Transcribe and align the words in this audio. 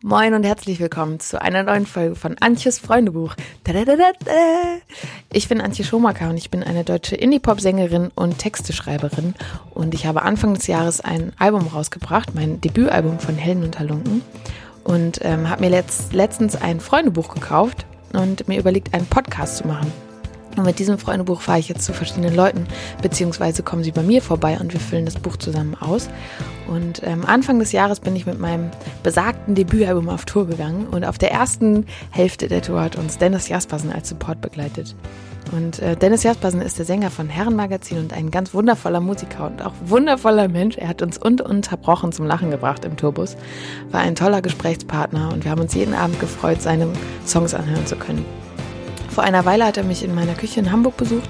Moin 0.00 0.32
und 0.34 0.44
herzlich 0.44 0.78
willkommen 0.78 1.18
zu 1.18 1.42
einer 1.42 1.64
neuen 1.64 1.84
Folge 1.84 2.14
von 2.14 2.38
Antjes 2.38 2.78
Freundebuch. 2.78 3.34
Ich 5.32 5.48
bin 5.48 5.60
Antje 5.60 5.84
Schomaker 5.84 6.30
und 6.30 6.36
ich 6.36 6.50
bin 6.50 6.62
eine 6.62 6.84
deutsche 6.84 7.16
Indie-Pop-Sängerin 7.16 8.12
und 8.14 8.38
Texteschreiberin. 8.38 9.34
Und 9.74 9.94
ich 9.94 10.06
habe 10.06 10.22
Anfang 10.22 10.54
des 10.54 10.68
Jahres 10.68 11.00
ein 11.00 11.32
Album 11.40 11.66
rausgebracht, 11.66 12.32
mein 12.32 12.60
Debütalbum 12.60 13.18
von 13.18 13.34
Helden 13.34 13.64
und 13.64 13.80
Halunken. 13.80 14.22
Und 14.84 15.18
ähm, 15.22 15.50
habe 15.50 15.62
mir 15.62 15.70
letzt, 15.70 16.12
letztens 16.12 16.54
ein 16.54 16.78
Freundebuch 16.78 17.34
gekauft 17.34 17.84
und 18.12 18.46
mir 18.46 18.60
überlegt, 18.60 18.94
einen 18.94 19.06
Podcast 19.06 19.56
zu 19.56 19.66
machen. 19.66 19.92
Und 20.58 20.64
mit 20.64 20.80
diesem 20.80 20.98
Freundebuch 20.98 21.40
fahre 21.40 21.60
ich 21.60 21.68
jetzt 21.68 21.84
zu 21.84 21.92
verschiedenen 21.92 22.34
Leuten, 22.34 22.66
beziehungsweise 23.00 23.62
kommen 23.62 23.84
sie 23.84 23.92
bei 23.92 24.02
mir 24.02 24.20
vorbei 24.20 24.58
und 24.60 24.72
wir 24.72 24.80
füllen 24.80 25.04
das 25.04 25.14
Buch 25.14 25.36
zusammen 25.36 25.76
aus. 25.76 26.10
Und 26.66 27.00
ähm, 27.04 27.24
Anfang 27.24 27.60
des 27.60 27.70
Jahres 27.70 28.00
bin 28.00 28.16
ich 28.16 28.26
mit 28.26 28.40
meinem 28.40 28.70
besagten 29.04 29.54
Debütalbum 29.54 30.08
auf 30.08 30.24
Tour 30.24 30.48
gegangen 30.48 30.88
und 30.88 31.04
auf 31.04 31.16
der 31.16 31.30
ersten 31.30 31.86
Hälfte 32.10 32.48
der 32.48 32.60
Tour 32.60 32.80
hat 32.80 32.96
uns 32.96 33.18
Dennis 33.18 33.48
Jaspersen 33.48 33.92
als 33.92 34.08
Support 34.08 34.40
begleitet. 34.40 34.96
Und 35.52 35.78
äh, 35.78 35.94
Dennis 35.94 36.24
Jaspersen 36.24 36.60
ist 36.60 36.76
der 36.76 36.84
Sänger 36.84 37.10
von 37.10 37.28
Herrenmagazin 37.28 37.98
und 37.98 38.12
ein 38.12 38.32
ganz 38.32 38.52
wundervoller 38.52 39.00
Musiker 39.00 39.46
und 39.46 39.64
auch 39.64 39.72
wundervoller 39.84 40.48
Mensch. 40.48 40.76
Er 40.76 40.88
hat 40.88 41.02
uns 41.02 41.18
ununterbrochen 41.18 42.10
zum 42.10 42.26
Lachen 42.26 42.50
gebracht 42.50 42.84
im 42.84 42.96
Tourbus, 42.96 43.36
war 43.92 44.00
ein 44.00 44.16
toller 44.16 44.42
Gesprächspartner 44.42 45.30
und 45.32 45.44
wir 45.44 45.52
haben 45.52 45.60
uns 45.60 45.74
jeden 45.74 45.94
Abend 45.94 46.18
gefreut, 46.18 46.60
seine 46.60 46.88
Songs 47.24 47.54
anhören 47.54 47.86
zu 47.86 47.94
können. 47.94 48.47
Vor 49.18 49.24
einer 49.24 49.44
Weile 49.44 49.64
hat 49.64 49.76
er 49.76 49.82
mich 49.82 50.04
in 50.04 50.14
meiner 50.14 50.34
Küche 50.34 50.60
in 50.60 50.70
Hamburg 50.70 50.96
besucht 50.96 51.28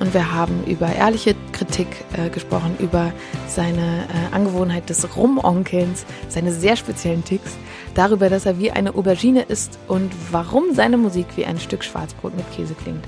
und 0.00 0.14
wir 0.14 0.32
haben 0.32 0.64
über 0.64 0.90
ehrliche 0.90 1.34
Kritik 1.52 1.86
äh, 2.16 2.30
gesprochen, 2.30 2.74
über 2.78 3.12
seine 3.46 4.06
äh, 4.08 4.34
Angewohnheit 4.34 4.88
des 4.88 5.14
Rumonkelns, 5.18 6.06
seine 6.30 6.50
sehr 6.50 6.76
speziellen 6.76 7.26
Ticks, 7.26 7.58
darüber, 7.92 8.30
dass 8.30 8.46
er 8.46 8.58
wie 8.58 8.70
eine 8.70 8.94
Aubergine 8.94 9.42
ist 9.42 9.78
und 9.86 10.10
warum 10.30 10.72
seine 10.72 10.96
Musik 10.96 11.26
wie 11.36 11.44
ein 11.44 11.60
Stück 11.60 11.84
Schwarzbrot 11.84 12.34
mit 12.34 12.50
Käse 12.52 12.72
klingt. 12.72 13.04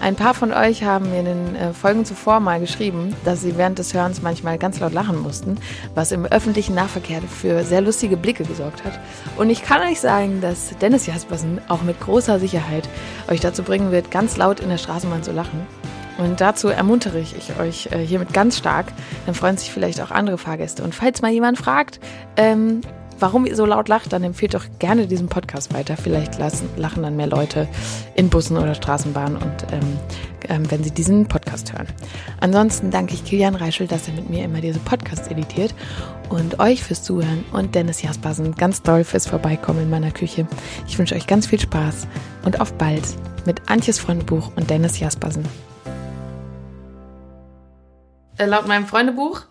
Ein 0.00 0.14
paar 0.14 0.34
von 0.34 0.52
euch 0.52 0.84
haben 0.84 1.10
mir 1.10 1.20
in 1.20 1.24
den 1.24 1.56
äh, 1.56 1.72
Folgen 1.72 2.04
zuvor 2.04 2.38
mal 2.40 2.60
geschrieben, 2.60 3.14
dass 3.24 3.40
sie 3.40 3.56
während 3.56 3.78
des 3.78 3.94
Hörens 3.94 4.20
manchmal 4.20 4.58
ganz 4.58 4.78
laut 4.78 4.92
lachen 4.92 5.20
mussten, 5.20 5.56
was 5.94 6.12
im 6.12 6.26
öffentlichen 6.26 6.74
Nahverkehr 6.74 7.22
für 7.22 7.64
sehr 7.64 7.80
lustige 7.80 8.16
Blicke 8.16 8.44
gesorgt 8.44 8.84
hat. 8.84 9.00
Und 9.36 9.48
ich 9.48 9.62
kann 9.62 9.80
euch 9.82 10.00
sagen, 10.00 10.40
dass 10.40 10.76
Dennis 10.78 11.06
Jaspersen 11.06 11.60
auch 11.68 11.82
mit 11.82 11.98
großer 12.00 12.38
Sicherheit 12.38 12.88
euch 13.28 13.40
dazu 13.40 13.62
bringen 13.62 13.90
wird, 13.90 14.10
ganz 14.10 14.36
laut 14.36 14.60
in 14.60 14.68
der 14.68 14.78
Straßenbahn 14.78 15.22
zu 15.22 15.32
lachen. 15.32 15.66
Und 16.18 16.40
dazu 16.40 16.68
ermuntere 16.68 17.18
ich 17.18 17.34
euch 17.58 17.88
äh, 17.92 17.98
hiermit 17.98 18.32
ganz 18.32 18.58
stark. 18.58 18.86
Dann 19.24 19.34
freuen 19.34 19.56
sich 19.56 19.70
vielleicht 19.70 20.00
auch 20.00 20.10
andere 20.10 20.38
Fahrgäste. 20.38 20.82
Und 20.82 20.94
falls 20.94 21.20
mal 21.22 21.30
jemand 21.30 21.58
fragt, 21.58 22.00
ähm, 22.36 22.80
warum 23.18 23.46
ihr 23.46 23.56
so 23.56 23.66
laut 23.66 23.88
lacht, 23.88 24.12
dann 24.12 24.24
empfehlt 24.24 24.54
doch 24.54 24.64
gerne 24.78 25.06
diesen 25.06 25.28
Podcast 25.28 25.72
weiter. 25.74 25.96
Vielleicht 25.96 26.38
lassen, 26.38 26.68
lachen 26.76 27.02
dann 27.02 27.16
mehr 27.16 27.26
Leute 27.26 27.68
in 28.14 28.28
Bussen 28.28 28.56
oder 28.56 28.74
Straßenbahnen 28.74 29.36
und 29.36 29.66
ähm, 29.72 29.98
ähm, 30.48 30.70
wenn 30.70 30.84
sie 30.84 30.90
diesen 30.90 31.26
Podcast 31.26 31.72
hören. 31.72 31.86
Ansonsten 32.40 32.90
danke 32.90 33.14
ich 33.14 33.24
Kilian 33.24 33.54
Reischel, 33.54 33.86
dass 33.86 34.08
er 34.08 34.14
mit 34.14 34.30
mir 34.30 34.44
immer 34.44 34.60
diese 34.60 34.78
Podcasts 34.80 35.28
editiert 35.28 35.74
und 36.28 36.58
euch 36.60 36.82
fürs 36.82 37.02
Zuhören 37.02 37.44
und 37.52 37.74
Dennis 37.74 38.02
Jaspersen 38.02 38.54
ganz 38.54 38.82
doll 38.82 39.04
fürs 39.04 39.26
Vorbeikommen 39.26 39.82
in 39.82 39.90
meiner 39.90 40.10
Küche. 40.10 40.46
Ich 40.86 40.98
wünsche 40.98 41.14
euch 41.14 41.26
ganz 41.26 41.46
viel 41.46 41.60
Spaß 41.60 42.06
und 42.44 42.60
auf 42.60 42.72
bald 42.74 43.04
mit 43.44 43.62
Antjes 43.66 43.98
Freundebuch 43.98 44.50
und 44.56 44.70
Dennis 44.70 44.98
Jaspersen. 44.98 45.44
Äh, 48.38 48.46
laut 48.46 48.66
meinem 48.66 48.86
Freundebuch 48.86 49.42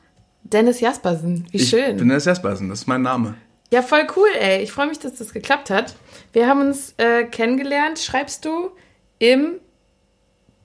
Dennis 0.44 0.80
Jaspersen. 0.80 1.48
Wie 1.52 1.60
schön. 1.60 1.92
Ich 1.92 1.98
bin 1.98 2.10
Dennis 2.10 2.26
Jaspersen, 2.26 2.70
das 2.70 2.82
ist 2.82 2.88
mein 2.88 3.02
Name. 3.02 3.36
Ja, 3.72 3.82
voll 3.82 4.08
cool, 4.16 4.28
ey. 4.40 4.62
Ich 4.64 4.72
freue 4.72 4.88
mich, 4.88 5.00
dass 5.00 5.16
das 5.16 5.34
geklappt 5.34 5.70
hat. 5.70 5.96
Wir 6.34 6.48
haben 6.48 6.62
uns 6.62 6.94
äh, 6.98 7.24
kennengelernt, 7.26 8.00
schreibst 8.00 8.46
du, 8.46 8.72
im 9.20 9.54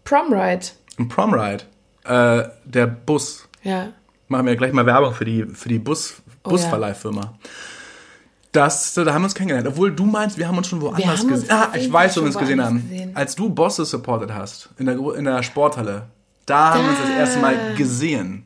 Promride. 0.05 0.67
Im 0.99 1.09
Promride. 1.09 1.65
Äh, 2.05 2.49
der 2.65 2.87
Bus. 2.87 3.49
Ja. 3.63 3.93
Machen 4.29 4.47
wir 4.47 4.57
gleich 4.57 4.73
mal 4.73 4.87
Werbung 4.87 5.15
für 5.15 5.25
die, 5.25 5.45
für 5.47 5.69
die 5.69 5.79
Bus, 5.79 6.23
Oh, 6.43 6.51
Busverleihfirma. 6.51 7.35
Das, 8.53 8.95
da 8.95 9.05
haben 9.13 9.23
wir 9.23 9.27
uns 9.27 9.35
kennengelernt. 9.35 9.69
Obwohl 9.69 9.93
du 9.95 10.05
meinst, 10.07 10.39
wir 10.39 10.49
haben 10.49 10.57
uns 10.59 10.67
schon 10.69 10.81
woanders 10.81 11.27
gesehen. 11.27 11.51
Ah, 11.51 11.69
ich 11.75 11.93
weiß, 11.93 12.17
wo 12.17 12.23
wir 12.23 12.27
uns 12.27 12.39
gesehen 12.39 12.65
haben. 12.65 12.89
gesehen. 12.89 13.15
Als 13.15 13.35
du 13.37 13.51
Bosse 13.51 13.85
supported 13.85 14.33
hast, 14.33 14.71
in 14.79 14.87
der, 14.87 14.97
in 15.15 15.25
der 15.25 15.43
Sporthalle. 15.43 16.07
Da 16.47 16.75
haben 16.75 16.85
wir 16.85 16.91
uns 16.91 16.99
das 17.01 17.11
erste 17.11 17.39
Mal 17.41 17.75
gesehen. 17.77 18.45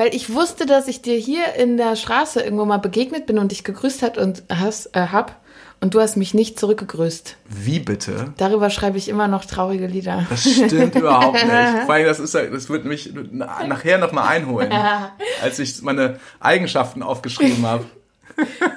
Weil 0.00 0.14
ich 0.14 0.32
wusste, 0.32 0.64
dass 0.64 0.88
ich 0.88 1.02
dir 1.02 1.16
hier 1.18 1.52
in 1.56 1.76
der 1.76 1.94
Straße 1.94 2.40
irgendwo 2.40 2.64
mal 2.64 2.78
begegnet 2.78 3.26
bin 3.26 3.38
und 3.38 3.52
dich 3.52 3.64
gegrüßt 3.64 4.00
hat 4.00 4.16
und 4.16 4.42
hast, 4.48 4.96
äh, 4.96 5.08
hab. 5.12 5.36
Und 5.82 5.92
du 5.92 6.00
hast 6.00 6.16
mich 6.16 6.32
nicht 6.32 6.58
zurückgegrüßt. 6.58 7.36
Wie 7.44 7.80
bitte? 7.80 8.32
Darüber 8.38 8.70
schreibe 8.70 8.96
ich 8.96 9.10
immer 9.10 9.28
noch 9.28 9.44
traurige 9.44 9.86
Lieder. 9.86 10.24
Das 10.30 10.50
stimmt 10.50 10.94
überhaupt 10.94 11.34
nicht. 11.34 11.44
Vor 11.84 11.92
allem, 11.94 12.06
das, 12.06 12.18
ist, 12.18 12.34
das 12.34 12.70
wird 12.70 12.86
mich 12.86 13.12
na- 13.30 13.66
nachher 13.66 13.98
nochmal 13.98 14.28
einholen, 14.28 14.72
als 15.42 15.58
ich 15.58 15.82
meine 15.82 16.18
Eigenschaften 16.40 17.02
aufgeschrieben 17.02 17.66
habe. 17.66 17.84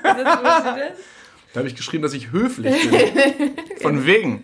Da 1.54 1.60
habe 1.60 1.68
ich 1.68 1.76
geschrieben, 1.76 2.02
dass 2.02 2.14
ich 2.14 2.32
höflich 2.32 2.74
bin. 2.90 3.52
Von 3.82 4.06
wegen. 4.08 4.44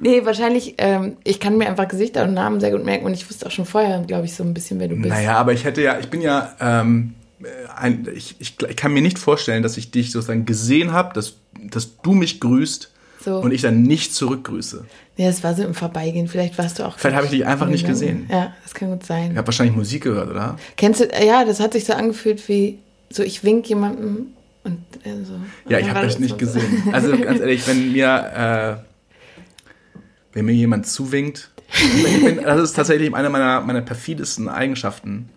nee, 0.00 0.24
wahrscheinlich, 0.24 0.74
ähm, 0.78 1.16
ich 1.24 1.40
kann 1.40 1.58
mir 1.58 1.68
einfach 1.68 1.88
Gesichter 1.88 2.22
und 2.24 2.34
Namen 2.34 2.60
sehr 2.60 2.70
gut 2.70 2.84
merken 2.84 3.04
und 3.04 3.14
ich 3.14 3.28
wusste 3.28 3.46
auch 3.46 3.50
schon 3.50 3.66
vorher, 3.66 4.04
glaube 4.06 4.26
ich, 4.26 4.34
so 4.34 4.44
ein 4.44 4.54
bisschen, 4.54 4.78
wer 4.78 4.86
du 4.88 4.94
bist. 4.96 5.08
Naja, 5.08 5.36
aber 5.36 5.52
ich 5.52 5.64
hätte 5.64 5.82
ja, 5.82 5.98
ich 5.98 6.08
bin 6.08 6.20
ja, 6.20 6.54
ähm, 6.60 7.14
äh, 7.42 7.46
ein, 7.76 8.08
ich, 8.14 8.36
ich, 8.38 8.56
ich 8.68 8.76
kann 8.76 8.92
mir 8.92 9.02
nicht 9.02 9.18
vorstellen, 9.18 9.62
dass 9.64 9.76
ich 9.76 9.90
dich 9.90 10.12
sozusagen 10.12 10.46
gesehen 10.46 10.92
habe, 10.92 11.12
dass, 11.14 11.34
dass 11.70 12.00
du 12.02 12.12
mich 12.12 12.38
grüßt 12.38 12.92
So. 13.24 13.38
und 13.40 13.52
ich 13.52 13.62
dann 13.62 13.82
nicht 13.82 14.14
zurückgrüße. 14.14 14.84
Ja, 15.16 15.28
es 15.28 15.42
war 15.42 15.54
so 15.54 15.64
im 15.64 15.74
Vorbeigehen. 15.74 16.28
Vielleicht 16.28 16.58
warst 16.58 16.78
du 16.78 16.84
auch. 16.84 16.96
Vielleicht 16.98 17.16
habe 17.16 17.26
ich 17.26 17.32
dich 17.32 17.44
einfach 17.44 17.66
nicht 17.68 17.86
gesehen. 17.86 18.28
Ja, 18.30 18.54
das 18.62 18.74
kann 18.74 18.90
gut 18.90 19.04
sein. 19.04 19.32
Ich 19.32 19.36
habe 19.36 19.48
wahrscheinlich 19.48 19.74
Musik 19.74 20.04
gehört, 20.04 20.30
oder? 20.30 20.56
Kennst 20.76 21.00
du, 21.00 21.08
ja, 21.26 21.44
das 21.44 21.58
hat 21.58 21.72
sich 21.72 21.86
so 21.86 21.94
angefühlt 21.94 22.46
wie, 22.48 22.78
so 23.10 23.22
ich 23.24 23.42
wink 23.42 23.66
jemandem 23.68 24.28
und 24.66 25.06
äh, 25.06 25.24
so. 25.24 25.40
Ja, 25.68 25.78
ich 25.78 25.88
habe 25.88 26.04
das 26.04 26.18
nicht 26.18 26.38
gesehen. 26.38 26.82
Also 26.92 27.16
ganz 27.16 27.40
ehrlich, 27.40 27.66
wenn 27.68 27.92
mir, 27.92 28.82
äh, 28.82 30.34
wenn 30.34 30.44
mir 30.44 30.52
jemand 30.52 30.86
zuwinkt, 30.86 31.50
bin, 32.24 32.42
das 32.42 32.60
ist 32.60 32.72
tatsächlich 32.74 33.14
eine 33.14 33.30
meiner, 33.30 33.60
meiner 33.60 33.80
perfidesten 33.80 34.48
Eigenschaften, 34.48 35.28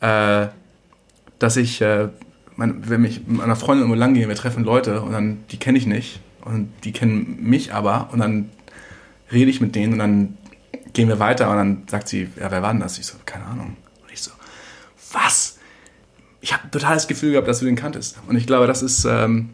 äh, 0.00 0.48
dass 1.38 1.56
ich, 1.56 1.80
äh, 1.80 2.08
mein, 2.56 2.88
wenn 2.88 3.04
ich 3.04 3.26
mit 3.26 3.38
meiner 3.38 3.56
Freundin 3.56 3.82
irgendwo 3.82 3.98
lang 3.98 4.14
gehe, 4.14 4.28
wir 4.28 4.34
treffen 4.34 4.64
Leute 4.64 5.00
und 5.00 5.12
dann, 5.12 5.44
die 5.50 5.58
kenne 5.58 5.78
ich 5.78 5.86
nicht 5.86 6.20
und 6.44 6.72
die 6.84 6.92
kennen 6.92 7.38
mich 7.40 7.72
aber 7.72 8.08
und 8.12 8.18
dann 8.18 8.50
rede 9.30 9.50
ich 9.50 9.60
mit 9.60 9.74
denen 9.74 9.94
und 9.94 9.98
dann 9.98 10.38
gehen 10.92 11.08
wir 11.08 11.18
weiter 11.18 11.50
und 11.50 11.56
dann 11.56 11.82
sagt 11.88 12.08
sie, 12.08 12.28
ja, 12.40 12.50
wer 12.50 12.62
war 12.62 12.72
denn 12.72 12.80
das? 12.80 12.98
Ich 12.98 13.06
so, 13.06 13.16
keine 13.26 13.44
Ahnung. 13.44 13.76
Und 14.02 14.12
ich 14.12 14.20
so, 14.20 14.32
was? 15.12 15.55
Ich 16.46 16.52
habe 16.52 16.70
total 16.70 16.94
das 16.94 17.08
Gefühl 17.08 17.32
gehabt, 17.32 17.48
dass 17.48 17.58
du 17.58 17.64
den 17.64 17.74
kanntest. 17.74 18.18
Und 18.28 18.36
ich 18.36 18.46
glaube, 18.46 18.68
das 18.68 18.80
ist, 18.80 19.04
ähm, 19.04 19.50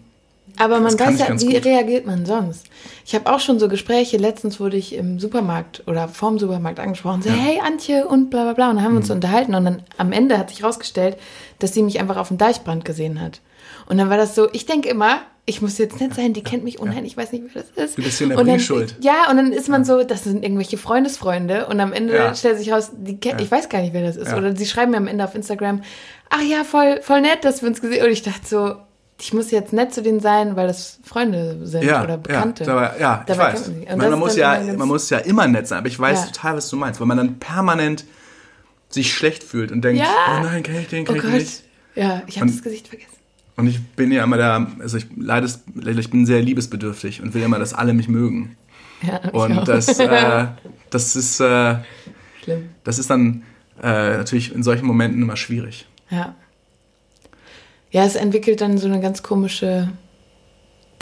Aber 0.58 0.78
man 0.78 0.92
weiß 0.98 1.18
ja, 1.20 1.40
wie 1.40 1.54
gut. 1.54 1.64
reagiert 1.64 2.04
man 2.04 2.26
sonst? 2.26 2.66
Ich 3.06 3.14
habe 3.14 3.32
auch 3.32 3.40
schon 3.40 3.58
so 3.58 3.66
Gespräche, 3.68 4.18
letztens 4.18 4.60
wurde 4.60 4.76
ich 4.76 4.94
im 4.94 5.18
Supermarkt 5.18 5.82
oder 5.86 6.06
vorm 6.06 6.38
Supermarkt 6.38 6.78
angesprochen, 6.80 7.22
so, 7.22 7.30
hey 7.30 7.60
Antje 7.66 8.06
und 8.06 8.28
bla 8.28 8.42
bla 8.44 8.52
bla. 8.52 8.68
Und 8.68 8.76
dann 8.76 8.84
haben 8.84 8.92
wir 8.92 8.98
uns 8.98 9.08
Mhm. 9.08 9.14
unterhalten 9.14 9.54
und 9.54 9.64
dann 9.64 9.82
am 9.96 10.12
Ende 10.12 10.36
hat 10.36 10.50
sich 10.50 10.62
rausgestellt, 10.62 11.16
dass 11.60 11.72
sie 11.72 11.82
mich 11.82 11.98
einfach 11.98 12.18
auf 12.18 12.28
dem 12.28 12.36
Deichbrand 12.36 12.84
gesehen 12.84 13.22
hat. 13.22 13.40
Und 13.86 13.96
dann 13.96 14.10
war 14.10 14.18
das 14.18 14.34
so, 14.34 14.50
ich 14.52 14.66
denke 14.66 14.90
immer, 14.90 15.22
ich 15.44 15.60
muss 15.60 15.76
jetzt 15.78 16.00
nett 16.00 16.14
sein, 16.14 16.32
die 16.34 16.42
kennt 16.44 16.62
mich 16.62 16.78
unheimlich, 16.78 17.12
ich 17.12 17.16
weiß 17.16 17.32
nicht, 17.32 17.44
wer 17.52 17.62
das 17.62 17.70
ist. 17.90 17.98
Du 17.98 18.02
bist 18.02 18.18
hier 18.18 18.26
in 18.26 18.30
der 18.30 18.38
und 18.38 18.46
dann, 18.46 18.56
Bringschuld. 18.56 18.96
Ja, 19.00 19.28
und 19.30 19.36
dann 19.36 19.52
ist 19.52 19.68
man 19.68 19.84
so, 19.84 20.04
das 20.04 20.22
sind 20.24 20.44
irgendwelche 20.44 20.78
Freundesfreunde 20.78 21.66
und 21.66 21.80
am 21.80 21.92
Ende 21.92 22.32
stellt 22.36 22.58
sich 22.58 22.70
raus, 22.72 22.90
die 22.96 23.18
kennt, 23.18 23.40
ich 23.40 23.50
weiß 23.50 23.68
gar 23.68 23.80
nicht, 23.80 23.92
wer 23.92 24.02
das 24.02 24.16
ist. 24.16 24.32
Oder 24.32 24.54
sie 24.56 24.66
schreiben 24.66 24.92
mir 24.92 24.98
am 24.98 25.08
Ende 25.08 25.24
auf 25.24 25.34
Instagram, 25.34 25.82
ach 26.30 26.42
ja, 26.42 26.62
voll, 26.64 27.00
voll 27.02 27.22
nett, 27.22 27.44
dass 27.44 27.60
wir 27.62 27.68
uns 27.68 27.80
gesehen 27.80 28.04
Und 28.04 28.12
ich 28.12 28.22
dachte 28.22 28.46
so, 28.46 28.76
ich 29.20 29.32
muss 29.34 29.50
jetzt 29.50 29.72
nett 29.72 29.92
zu 29.92 30.02
denen 30.02 30.20
sein, 30.20 30.56
weil 30.56 30.66
das 30.68 30.98
Freunde 31.04 31.58
sind 31.66 31.84
ja, 31.84 32.02
oder 32.02 32.18
Bekannte. 32.18 32.64
Ja, 32.64 32.72
aber, 32.72 33.00
ja 33.00 33.24
ich 33.26 33.34
Dabei 33.34 33.52
weiß. 33.52 33.64
kennt 33.64 33.88
man 33.98 34.10
Man, 34.10 34.18
muss 34.18 34.36
ja, 34.36 34.60
man 34.76 34.88
muss 34.88 35.10
ja 35.10 35.18
immer 35.18 35.46
nett 35.48 35.66
sein, 35.68 35.78
aber 35.78 35.88
ich 35.88 35.98
weiß 35.98 36.20
Ja. 36.20 36.26
total, 36.26 36.56
was 36.56 36.68
du 36.70 36.76
meinst, 36.76 37.00
weil 37.00 37.06
man 37.06 37.16
dann 37.18 37.38
permanent 37.38 38.04
sich 38.88 39.12
schlecht 39.12 39.42
fühlt 39.42 39.72
und 39.72 39.82
denkt, 39.82 40.00
Ja. 40.02 40.06
oh 40.38 40.42
nein, 40.44 40.62
kann 40.62 40.76
ich 40.76 40.88
den, 40.88 41.02
Oh 41.02 41.06
kann 41.06 41.16
ich 41.16 41.22
Gott. 41.22 41.32
nicht. 41.32 41.62
Ja, 41.94 42.22
ich 42.26 42.40
habe 42.40 42.50
das 42.50 42.62
Gesicht 42.62 42.88
vergessen. 42.88 43.10
Und 43.56 43.66
ich 43.66 43.82
bin 43.82 44.10
ja 44.12 44.24
immer 44.24 44.36
der, 44.36 44.66
also 44.80 44.96
ich 44.96 45.06
leider, 45.16 45.46
ich 45.46 46.10
bin 46.10 46.26
sehr 46.26 46.40
liebesbedürftig 46.40 47.22
und 47.22 47.34
will 47.34 47.42
immer, 47.42 47.58
dass 47.58 47.74
alle 47.74 47.92
mich 47.92 48.08
mögen. 48.08 48.56
Ja, 49.02 49.18
Und 49.30 49.68
das, 49.68 49.98
äh, 49.98 50.46
das 50.90 51.16
ist, 51.16 51.40
äh, 51.40 51.76
Schlimm. 52.42 52.70
das 52.84 52.98
ist 52.98 53.10
dann 53.10 53.42
äh, 53.82 54.16
natürlich 54.16 54.54
in 54.54 54.62
solchen 54.62 54.86
Momenten 54.86 55.20
immer 55.22 55.36
schwierig. 55.36 55.86
Ja. 56.10 56.34
Ja, 57.90 58.04
es 58.04 58.14
entwickelt 58.14 58.62
dann 58.62 58.78
so 58.78 58.86
eine 58.86 59.00
ganz 59.00 59.22
komische 59.22 59.90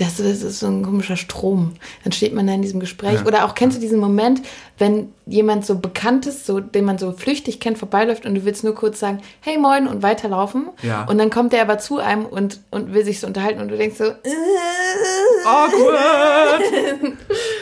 das, 0.01 0.17
das 0.17 0.43
ist 0.43 0.61
so 0.61 0.67
ein 0.67 0.83
komischer 0.83 1.17
Strom. 1.17 1.75
Dann 2.05 2.13
steht 2.13 2.35
man 2.35 2.47
da 2.47 2.55
in 2.55 2.63
diesem 2.63 2.81
Gespräch. 2.81 3.21
Ja. 3.21 3.27
Oder 3.27 3.45
auch 3.45 3.55
kennst 3.55 3.77
du 3.77 3.81
diesen 3.81 4.01
Moment, 4.01 4.41
wenn 4.79 5.13
jemand 5.27 5.67
so 5.67 5.79
bekannt 5.79 6.27
ist, 6.27 6.47
so, 6.47 6.59
den 6.59 6.87
man 6.87 6.97
so 6.97 7.13
flüchtig 7.13 7.61
kennt, 7.61 7.77
vorbeiläuft 7.77 8.25
und 8.25 8.35
du 8.35 8.45
willst 8.47 8.65
nur 8.65 8.75
kurz 8.75 8.99
sagen, 8.99 9.21
hey 9.41 9.59
moin 9.59 9.87
und 9.87 10.03
weiterlaufen. 10.03 10.71
Ja. 10.83 11.05
Und 11.05 11.19
dann 11.19 11.29
kommt 11.29 11.53
der 11.53 11.61
aber 11.61 11.79
zu 11.79 11.99
einem 11.99 12.25
und, 12.25 12.61
und 12.71 12.95
will 12.95 13.05
sich 13.05 13.21
so 13.21 13.27
unterhalten 13.27 13.61
und 13.61 13.69
du 13.69 13.77
denkst 13.77 13.99
so, 13.99 14.05
awkward. 15.45 16.63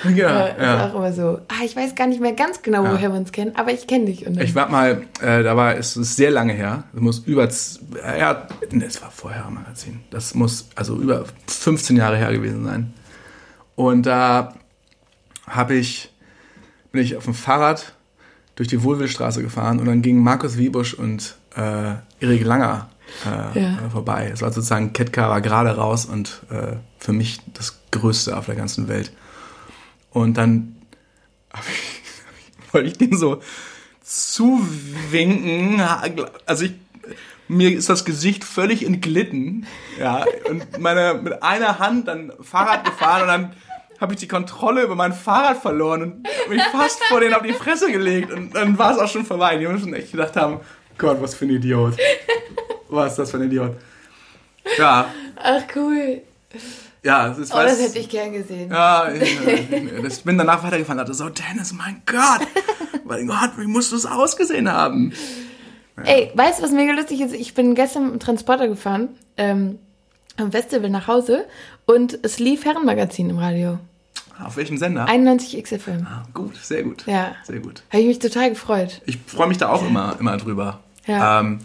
ja, 0.09 0.49
ja, 0.49 0.57
ja. 0.59 0.87
Ist 0.87 0.93
auch 0.93 0.99
immer 0.99 1.13
so, 1.13 1.39
ah, 1.49 1.65
ich 1.65 1.77
weiß 1.77 1.95
gar 1.95 2.07
nicht 2.07 2.21
mehr 2.21 2.33
ganz 2.33 2.63
genau, 2.63 2.85
ja. 2.85 2.93
woher 2.93 3.13
wir 3.13 3.19
uns 3.19 3.33
kennen, 3.33 3.53
aber 3.57 3.73
ich 3.73 3.87
kenne 3.87 4.07
dich. 4.07 4.27
ich 4.27 4.55
war 4.55 4.69
mal, 4.69 5.03
äh, 5.21 5.43
da 5.43 5.57
war, 5.57 5.77
es 5.77 5.97
ist 5.97 6.17
sehr 6.17 6.31
lange 6.31 6.53
her, 6.53 6.85
es 6.95 7.01
muss 7.01 7.19
über, 7.21 7.49
ja, 8.19 8.49
es 8.71 9.03
war 9.03 9.11
vorher 9.11 9.45
am 9.47 9.55
Magazin, 9.55 10.01
das 10.11 10.35
muss 10.35 10.69
also 10.75 10.97
über 10.97 11.25
15 11.47 11.97
Jahre 11.97 12.17
her 12.17 12.33
gewesen 12.33 12.65
sein. 12.65 12.93
Und 13.75 14.07
da 14.07 14.55
habe 15.47 15.75
ich, 15.75 16.13
bin 16.93 17.03
ich 17.03 17.17
auf 17.17 17.25
dem 17.25 17.35
Fahrrad 17.35 17.95
durch 18.57 18.69
die 18.69 18.83
Wohlwillstraße 18.83 19.43
gefahren 19.43 19.79
und 19.79 19.87
dann 19.87 20.03
gingen 20.03 20.23
Markus 20.23 20.59
Wiebusch 20.59 20.95
und 20.95 21.37
äh, 21.57 21.95
Erik 22.21 22.45
Langer 22.45 22.89
äh, 23.25 23.61
ja. 23.61 23.89
vorbei. 23.91 24.31
Es 24.33 24.43
war 24.43 24.53
sozusagen 24.53 24.93
Ketka 24.93 25.29
war 25.29 25.41
gerade 25.41 25.71
raus 25.77 26.05
und 26.05 26.43
äh, 26.51 26.77
für 26.99 27.13
mich 27.13 27.39
das 27.55 27.79
Größte 27.91 28.37
auf 28.37 28.47
der 28.47 28.57
ganzen 28.57 28.89
Welt. 28.89 29.13
Und 30.11 30.37
dann 30.37 30.77
wollte 32.73 32.89
ich 32.89 32.99
den 32.99 33.17
so 33.17 33.41
zuwinken. 34.03 35.81
Also 36.47 36.65
ich, 36.65 36.73
mir 37.49 37.73
ist 37.73 37.89
das 37.89 38.05
Gesicht 38.05 38.45
völlig 38.45 38.85
entglitten. 38.85 39.67
Ja, 39.99 40.25
und 40.49 40.79
meine, 40.79 41.15
mit 41.15 41.43
einer 41.43 41.79
Hand 41.79 42.09
dann 42.09 42.33
Fahrrad 42.41 42.85
gefahren 42.85 43.23
und 43.23 43.29
dann 43.29 43.53
habe 44.01 44.15
ich 44.15 44.21
die 44.21 44.29
Kontrolle 44.29 44.83
über 44.83 44.95
mein 44.95 45.13
Fahrrad 45.13 45.61
verloren 45.61 46.03
und 46.03 46.29
mich 46.49 46.63
fast 46.65 47.03
vor 47.05 47.21
denen 47.21 47.35
auf 47.35 47.43
die 47.43 47.53
Fresse 47.53 47.91
gelegt. 47.91 48.33
Und 48.33 48.55
dann 48.55 48.79
war 48.79 48.93
es 48.93 48.99
auch 48.99 49.09
schon 49.09 49.25
vorbei. 49.25 49.57
Die 49.57 49.67
haben 49.67 49.79
schon 49.79 49.95
echt 49.95 50.13
gedacht 50.13 50.37
haben, 50.37 50.61
Gott, 50.97 51.21
was 51.21 51.35
für 51.35 51.47
ein 51.47 51.51
Idiot. 51.51 51.95
Was 52.89 53.13
ist 53.13 53.19
das 53.19 53.31
für 53.31 53.37
ein 53.39 53.45
Idiot? 53.45 53.77
Ja. 54.77 55.13
Ach, 55.37 55.63
cool. 55.77 56.23
Ja, 57.09 57.31
das 57.31 57.39
ist 57.39 57.55
Oh, 57.55 57.57
das 57.57 57.81
hätte 57.81 57.99
ich 58.01 58.09
gern 58.11 58.35
gesehen. 58.35 58.71
Ja, 58.71 59.11
ich, 59.11 59.41
ich 59.41 60.25
bin 60.25 60.37
danach 60.37 60.63
weitergefahren 60.63 61.01
und 61.01 61.09
dachte 61.09 61.15
so, 61.15 61.31
Dennis, 61.31 61.73
mein 61.73 62.03
Gott, 62.05 62.47
mein 63.05 63.27
Gott, 63.27 63.53
wie 63.57 63.67
musst 63.67 63.93
du 63.93 63.97
es 63.97 64.05
ausgesehen 64.05 64.71
haben? 64.71 65.15
Ja. 65.97 66.03
Ey, 66.03 66.31
weißt 66.35 66.59
du, 66.59 66.65
was 66.65 66.71
mega 66.71 66.93
lustig 66.93 67.23
ist? 67.23 67.33
Ich 67.35 67.55
bin 67.55 67.75
gestern 67.75 68.05
mit 68.05 68.13
dem 68.13 68.21
Transporter 68.21 68.69
gefahren, 68.69 69.09
ähm, 69.39 69.79
am 70.37 70.53
Festival 70.53 70.91
nach 70.91 71.07
Hause 71.07 71.47
und 71.87 72.19
es 72.23 72.39
lief 72.41 72.67
Herrenmagazin 72.67 73.31
im 73.31 73.39
Radio. 73.39 73.79
Auf 74.45 74.59
welchem 74.59 74.77
Sender? 74.77 75.07
91 75.07 75.63
XFM. 75.63 76.07
Ah, 76.07 76.25
gut, 76.35 76.57
sehr 76.57 76.83
gut. 76.83 77.07
Ja. 77.07 77.35
Sehr 77.43 77.61
gut. 77.61 77.85
Habe 77.91 78.03
ich 78.03 78.07
mich 78.07 78.19
total 78.19 78.51
gefreut. 78.51 79.01
Ich 79.07 79.19
freue 79.27 79.49
mich 79.49 79.57
da 79.57 79.71
auch 79.71 79.85
immer, 79.85 80.15
immer 80.21 80.37
drüber. 80.37 80.81
Ja. 81.07 81.41
Ähm, 81.41 81.61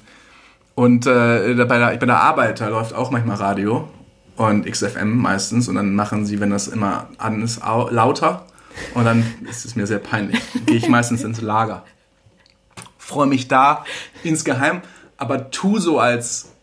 und 0.73 1.05
äh, 1.05 1.53
bei, 1.67 1.79
der, 1.79 1.97
bei 1.97 2.05
der 2.05 2.21
Arbeit, 2.21 2.61
da 2.61 2.69
läuft 2.69 2.95
auch 2.95 3.11
manchmal 3.11 3.35
Radio 3.35 3.89
und 4.35 4.65
XFM 4.65 5.17
meistens 5.17 5.67
und 5.67 5.75
dann 5.75 5.95
machen 5.95 6.25
sie, 6.25 6.39
wenn 6.39 6.49
das 6.49 6.67
immer 6.67 7.07
an 7.17 7.41
ist, 7.41 7.61
lauter 7.63 8.45
und 8.93 9.05
dann 9.05 9.23
ist 9.49 9.65
es 9.65 9.75
mir 9.75 9.87
sehr 9.87 9.99
peinlich. 9.99 10.39
Gehe 10.65 10.77
ich 10.77 10.87
meistens 10.87 11.23
ins 11.23 11.41
Lager. 11.41 11.83
Freue 12.97 13.27
mich 13.27 13.47
da 13.47 13.85
insgeheim, 14.23 14.81
aber 15.17 15.51
tu 15.51 15.77
so, 15.77 15.99
als 15.99 16.53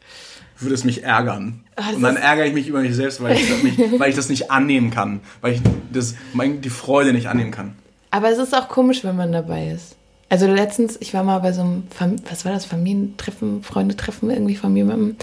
würde 0.58 0.75
es 0.75 0.84
mich 0.84 1.05
ärgern. 1.05 1.64
Ach, 1.76 1.93
und 1.93 2.02
dann 2.02 2.17
ärgere 2.17 2.46
ich 2.46 2.52
mich 2.52 2.69
über 2.69 2.81
mich 2.81 2.94
selbst, 2.94 3.22
weil 3.22 3.37
ich, 3.37 3.49
das 3.49 3.62
nicht, 3.62 3.78
weil 3.99 4.11
ich 4.11 4.17
das 4.17 4.28
nicht 4.28 4.50
annehmen 4.50 4.90
kann, 4.90 5.20
weil 5.40 5.55
ich 5.55 5.62
das, 5.93 6.14
die 6.34 6.70
Freude 6.70 7.12
nicht 7.12 7.28
annehmen 7.28 7.50
kann. 7.50 7.76
Aber 8.11 8.31
es 8.31 8.38
ist 8.38 8.55
auch 8.55 8.69
komisch, 8.69 9.05
wenn 9.05 9.17
man 9.17 9.32
dabei 9.32 9.69
ist. 9.69 9.96
Also 10.31 10.47
letztens, 10.47 10.97
ich 11.00 11.12
war 11.12 11.25
mal 11.25 11.41
bei 11.41 11.53
so 11.53 11.61
einem, 11.61 11.82
Fam 11.91 12.15
was 12.31 12.44
war 12.44 12.53
das, 12.53 12.65
Familientreffen, 12.65 13.65
Freundetreffen 13.65 14.31
irgendwie 14.31 14.55
von 14.55 14.75
jemandem. 14.77 15.17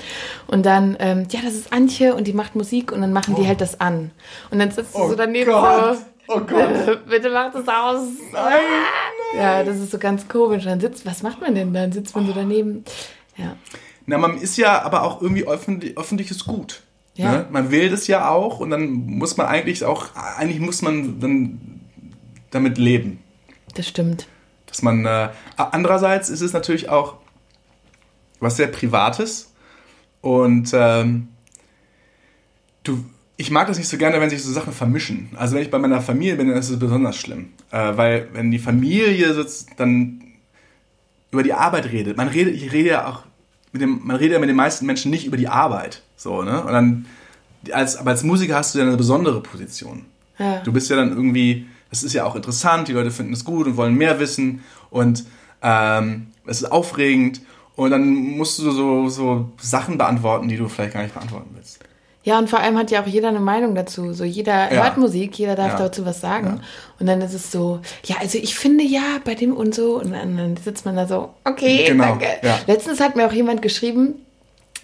Und 0.47 0.65
dann, 0.65 0.97
ähm, 0.99 1.25
ja, 1.31 1.39
das 1.41 1.53
ist 1.53 1.71
Antje 1.71 2.13
und 2.13 2.27
die 2.27 2.33
macht 2.33 2.57
Musik 2.57 2.91
und 2.91 2.99
dann 2.99 3.13
machen 3.13 3.33
die 3.35 3.43
oh. 3.43 3.47
halt 3.47 3.61
das 3.61 3.79
an. 3.79 4.11
Und 4.51 4.59
dann 4.59 4.69
sitzt 4.69 4.93
du 4.93 4.99
oh 4.99 5.07
so 5.07 5.15
daneben 5.15 5.49
Gott. 5.49 5.97
so. 5.97 6.03
Oh 6.27 6.41
Gott. 6.41 7.05
bitte 7.09 7.29
mach 7.29 7.53
das 7.53 7.65
aus. 7.69 8.09
Nein, 8.33 8.43
nein. 8.43 9.41
Ja, 9.41 9.63
das 9.63 9.77
ist 9.77 9.91
so 9.91 9.97
ganz 9.97 10.27
komisch. 10.27 10.65
Dann 10.65 10.81
sitzt, 10.81 11.05
was 11.05 11.23
macht 11.23 11.39
man 11.39 11.55
denn 11.55 11.73
dann? 11.73 11.93
Sitzt 11.93 12.13
man 12.13 12.27
so 12.27 12.33
daneben? 12.33 12.83
Ja. 13.37 13.55
Na, 14.07 14.17
man 14.17 14.37
ist 14.37 14.57
ja 14.57 14.81
aber 14.81 15.03
auch 15.03 15.21
irgendwie 15.21 15.47
öffentlich, 15.47 15.97
öffentliches 15.97 16.43
Gut. 16.43 16.81
Ja. 17.15 17.31
Ne? 17.31 17.45
Man 17.49 17.71
will 17.71 17.89
das 17.89 18.07
ja 18.07 18.29
auch 18.29 18.59
und 18.59 18.71
dann 18.71 18.89
muss 18.89 19.37
man 19.37 19.47
eigentlich 19.47 19.85
auch, 19.85 20.07
eigentlich 20.37 20.59
muss 20.59 20.81
man 20.81 21.21
dann 21.21 21.81
damit 22.51 22.77
leben. 22.77 23.19
Das 23.73 23.87
stimmt. 23.87 24.27
Dass 24.77 24.83
man, 24.83 25.05
äh, 25.07 25.29
andererseits 25.57 26.29
ist 26.29 26.41
es 26.41 26.53
natürlich 26.53 26.87
auch 26.89 27.15
was 28.39 28.57
sehr 28.57 28.67
Privates 28.67 29.51
und 30.21 30.69
ähm, 30.71 31.29
du, 32.83 33.03
ich 33.37 33.49
mag 33.49 33.65
das 33.67 33.79
nicht 33.79 33.87
so 33.87 33.97
gerne, 33.97 34.21
wenn 34.21 34.29
sich 34.29 34.43
so 34.43 34.51
Sachen 34.51 34.73
vermischen. 34.73 35.29
Also 35.35 35.55
wenn 35.55 35.63
ich 35.63 35.71
bei 35.71 35.79
meiner 35.79 35.99
Familie 36.01 36.35
bin, 36.35 36.49
dann 36.49 36.59
ist 36.59 36.69
es 36.69 36.77
besonders 36.77 37.17
schlimm, 37.17 37.53
äh, 37.71 37.97
weil 37.97 38.27
wenn 38.33 38.51
die 38.51 38.59
Familie 38.59 39.33
sitzt, 39.33 39.69
dann 39.77 40.21
über 41.31 41.41
die 41.41 41.53
Arbeit 41.53 41.91
redet. 41.91 42.15
Man 42.15 42.27
redet, 42.27 42.53
ich 42.53 42.71
rede 42.71 42.89
ja 42.89 43.07
auch 43.07 43.23
mit 43.71 43.81
dem, 43.81 44.01
man 44.03 44.17
redet 44.17 44.33
ja 44.33 44.39
mit 44.39 44.49
den 44.49 44.55
meisten 44.55 44.85
Menschen 44.85 45.09
nicht 45.09 45.25
über 45.25 45.37
die 45.37 45.47
Arbeit, 45.47 46.03
so 46.15 46.43
ne? 46.43 46.63
Und 46.63 46.71
dann 46.71 47.05
als, 47.71 47.97
aber 47.97 48.11
als 48.11 48.21
Musiker 48.21 48.55
hast 48.55 48.75
du 48.75 48.79
ja 48.79 48.85
eine 48.85 48.95
besondere 48.95 49.41
Position. 49.41 50.05
Ja. 50.37 50.59
Du 50.59 50.71
bist 50.71 50.87
ja 50.91 50.95
dann 50.95 51.09
irgendwie 51.09 51.65
es 51.91 52.03
ist 52.03 52.13
ja 52.13 52.25
auch 52.25 52.35
interessant, 52.35 52.87
die 52.87 52.93
Leute 52.93 53.11
finden 53.11 53.33
es 53.33 53.45
gut 53.45 53.67
und 53.67 53.77
wollen 53.77 53.95
mehr 53.95 54.19
wissen 54.19 54.63
und 54.89 55.25
ähm, 55.61 56.27
es 56.45 56.61
ist 56.61 56.71
aufregend 56.71 57.41
und 57.75 57.91
dann 57.91 58.13
musst 58.13 58.59
du 58.59 58.71
so, 58.71 59.09
so 59.09 59.51
Sachen 59.61 59.97
beantworten, 59.97 60.47
die 60.47 60.57
du 60.57 60.67
vielleicht 60.67 60.93
gar 60.93 61.03
nicht 61.03 61.13
beantworten 61.13 61.49
willst. 61.53 61.79
Ja, 62.23 62.37
und 62.37 62.49
vor 62.49 62.59
allem 62.59 62.77
hat 62.77 62.91
ja 62.91 63.01
auch 63.01 63.07
jeder 63.07 63.29
eine 63.29 63.39
Meinung 63.39 63.73
dazu. 63.73 64.11
So 64.11 64.25
jeder 64.25 64.73
ja. 64.73 64.83
hört 64.83 64.97
Musik, 64.97 65.39
jeder 65.39 65.55
darf 65.55 65.73
ja. 65.73 65.77
dazu 65.77 66.05
was 66.05 66.19
sagen. 66.19 66.57
Ja. 66.57 66.63
Und 66.99 67.05
dann 67.05 67.21
ist 67.21 67.33
es 67.33 67.53
so, 67.53 67.79
ja, 68.03 68.17
also 68.19 68.37
ich 68.37 68.55
finde 68.55 68.83
ja 68.83 69.21
bei 69.23 69.33
dem 69.33 69.55
und 69.55 69.73
so. 69.73 70.01
Und 70.01 70.11
dann, 70.11 70.35
dann 70.35 70.57
sitzt 70.57 70.85
man 70.85 70.97
da 70.97 71.07
so, 71.07 71.29
okay, 71.45 71.85
genau. 71.87 72.03
danke. 72.03 72.27
Letztens 72.65 72.99
hat 72.99 73.15
mir 73.15 73.27
auch 73.27 73.31
jemand 73.31 73.61
geschrieben 73.61 74.15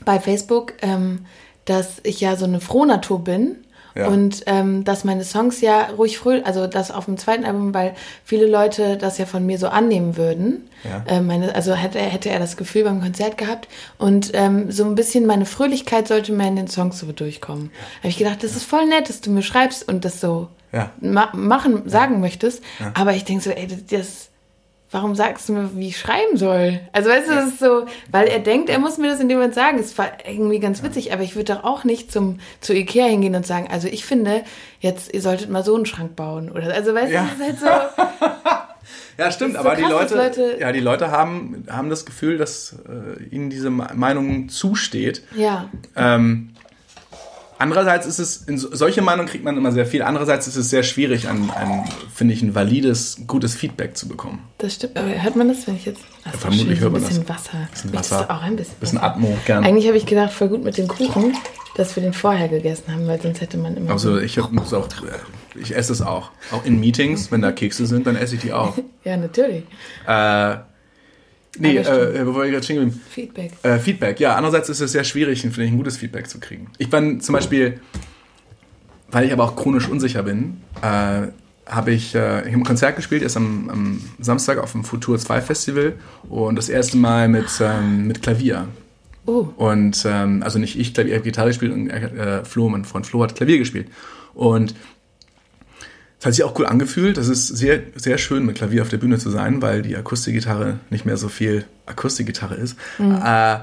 bei 0.06 0.22
Facebook, 0.22 0.72
ähm, 0.82 1.26
dass 1.66 1.98
ich 2.04 2.22
ja 2.22 2.38
so 2.38 2.46
eine 2.46 2.62
Frohnatur 2.62 3.22
bin 3.22 3.58
ja. 3.96 4.08
Und 4.08 4.44
ähm, 4.48 4.84
dass 4.84 5.04
meine 5.04 5.24
Songs 5.24 5.62
ja 5.62 5.88
ruhig 5.98 6.18
früh, 6.18 6.42
also 6.44 6.68
das 6.68 6.92
auf 6.92 7.06
dem 7.06 7.18
zweiten 7.18 7.46
Album, 7.46 7.74
weil 7.74 7.94
viele 8.26 8.48
Leute 8.48 8.98
das 8.98 9.18
ja 9.18 9.26
von 9.26 9.46
mir 9.46 9.58
so 9.58 9.68
annehmen 9.68 10.18
würden. 10.18 10.70
Ja. 10.84 11.04
Äh, 11.08 11.22
meine, 11.22 11.54
also 11.54 11.74
hätte, 11.74 12.00
hätte 12.00 12.30
er 12.30 12.40
das 12.40 12.58
Gefühl 12.58 12.84
beim 12.84 13.02
Konzert 13.02 13.38
gehabt. 13.38 13.68
Und 13.98 14.32
ähm, 14.34 14.72
so 14.72 14.84
ein 14.86 14.96
bisschen 14.96 15.26
meine 15.26 15.46
Fröhlichkeit 15.46 16.08
sollte 16.08 16.34
mehr 16.34 16.48
in 16.48 16.56
den 16.56 16.68
Songs 16.68 17.00
so 17.00 17.12
durchkommen. 17.12 17.72
Ja. 17.74 18.00
habe 18.00 18.08
ich 18.10 18.18
gedacht, 18.18 18.44
das 18.44 18.56
ist 18.56 18.64
voll 18.64 18.86
nett, 18.88 19.10
dass 19.10 19.22
du 19.22 19.30
mir 19.30 19.44
schreibst 19.44 19.88
und 19.88 20.06
das 20.06 20.20
so 20.20 20.50
ma 21.00 21.30
machen, 21.34 21.88
sagen 21.88 22.20
möchtest. 22.20 22.64
Aber 22.96 23.14
ich 23.14 23.26
denke 23.26 23.44
so, 23.44 23.52
ey, 23.52 23.68
das 23.90 24.30
warum 24.94 25.16
sagst 25.16 25.50
du 25.50 25.54
mir, 25.54 25.70
wie 25.76 25.88
ich 25.90 26.00
schreiben 26.00 26.38
soll? 26.38 26.80
Also 26.92 27.10
weißt 27.10 27.28
du, 27.28 27.34
das 27.34 27.48
ist 27.48 27.60
so, 27.60 27.86
weil 28.12 28.28
er 28.28 28.40
denkt, 28.40 28.70
er 28.70 28.80
muss 28.80 28.98
mir 28.98 29.10
das 29.10 29.20
in 29.20 29.28
dem 29.28 29.38
Moment 29.38 29.56
sagen. 29.56 29.80
Es 29.80 29.98
war 29.98 30.12
irgendwie 30.26 30.60
ganz 30.60 30.84
witzig, 30.84 31.12
aber 31.12 31.24
ich 31.24 31.36
würde 31.36 31.56
doch 31.56 31.64
auch 31.64 31.84
nicht 31.84 32.12
zum, 32.12 32.40
zu 32.62 32.74
Ikea 32.74 33.08
hingehen 33.08 33.36
und 33.36 33.46
sagen, 33.46 33.68
also 33.72 33.88
ich 33.88 34.06
finde, 34.06 34.44
jetzt, 34.80 35.14
ihr 35.14 35.22
solltet 35.22 35.50
mal 35.50 35.64
so 35.64 35.76
einen 35.76 35.86
Schrank 35.86 36.16
bauen. 36.16 36.52
Oder, 36.52 36.74
also 36.74 36.94
weißt 36.94 37.12
ja. 37.12 37.24
du, 37.24 37.28
das 37.28 37.58
ist 37.58 37.66
halt 37.66 37.92
so. 37.98 38.44
ja, 39.18 39.32
stimmt, 39.32 39.54
so 39.54 39.60
aber 39.60 39.76
krass, 39.76 39.80
die 39.80 39.92
Leute, 39.92 40.16
Leute, 40.16 40.58
ja, 40.60 40.72
die 40.72 40.80
Leute 40.80 41.10
haben, 41.10 41.66
haben 41.70 41.90
das 41.90 42.06
Gefühl, 42.06 42.38
dass 42.38 42.76
äh, 42.88 43.24
ihnen 43.36 43.50
diese 43.50 43.72
Meinung 43.72 44.50
zusteht. 44.50 45.24
Ja. 45.36 45.70
Ähm, 45.96 46.53
Andererseits 47.64 48.06
ist 48.06 48.20
es, 48.20 48.42
in 48.42 48.58
solche 48.58 49.02
Meinungen 49.02 49.30
kriegt 49.30 49.46
man 49.46 49.56
immer 49.56 49.72
sehr 49.72 49.86
viel. 49.86 50.02
Andererseits 50.02 50.48
ist 50.48 50.58
es 50.58 50.70
sehr 50.70 50.84
schwierig, 50.84 51.30
ein, 51.30 51.50
ein 51.50 51.86
finde 52.14 52.34
ich, 52.34 52.42
ein 52.42 52.54
valides, 52.54 53.22
gutes 53.26 53.56
Feedback 53.56 53.96
zu 53.96 54.10
bekommen. 54.10 54.40
Das 54.58 54.74
stimmt, 54.74 54.98
aber 54.98 55.08
hört 55.08 55.38
man 55.38 55.48
das, 55.48 55.66
wenn 55.66 55.78
ich 55.78 55.86
jetzt. 55.86 56.02
Ja, 56.26 56.34
vermutlich 56.34 56.82
hört 56.82 56.92
man 56.92 57.02
das. 57.02 57.12
Ein 57.12 57.24
bisschen 57.24 57.30
Wasser. 57.30 57.58
Ein 57.58 57.68
bisschen 57.72 57.94
Wasser. 57.94 58.30
Auch 58.30 58.42
ein 58.42 58.58
bisschen. 58.58 58.76
Bisschen 58.82 58.98
Atmo, 58.98 59.38
gerne. 59.46 59.66
Eigentlich 59.66 59.88
habe 59.88 59.96
ich 59.96 60.06
gedacht, 60.06 60.34
voll 60.34 60.50
gut 60.50 60.62
mit 60.62 60.78
dem 60.78 60.90
Kuchen, 60.90 61.38
dass 61.78 61.96
wir 61.96 62.04
den 62.04 62.12
vorher 62.12 62.50
gegessen 62.50 62.94
haben, 62.94 63.08
weil 63.08 63.22
sonst 63.22 63.40
hätte 63.40 63.58
man 63.58 63.78
immer. 63.78 63.92
Also, 63.92 64.20
ich 64.20 64.38
muss 64.52 64.74
auch. 64.74 64.90
Ich 65.56 65.74
esse 65.74 65.94
es 65.94 66.02
auch. 66.02 66.32
Auch 66.52 66.66
in 66.66 66.82
Meetings, 66.82 67.32
wenn 67.32 67.42
da 67.42 67.54
Kekse 67.54 67.86
sind, 67.86 68.08
dann 68.08 68.18
esse 68.18 68.36
ich 68.36 68.42
die 68.42 68.52
auch. 68.52 68.78
ja, 69.06 69.16
natürlich. 69.16 69.64
Äh, 70.06 70.56
Nee, 71.60 71.78
äh, 71.78 72.26
wo 72.26 72.34
war 72.34 72.46
ich 72.46 72.52
gerade 72.52 72.64
stehen 72.64 73.02
Feedback. 73.10 73.52
Äh, 73.62 73.78
Feedback, 73.78 74.20
ja. 74.20 74.36
Andererseits 74.36 74.70
ist 74.70 74.80
es 74.80 74.92
sehr 74.92 75.04
schwierig, 75.04 75.42
finde 75.42 75.64
ich, 75.64 75.72
ein 75.72 75.78
gutes 75.78 75.98
Feedback 75.98 76.28
zu 76.28 76.40
kriegen. 76.40 76.68
Ich 76.78 76.90
bin 76.90 77.22
zum 77.22 77.34
Beispiel, 77.34 77.80
weil 79.12 79.26
ich 79.26 79.34
aber 79.34 79.44
auch 79.44 79.56
chronisch 79.56 79.88
unsicher 79.88 80.24
bin, 80.24 80.62
äh, 80.82 81.28
habe 81.66 81.92
ich, 81.92 82.16
äh, 82.16 82.42
ich 82.42 82.54
hab 82.54 82.60
ein 82.60 82.64
Konzert 82.64 82.96
gespielt, 82.96 83.22
erst 83.22 83.38
am, 83.38 83.70
am, 83.70 84.02
Samstag 84.20 84.58
auf 84.58 84.72
dem 84.72 84.84
Futur 84.84 85.18
2 85.18 85.42
Festival 85.42 85.94
und 86.28 86.56
das 86.56 86.70
erste 86.70 86.98
Mal 86.98 87.28
mit, 87.30 87.48
ähm, 87.62 88.08
mit 88.08 88.22
Klavier. 88.22 88.68
Oh. 89.26 89.48
Und 89.56 90.04
ähm, 90.06 90.44
also 90.44 90.60
nicht 90.60 90.78
ich, 90.78 90.94
Klavier, 90.94 91.14
ich 91.14 91.20
habe 91.20 91.26
Gitarre 91.26 91.48
gespielt 91.50 91.72
und 91.72 91.90
äh, 91.90 92.44
Flo, 92.44 92.68
mein 92.68 92.84
Freund 92.84 93.06
Flo 93.06 93.24
hat 93.24 93.36
Klavier 93.36 93.60
gespielt. 93.60 93.88
Und 94.34 94.74
es 96.24 96.28
hat 96.28 96.36
sich 96.36 96.46
auch 96.46 96.58
cool 96.58 96.66
angefühlt. 96.66 97.18
Das 97.18 97.28
ist 97.28 97.48
sehr, 97.50 97.82
sehr 97.96 98.18
schön, 98.18 98.46
mit 98.46 98.56
Klavier 98.56 98.82
auf 98.82 98.88
der 98.88 98.96
Bühne 98.96 99.20
zu 99.20 99.30
sein, 99.30 99.62
weil 99.62 99.82
die 99.82 99.98
Akustikgitarre 99.98 100.80
nicht 100.90 101.06
mehr 101.06 101.18
so 101.18 101.28
viel 101.28 101.66
Akustikgitarre 101.86 102.56
ist. 102.56 102.78
Äh, 102.98 103.60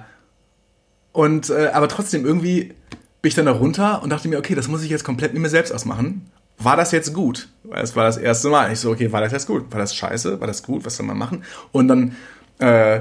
und 1.13 1.49
äh, 1.49 1.71
aber 1.73 1.89
trotzdem 1.89 2.27
irgendwie 2.27 2.75
bin 3.23 3.29
ich 3.29 3.35
dann 3.35 3.47
da 3.47 3.53
runter 3.53 4.03
und 4.03 4.11
dachte 4.11 4.29
mir, 4.29 4.39
okay, 4.39 4.55
das 4.55 4.69
muss 4.69 4.83
ich 4.83 4.91
jetzt 4.91 5.05
komplett 5.05 5.33
mit 5.33 5.41
mir 5.41 5.49
selbst 5.49 5.73
ausmachen. 5.73 6.31
War 6.59 6.77
das 6.77 6.93
jetzt 6.93 7.15
gut? 7.15 7.49
Weil 7.65 7.83
es 7.83 7.97
war 7.97 8.05
das 8.05 8.19
erste 8.19 8.51
Mal. 8.51 8.71
Ich 8.71 8.81
so, 8.81 8.91
okay, 8.91 9.11
war 9.11 9.23
das 9.23 9.33
jetzt 9.33 9.47
gut? 9.47 9.73
War 9.73 9.79
das 9.79 9.95
scheiße? 9.95 10.39
War 10.39 10.47
das 10.47 10.63
gut? 10.63 10.85
Was 10.85 10.97
soll 10.97 11.07
man 11.07 11.17
machen? 11.17 11.45
Und 11.73 11.89
dann 11.89 12.15
äh, 12.59 13.01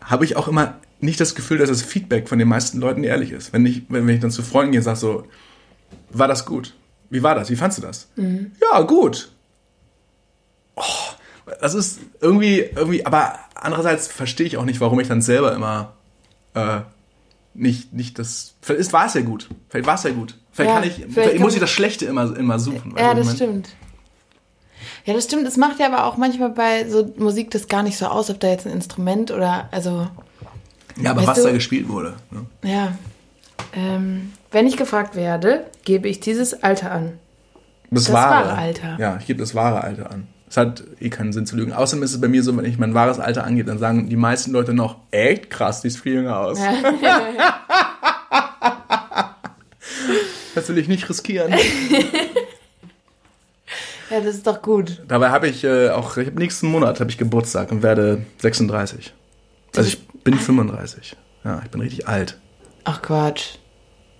habe 0.00 0.24
ich 0.24 0.36
auch 0.36 0.46
immer 0.46 0.76
nicht 1.00 1.20
das 1.20 1.34
Gefühl, 1.34 1.58
dass 1.58 1.68
das 1.68 1.82
Feedback 1.82 2.28
von 2.28 2.38
den 2.38 2.46
meisten 2.46 2.78
Leuten 2.78 3.02
ehrlich 3.02 3.32
ist. 3.32 3.52
Wenn 3.52 3.66
ich, 3.66 3.82
wenn, 3.88 4.06
wenn 4.06 4.14
ich 4.14 4.20
dann 4.20 4.30
zu 4.30 4.44
Freunden 4.44 4.70
gehe 4.70 4.82
und 4.82 4.84
sage 4.84 4.98
so, 4.98 5.26
war 6.10 6.28
das 6.28 6.46
gut? 6.46 6.74
Wie 7.10 7.22
war 7.22 7.34
das? 7.34 7.50
Wie 7.50 7.56
fandst 7.56 7.78
du 7.78 7.82
das? 7.82 8.08
Ja, 8.16 8.80
gut. 8.82 9.30
Oh, 10.76 10.82
das 11.60 11.74
ist 11.74 12.00
irgendwie, 12.20 12.60
irgendwie, 12.60 13.04
aber 13.06 13.38
andererseits 13.54 14.08
verstehe 14.08 14.46
ich 14.46 14.56
auch 14.56 14.64
nicht, 14.64 14.80
warum 14.80 14.98
ich 15.00 15.08
dann 15.08 15.22
selber 15.22 15.54
immer 15.54 15.92
äh, 16.54 16.80
nicht, 17.54 17.92
nicht 17.92 18.18
das. 18.18 18.54
Vielleicht 18.60 18.92
war 18.92 19.06
es 19.06 19.14
ja 19.14 19.20
gut. 19.20 19.48
Vielleicht 19.68 19.86
war 19.86 19.94
es 19.94 20.02
ja 20.02 20.10
gut. 20.10 20.36
Vielleicht 20.52 20.68
Ja, 20.70 20.74
kann 20.80 20.88
ich, 20.88 20.94
vielleicht 20.94 21.12
vielleicht 21.14 21.38
muss 21.40 21.54
ich 21.54 21.60
das 21.60 21.70
Schlechte 21.70 22.06
immer, 22.06 22.36
immer 22.36 22.58
suchen. 22.58 22.94
Ja, 22.98 23.14
das 23.14 23.34
stimmt. 23.34 23.68
Ja, 25.04 25.14
das 25.14 25.24
stimmt. 25.24 25.46
Es 25.46 25.56
macht 25.56 25.78
ja 25.78 25.86
aber 25.86 26.04
auch 26.06 26.16
manchmal 26.16 26.50
bei 26.50 26.88
so 26.88 27.12
Musik 27.18 27.50
das 27.50 27.68
gar 27.68 27.82
nicht 27.82 27.96
so 27.98 28.06
aus, 28.06 28.30
ob 28.30 28.40
da 28.40 28.48
jetzt 28.48 28.66
ein 28.66 28.72
Instrument 28.72 29.30
oder, 29.30 29.68
also, 29.70 30.08
Ja, 31.00 31.10
aber 31.10 31.26
was 31.26 31.38
du- 31.38 31.44
da 31.44 31.52
gespielt 31.52 31.88
wurde. 31.88 32.14
Ne? 32.30 32.46
ja. 32.62 32.96
Ähm, 33.74 34.32
wenn 34.50 34.66
ich 34.66 34.76
gefragt 34.76 35.16
werde, 35.16 35.64
gebe 35.84 36.08
ich 36.08 36.20
dieses 36.20 36.62
Alter 36.62 36.92
an. 36.92 37.18
Das, 37.90 38.04
Das 38.04 38.12
wahre. 38.12 38.46
wahre 38.48 38.58
Alter. 38.58 38.96
Ja, 38.98 39.16
ich 39.20 39.26
gebe 39.26 39.40
das 39.40 39.54
wahre 39.54 39.82
Alter 39.82 40.10
an. 40.10 40.26
Es 40.48 40.56
hat 40.56 40.84
eh 41.00 41.08
keinen 41.10 41.32
Sinn 41.32 41.46
zu 41.46 41.56
lügen. 41.56 41.72
Außerdem 41.72 42.02
ist 42.04 42.12
es 42.12 42.20
bei 42.20 42.28
mir 42.28 42.42
so, 42.42 42.56
wenn 42.56 42.64
ich 42.64 42.78
mein 42.78 42.94
wahres 42.94 43.18
Alter 43.18 43.44
angebe, 43.44 43.68
dann 43.68 43.78
sagen 43.78 44.08
die 44.08 44.16
meisten 44.16 44.52
Leute 44.52 44.72
noch, 44.74 44.98
echt 45.10 45.50
krass, 45.50 45.80
die 45.82 45.88
ist 45.88 45.98
viel 45.98 46.14
jünger 46.14 46.38
aus. 46.38 46.58
Das 50.54 50.68
will 50.68 50.78
ich 50.78 50.88
nicht 50.88 51.08
riskieren. 51.08 51.52
Ja, 54.10 54.20
das 54.20 54.34
ist 54.36 54.46
doch 54.46 54.60
gut. 54.60 55.02
Dabei 55.08 55.30
habe 55.30 55.48
ich 55.48 55.64
äh, 55.64 55.88
auch, 55.88 56.18
ich 56.18 56.26
hab 56.28 56.34
nächsten 56.34 56.68
Monat 56.68 57.00
habe 57.00 57.10
ich 57.10 57.16
Geburtstag 57.16 57.72
und 57.72 57.82
werde 57.82 58.24
36. 58.38 59.14
Also 59.74 59.88
ich 59.88 60.06
bin 60.06 60.34
35. 60.34 61.16
Ja, 61.42 61.62
ich 61.64 61.70
bin 61.70 61.80
richtig 61.80 62.06
alt. 62.06 62.38
Ach 62.84 63.02
Quatsch. 63.02 63.56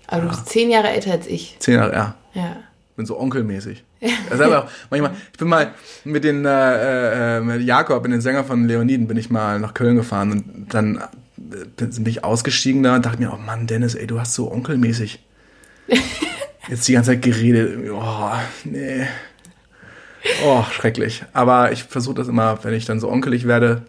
Aber 0.06 0.22
du 0.22 0.28
bist 0.28 0.48
zehn 0.48 0.70
Jahre 0.70 0.88
älter 0.88 1.12
als 1.12 1.26
ich. 1.26 1.56
Zehn 1.58 1.74
Jahre, 1.74 1.92
ja. 1.92 2.14
Ja. 2.34 2.56
bin 2.96 3.06
so 3.06 3.18
onkelmäßig. 3.18 3.84
Aber 4.30 4.64
auch 4.64 4.70
manchmal, 4.90 5.12
ich 5.32 5.38
bin 5.38 5.48
mal 5.48 5.74
mit 6.04 6.24
den 6.24 6.44
äh, 6.44 7.38
äh, 7.38 7.40
mit 7.40 7.62
Jakob, 7.62 8.02
mit 8.02 8.12
den 8.12 8.20
Sänger 8.20 8.44
von 8.44 8.66
Leoniden, 8.66 9.06
bin 9.06 9.16
ich 9.16 9.30
mal 9.30 9.58
nach 9.58 9.72
Köln 9.74 9.96
gefahren 9.96 10.32
und 10.32 10.74
dann 10.74 10.96
äh, 10.96 11.64
bin 11.86 12.06
ich 12.06 12.24
ausgestiegen 12.24 12.82
da 12.82 12.96
und 12.96 13.06
dachte 13.06 13.18
mir, 13.18 13.32
oh 13.32 13.38
Mann, 13.38 13.66
Dennis, 13.66 13.94
ey, 13.94 14.06
du 14.06 14.20
hast 14.20 14.34
so 14.34 14.52
onkelmäßig 14.52 15.20
jetzt 16.68 16.86
die 16.88 16.92
ganze 16.92 17.12
Zeit 17.12 17.22
geredet. 17.22 17.90
Oh, 17.90 18.30
nee. 18.64 19.06
Oh, 20.44 20.62
schrecklich. 20.70 21.24
Aber 21.32 21.72
ich 21.72 21.84
versuche 21.84 22.14
das 22.14 22.28
immer, 22.28 22.62
wenn 22.64 22.74
ich 22.74 22.86
dann 22.86 23.00
so 23.00 23.10
onkelig 23.10 23.46
werde, 23.46 23.82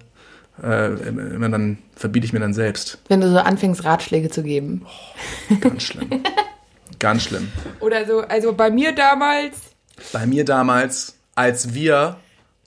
äh, 0.63 0.93
immer 1.09 1.49
dann 1.49 1.77
verbiete 1.95 2.25
ich 2.25 2.33
mir 2.33 2.39
dann 2.39 2.53
selbst. 2.53 2.99
Wenn 3.07 3.21
du 3.21 3.29
so 3.29 3.37
anfängst, 3.39 3.83
Ratschläge 3.83 4.29
zu 4.29 4.43
geben. 4.43 4.85
Ganz 5.61 5.83
schlimm. 5.83 6.09
Ganz 6.99 7.23
schlimm. 7.23 7.51
Oder 7.81 8.05
so, 8.05 8.21
also 8.21 8.53
bei 8.53 8.69
mir 8.71 8.93
damals. 8.95 9.55
Bei 10.13 10.25
mir 10.25 10.45
damals, 10.45 11.15
als 11.35 11.73
wir, 11.73 12.17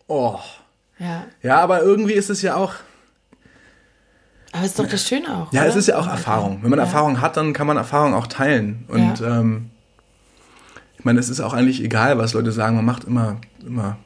oh, 0.06 0.38
Ja. 0.98 1.24
Ja, 1.42 1.60
aber 1.60 1.80
irgendwie 1.82 2.12
ist 2.14 2.28
es 2.30 2.42
ja 2.42 2.56
auch, 2.56 2.74
Aber 4.52 4.64
ist 4.64 4.78
doch 4.78 4.86
das 4.88 5.06
Schöne 5.08 5.26
auch. 5.28 5.52
ja, 5.52 5.62
oder? 5.62 5.70
es 5.70 5.76
ist 5.76 5.88
ja 5.88 5.98
auch 5.98 6.06
Erfahrung. 6.08 6.58
Wenn 6.62 6.70
man 6.70 6.78
Ja. 6.78 6.84
Erfahrung 6.84 7.20
hat, 7.20 7.36
dann 7.36 7.52
kann 7.52 7.66
man 7.66 7.76
Erfahrung 7.76 8.14
auch 8.14 8.26
teilen. 8.26 8.84
Und 8.88 9.20
Ja. 9.20 9.40
ähm, 9.40 9.70
ich 10.98 11.04
meine, 11.04 11.20
es 11.20 11.28
ist 11.28 11.40
auch 11.40 11.52
eigentlich 11.54 11.82
egal, 11.82 12.18
was 12.18 12.32
Leute 12.34 12.50
sagen. 12.52 12.76
Man 12.76 12.84
macht 12.84 13.04
immer, 13.04 13.36
immer 13.64 13.96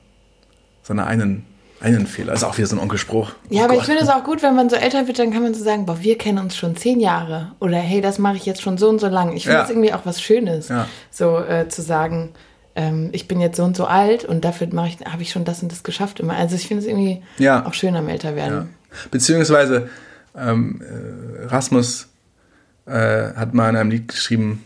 seine 0.82 1.06
einen, 1.06 1.46
einen 1.82 2.06
Fehler. 2.06 2.32
Ist 2.32 2.44
auch 2.44 2.56
wieder 2.56 2.66
so 2.68 2.76
ein 2.76 2.80
Onkelspruch. 2.80 3.32
Ja, 3.50 3.62
Oh 3.62 3.64
aber 3.64 3.72
ich 3.74 3.80
Gott. 3.80 3.86
finde 3.88 4.02
es 4.02 4.08
auch 4.08 4.24
gut, 4.24 4.42
wenn 4.42 4.54
man 4.56 4.70
so 4.70 4.76
älter 4.76 5.06
wird, 5.06 5.18
dann 5.18 5.32
kann 5.32 5.42
man 5.42 5.52
so 5.54 5.62
sagen, 5.62 5.84
boah, 5.86 6.00
wir 6.00 6.16
kennen 6.18 6.38
uns 6.38 6.56
schon 6.56 6.76
zehn 6.76 7.00
Jahre. 7.00 7.52
Oder 7.60 7.76
hey, 7.78 8.00
das 8.00 8.18
mache 8.18 8.36
ich 8.36 8.46
jetzt 8.46 8.62
schon 8.62 8.78
so 8.78 8.88
und 8.88 9.00
so 9.00 9.08
lang. 9.08 9.34
Ich 9.36 9.44
finde 9.44 9.56
Ja. 9.56 9.62
das 9.62 9.70
irgendwie 9.70 9.92
auch 9.92 10.04
was 10.04 10.20
Schönes, 10.22 10.68
Ja. 10.68 10.86
so 11.10 11.38
äh, 11.38 11.68
zu 11.68 11.82
sagen, 11.82 12.30
ähm, 12.74 13.10
ich 13.12 13.28
bin 13.28 13.40
jetzt 13.40 13.56
so 13.56 13.64
und 13.64 13.76
so 13.76 13.84
alt 13.86 14.24
und 14.24 14.44
dafür 14.44 14.66
ich, 14.86 15.00
habe 15.04 15.22
ich 15.22 15.30
schon 15.30 15.44
das 15.44 15.62
und 15.62 15.70
das 15.72 15.82
geschafft 15.82 16.20
immer. 16.20 16.34
Also 16.34 16.54
ich 16.56 16.66
finde 16.68 16.82
es 16.82 16.88
irgendwie 16.88 17.22
Ja. 17.38 17.66
auch 17.66 17.74
schön 17.74 17.94
am 17.96 18.08
Älterwerden. 18.08 18.56
Ja. 18.56 18.66
Beziehungsweise 19.10 19.88
ähm, 20.36 20.80
äh, 20.82 21.46
Rasmus 21.46 22.08
äh, 22.86 23.32
hat 23.34 23.54
mal 23.54 23.68
in 23.70 23.76
einem 23.76 23.90
Lied 23.90 24.08
geschrieben, 24.08 24.64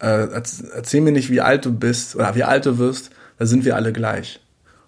äh, 0.00 0.06
erz- 0.06 0.64
erzähl 0.74 1.00
mir 1.00 1.12
nicht, 1.12 1.30
wie 1.30 1.40
alt 1.40 1.64
du 1.64 1.72
bist 1.72 2.14
oder 2.16 2.34
wie 2.34 2.44
alt 2.44 2.66
du 2.66 2.78
wirst, 2.78 3.10
da 3.38 3.46
sind 3.46 3.64
wir 3.64 3.76
alle 3.76 3.92
gleich. 3.92 4.40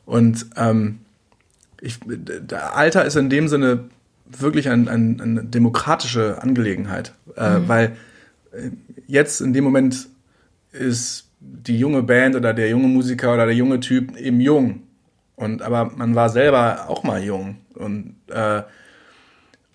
Und 0.07 0.47
ähm, 0.57 1.01
ich, 1.83 1.99
der 2.07 2.77
Alter 2.77 3.05
ist 3.05 3.17
in 3.17 3.29
dem 3.29 3.49
Sinne 3.49 3.85
wirklich 4.27 4.69
ein, 4.69 4.89
ein, 4.89 5.21
eine 5.21 5.45
demokratische 5.45 6.41
Angelegenheit, 6.41 7.13
äh, 7.35 7.59
weil 7.67 7.97
äh, 8.53 8.71
jetzt 9.09 9.41
in 9.41 9.53
dem 9.53 9.65
Moment 9.65 10.09
ist 10.71 11.29
die 11.41 11.79
junge 11.79 12.05
Band 12.05 12.37
oder 12.37 12.55
der 12.55 12.69
junge 12.69 12.87
Musiker 12.87 13.35
oder 13.35 13.47
der 13.47 13.55
junge 13.55 13.81
Typ 13.81 14.17
eben 14.17 14.41
jung. 14.41 14.85
Und 15.35 15.61
aber 15.61 15.87
man 15.97 16.15
war 16.15 16.29
selber 16.29 16.89
auch 16.89 17.03
mal 17.03 17.23
jung. 17.23 17.59
Und, 17.75 18.15
äh, 18.29 18.63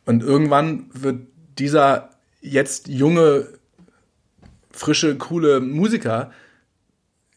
und 0.05 0.23
irgendwann 0.23 0.85
wird 0.93 1.27
dieser 1.59 2.11
jetzt 2.39 2.87
junge, 2.87 3.49
frische, 4.71 5.17
coole 5.17 5.59
Musiker 5.59 6.31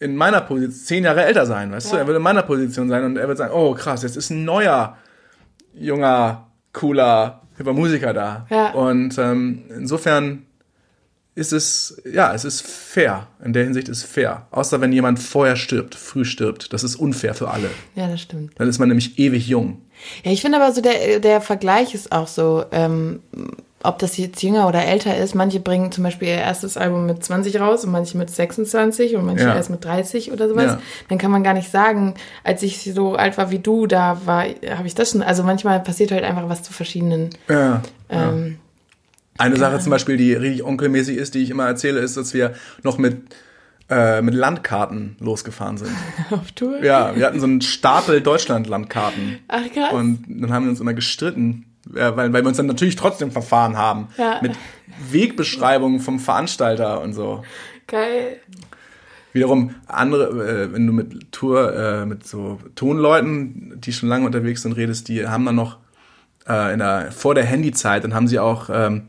in 0.00 0.16
meiner 0.16 0.40
Position 0.40 0.72
zehn 0.72 1.04
Jahre 1.04 1.24
älter 1.24 1.46
sein, 1.46 1.70
weißt 1.70 1.92
du? 1.92 1.96
Ja. 1.96 2.02
Er 2.02 2.06
wird 2.06 2.16
in 2.16 2.22
meiner 2.22 2.42
Position 2.42 2.88
sein 2.88 3.04
und 3.04 3.16
er 3.16 3.28
wird 3.28 3.38
sagen, 3.38 3.52
oh 3.54 3.74
krass, 3.74 4.02
jetzt 4.02 4.16
ist 4.16 4.30
ein 4.30 4.44
neuer, 4.44 4.96
junger, 5.74 6.48
cooler, 6.72 7.42
hipper 7.58 7.74
Musiker 7.74 8.14
da. 8.14 8.46
Ja. 8.50 8.72
Und 8.72 9.18
ähm, 9.18 9.64
insofern 9.76 10.46
ist 11.34 11.52
es, 11.52 12.02
ja, 12.10 12.34
es 12.34 12.44
ist 12.44 12.62
fair. 12.66 13.28
In 13.44 13.52
der 13.52 13.64
Hinsicht 13.64 13.88
ist 13.88 14.04
fair. 14.04 14.46
Außer 14.50 14.80
wenn 14.80 14.92
jemand 14.92 15.20
vorher 15.20 15.56
stirbt, 15.56 15.94
früh 15.94 16.24
stirbt. 16.24 16.72
Das 16.72 16.82
ist 16.82 16.96
unfair 16.96 17.34
für 17.34 17.48
alle. 17.48 17.70
Ja, 17.94 18.08
das 18.08 18.22
stimmt. 18.22 18.52
Dann 18.56 18.68
ist 18.68 18.78
man 18.78 18.88
nämlich 18.88 19.18
ewig 19.18 19.46
jung. 19.46 19.82
Ja, 20.24 20.32
ich 20.32 20.40
finde 20.40 20.58
aber 20.58 20.72
so, 20.72 20.80
der, 20.80 21.20
der 21.20 21.40
Vergleich 21.40 21.94
ist 21.94 22.10
auch 22.10 22.26
so, 22.26 22.64
ähm, 22.72 23.20
ob 23.82 23.98
das 23.98 24.16
jetzt 24.18 24.42
jünger 24.42 24.68
oder 24.68 24.84
älter 24.84 25.16
ist. 25.16 25.34
Manche 25.34 25.58
bringen 25.60 25.90
zum 25.90 26.04
Beispiel 26.04 26.28
ihr 26.28 26.34
erstes 26.34 26.76
Album 26.76 27.06
mit 27.06 27.24
20 27.24 27.58
raus 27.60 27.84
und 27.84 27.92
manche 27.92 28.18
mit 28.18 28.28
26 28.28 29.16
und 29.16 29.24
manche 29.24 29.44
Ja. 29.44 29.54
erst 29.54 29.70
mit 29.70 29.82
30 29.84 30.32
oder 30.32 30.48
sowas. 30.48 30.64
Ja. 30.72 30.80
Dann 31.08 31.16
kann 31.18 31.30
man 31.30 31.42
gar 31.42 31.54
nicht 31.54 31.70
sagen, 31.70 32.14
als 32.44 32.62
ich 32.62 32.92
so 32.92 33.14
alt 33.16 33.38
war 33.38 33.50
wie 33.50 33.58
du, 33.58 33.86
da 33.86 34.20
war, 34.26 34.44
habe 34.44 34.86
ich 34.86 34.94
das 34.94 35.12
schon. 35.12 35.22
Also 35.22 35.42
manchmal 35.44 35.80
passiert 35.80 36.12
halt 36.12 36.24
einfach 36.24 36.48
was 36.48 36.62
zu 36.62 36.72
verschiedenen. 36.74 37.30
Ja. 37.48 37.80
Ähm, 38.10 38.58
Eine 39.38 39.56
Sache 39.56 39.78
zum 39.78 39.90
Beispiel, 39.90 40.18
die 40.18 40.34
richtig 40.34 40.62
onkelmäßig 40.64 41.16
ist, 41.16 41.34
die 41.34 41.42
ich 41.42 41.48
immer 41.48 41.66
erzähle, 41.66 42.00
ist, 42.00 42.18
dass 42.18 42.34
wir 42.34 42.52
noch 42.82 42.98
mit, 42.98 43.16
äh, 43.88 44.20
mit 44.20 44.34
Landkarten 44.34 45.16
losgefahren 45.20 45.78
sind. 45.78 45.90
auf 46.30 46.52
Tour. 46.52 46.84
Ja, 46.84 47.16
wir 47.16 47.24
hatten 47.24 47.40
so 47.40 47.46
einen 47.46 47.62
Stapel 47.62 48.20
Deutschland-Landkarten. 48.20 49.38
Ach 49.48 49.62
krass. 49.72 49.92
Und 49.94 50.24
dann 50.28 50.52
haben 50.52 50.64
wir 50.66 50.70
uns 50.70 50.80
immer 50.80 50.92
gestritten, 50.92 51.64
weil, 51.84 52.32
weil 52.32 52.42
wir 52.42 52.48
uns 52.48 52.56
dann 52.56 52.66
natürlich 52.66 52.96
trotzdem 52.96 53.30
verfahren 53.30 53.76
haben. 53.76 54.08
Ja. 54.16 54.38
Mit 54.42 54.52
Wegbeschreibungen 55.10 56.00
vom 56.00 56.18
Veranstalter 56.18 57.00
und 57.00 57.12
so. 57.12 57.42
Geil. 57.86 58.40
Wiederum 59.32 59.74
andere, 59.86 60.64
äh, 60.64 60.72
wenn 60.72 60.86
du 60.86 60.92
mit 60.92 61.32
Tour, 61.32 61.74
äh, 61.74 62.06
mit 62.06 62.26
so 62.26 62.58
Tonleuten, 62.74 63.80
die 63.80 63.92
schon 63.92 64.08
lange 64.08 64.26
unterwegs 64.26 64.62
sind, 64.62 64.72
redest, 64.72 65.08
die 65.08 65.26
haben 65.26 65.44
dann 65.44 65.54
noch 65.54 65.78
äh, 66.48 66.72
in 66.72 66.80
der, 66.80 67.12
vor 67.12 67.34
der 67.34 67.44
Handyzeit, 67.44 68.02
dann 68.02 68.12
haben 68.12 68.26
sie 68.26 68.40
auch 68.40 68.68
ähm, 68.72 69.08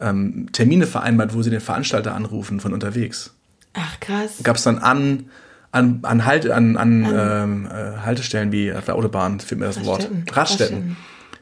ähm, 0.00 0.48
Termine 0.52 0.86
vereinbart, 0.86 1.34
wo 1.34 1.42
sie 1.42 1.50
den 1.50 1.60
Veranstalter 1.60 2.14
anrufen 2.14 2.58
von 2.58 2.72
unterwegs. 2.72 3.34
Ach 3.74 4.00
krass. 4.00 4.40
Gab 4.42 4.56
es 4.56 4.64
dann 4.64 4.78
an, 4.78 5.30
an, 5.70 6.00
an, 6.02 6.24
halt, 6.24 6.50
an, 6.50 6.76
an 6.76 7.06
ähm, 7.08 7.66
äh, 7.66 7.98
Haltestellen 7.98 8.50
wie 8.50 8.72
auf 8.72 8.86
der 8.86 8.96
Autobahn, 8.96 9.38
fehlt 9.38 9.60
mir 9.60 9.66
das 9.66 9.84
Wort, 9.84 10.02
Raststätten. 10.02 10.24
Raststätten, 10.32 10.96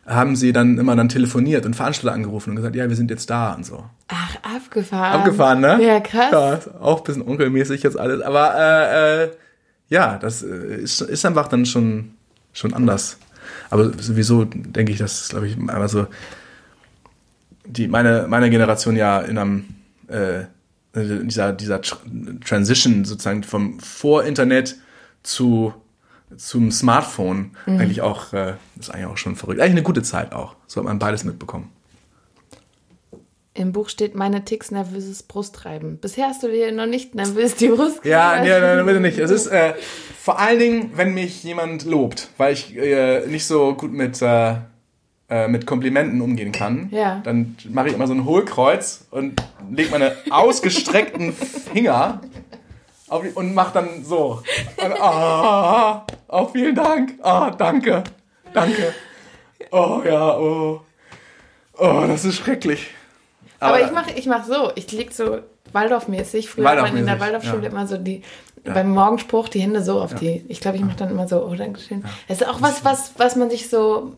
haben 0.09 0.37
sie 0.37 0.53
dann 0.53 0.79
immer 0.79 0.97
dann 0.97 1.09
telefoniert 1.09 1.67
und 1.67 1.77
Veranstalter 1.77 2.15
angerufen 2.15 2.51
und 2.51 2.57
gesagt, 2.57 2.75
ja, 2.75 2.89
wir 2.89 2.97
sind 2.97 3.11
jetzt 3.11 3.29
da 3.29 3.53
und 3.53 3.65
so. 3.65 3.85
Ach, 4.09 4.37
abgefahren. 4.43 5.21
Abgefahren, 5.21 5.61
ne? 5.61 5.79
Ja, 5.85 6.01
krass. 6.01 6.33
Ja, 6.33 6.81
auch 6.81 6.99
ein 6.99 7.05
bisschen 7.05 7.29
onkelmäßig 7.29 7.83
jetzt 7.83 7.99
alles. 7.99 8.23
Aber 8.23 8.55
äh, 8.57 9.25
äh, 9.25 9.31
ja, 9.89 10.19
das 10.19 10.43
äh, 10.43 10.77
ist, 10.77 11.03
ist 11.03 11.27
einfach 11.27 11.49
dann 11.49 11.67
schon, 11.67 12.15
schon 12.53 12.73
anders. 12.73 13.19
Aber 13.71 13.93
sowieso 13.99 14.45
denke 14.45 14.93
ich, 14.93 14.99
dass, 14.99 15.29
glaube 15.29 15.47
ich, 15.47 15.57
einfach 15.59 15.89
so 15.89 16.07
die 17.69 17.87
meine, 17.87 18.27
meine 18.29 18.51
Generation 18.51 18.97
ja 18.97 19.21
in 19.21 19.39
einem 19.39 19.65
äh, 20.09 20.45
dieser, 20.95 21.53
dieser 21.53 21.81
Transition 21.83 23.05
sozusagen 23.05 23.43
vom 23.43 23.79
Vor-Internet 23.79 24.77
zu 25.23 25.75
zum 26.37 26.71
Smartphone 26.71 27.53
mhm. 27.67 27.79
eigentlich 27.79 28.01
auch, 28.01 28.33
äh, 28.33 28.55
ist 28.79 28.91
eigentlich 28.91 29.07
auch 29.07 29.17
schon 29.17 29.37
verrückt. 29.37 29.61
Eigentlich 29.61 29.73
eine 29.73 29.83
gute 29.83 30.03
Zeit 30.03 30.33
auch. 30.33 30.57
So 30.67 30.81
hat 30.81 30.87
man 30.87 30.99
beides 30.99 31.25
mitbekommen. 31.25 31.71
Im 33.55 33.73
Buch 33.73 33.89
steht 33.89 34.15
meine 34.15 34.45
Ticks 34.45 34.71
nervöses 34.71 35.25
Brustreiben. 35.25 35.99
Bisher 35.99 36.29
hast 36.29 36.45
du 36.45 36.49
dir 36.49 36.71
noch 36.71 36.87
nicht 36.87 37.17
nervös 37.17 37.57
die 37.57 37.69
Brust 37.69 38.05
Ja, 38.05 38.41
nee, 38.41 38.51
nein, 38.51 38.87
bitte 38.87 39.01
nicht. 39.01 39.19
Es 39.19 39.33
ist 39.33 39.49
äh, 39.49 39.75
vor 40.21 40.39
allen 40.39 40.61
Dingen, 40.61 40.91
wenn 40.95 41.13
mich 41.13 41.43
jemand 41.43 41.85
lobt, 41.85 42.29
weil 42.37 42.53
ich 42.53 42.77
äh, 42.77 43.27
nicht 43.27 43.47
so 43.47 43.75
gut 43.75 43.93
mit, 43.93 44.23
äh, 44.23 44.55
äh 45.29 45.49
mit 45.49 45.67
Komplimenten 45.67 46.21
umgehen 46.21 46.53
kann. 46.53 46.89
Ja. 46.93 47.21
Dann 47.25 47.57
mache 47.71 47.89
ich 47.89 47.95
immer 47.95 48.07
so 48.07 48.15
ein 48.15 48.25
Hohlkreuz 48.25 49.07
und 49.11 49.43
lege 49.73 49.91
meine 49.91 50.13
ausgestreckten 50.31 51.33
Finger 51.33 52.21
und 53.09 53.55
mache 53.55 53.75
dann 53.75 54.05
so. 54.05 54.43
Und, 54.77 54.93
oh, 55.01 56.01
oh, 56.29 56.47
vielen 56.53 56.75
Dank. 56.75 57.15
Oh, 57.23 57.51
danke. 57.57 58.05
Danke. 58.53 58.95
Oh 59.71 60.03
ja, 60.05 60.37
oh. 60.37 60.81
Oh, 61.79 62.05
das 62.07 62.25
ist 62.25 62.37
schrecklich. 62.37 62.89
Aber, 63.61 63.75
Aber 63.75 63.85
ich 63.85 63.93
mache 63.93 64.13
ich 64.13 64.27
mach 64.27 64.45
so, 64.45 64.71
ich 64.75 64.91
leg 64.93 65.13
so 65.13 65.39
Waldorfmäßig. 65.73 66.49
Früher 66.49 66.65
Waldorf 66.65 66.87
hat 66.87 66.93
man 66.93 67.01
in 67.01 67.07
der 67.07 67.21
Waldorfschule 67.21 67.65
ja. 67.65 67.71
immer 67.71 67.87
so 67.87 67.97
die, 67.97 68.23
ja. 68.65 68.73
beim 68.73 68.91
Morgenspruch 68.91 69.49
die 69.49 69.61
Hände 69.61 69.83
so 69.83 70.01
auf 70.01 70.13
ja. 70.13 70.19
die, 70.19 70.45
ich 70.49 70.61
glaube, 70.61 70.77
ich 70.77 70.85
mache 70.85 70.97
dann 70.97 71.11
immer 71.11 71.29
so, 71.29 71.45
oh, 71.45 71.55
danke 71.55 71.81
schön. 71.81 72.05
Es 72.29 72.41
ist 72.41 72.49
auch 72.49 72.63
was, 72.63 72.85
was, 72.85 73.13
was 73.17 73.37
man 73.37 73.51
sich 73.51 73.69
so, 73.69 74.15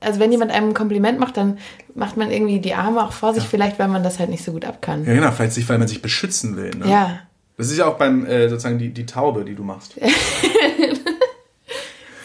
also 0.00 0.20
wenn 0.20 0.30
jemand 0.32 0.52
einem 0.52 0.68
ein 0.68 0.74
Kompliment 0.74 1.18
macht, 1.18 1.36
dann 1.36 1.58
macht 1.94 2.16
man 2.16 2.30
irgendwie 2.30 2.60
die 2.60 2.74
Arme 2.74 3.02
auch 3.04 3.12
vor 3.12 3.34
sich, 3.34 3.44
vielleicht, 3.44 3.78
weil 3.78 3.88
man 3.88 4.02
das 4.02 4.18
halt 4.18 4.30
nicht 4.30 4.44
so 4.44 4.52
gut 4.52 4.64
ab 4.64 4.82
kann. 4.82 5.04
Ja, 5.04 5.14
genau, 5.14 5.30
vielleicht 5.32 5.54
sich, 5.54 5.68
weil 5.68 5.78
man 5.78 5.88
sich 5.88 6.02
beschützen 6.02 6.56
will. 6.56 6.70
Ne? 6.70 6.88
Ja. 6.88 7.20
Das 7.56 7.70
ist 7.70 7.78
ja 7.78 7.86
auch 7.86 7.96
beim, 7.96 8.26
äh, 8.26 8.48
sozusagen 8.48 8.78
die, 8.78 8.90
die 8.90 9.06
Taube, 9.06 9.44
die 9.44 9.54
du 9.54 9.62
machst. 9.62 9.94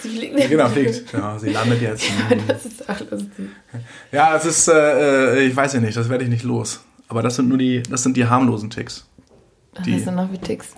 Sie 0.01 0.09
fliegt. 0.09 0.39
Ja, 0.39 0.47
genau, 0.47 0.69
fliegt. 0.69 1.11
Ja, 1.13 1.37
sie 1.37 1.49
landet 1.49 1.81
jetzt. 1.81 2.05
das 2.47 2.65
ist 2.65 2.89
auch 2.89 2.99
lustig. 3.11 3.49
Ja, 4.11 4.31
das 4.31 4.45
ist, 4.45 4.69
äh, 4.69 5.39
äh, 5.39 5.45
ich 5.45 5.55
weiß 5.55 5.73
ja 5.73 5.81
nicht, 5.81 5.97
das 5.97 6.07
werde 6.07 6.23
ich 6.23 6.29
nicht 6.29 6.43
los. 6.43 6.79
Aber 7.09 7.21
das 7.21 7.35
sind 7.35 7.49
nur 7.49 7.57
die, 7.57 7.83
das 7.83 8.03
sind 8.03 8.15
die 8.15 8.25
harmlosen 8.25 8.69
Ticks. 8.69 9.05
Die, 9.85 9.95
Was 9.95 10.03
sind 10.03 10.15
noch 10.15 10.31
wie 10.31 10.37
Ticks? 10.37 10.69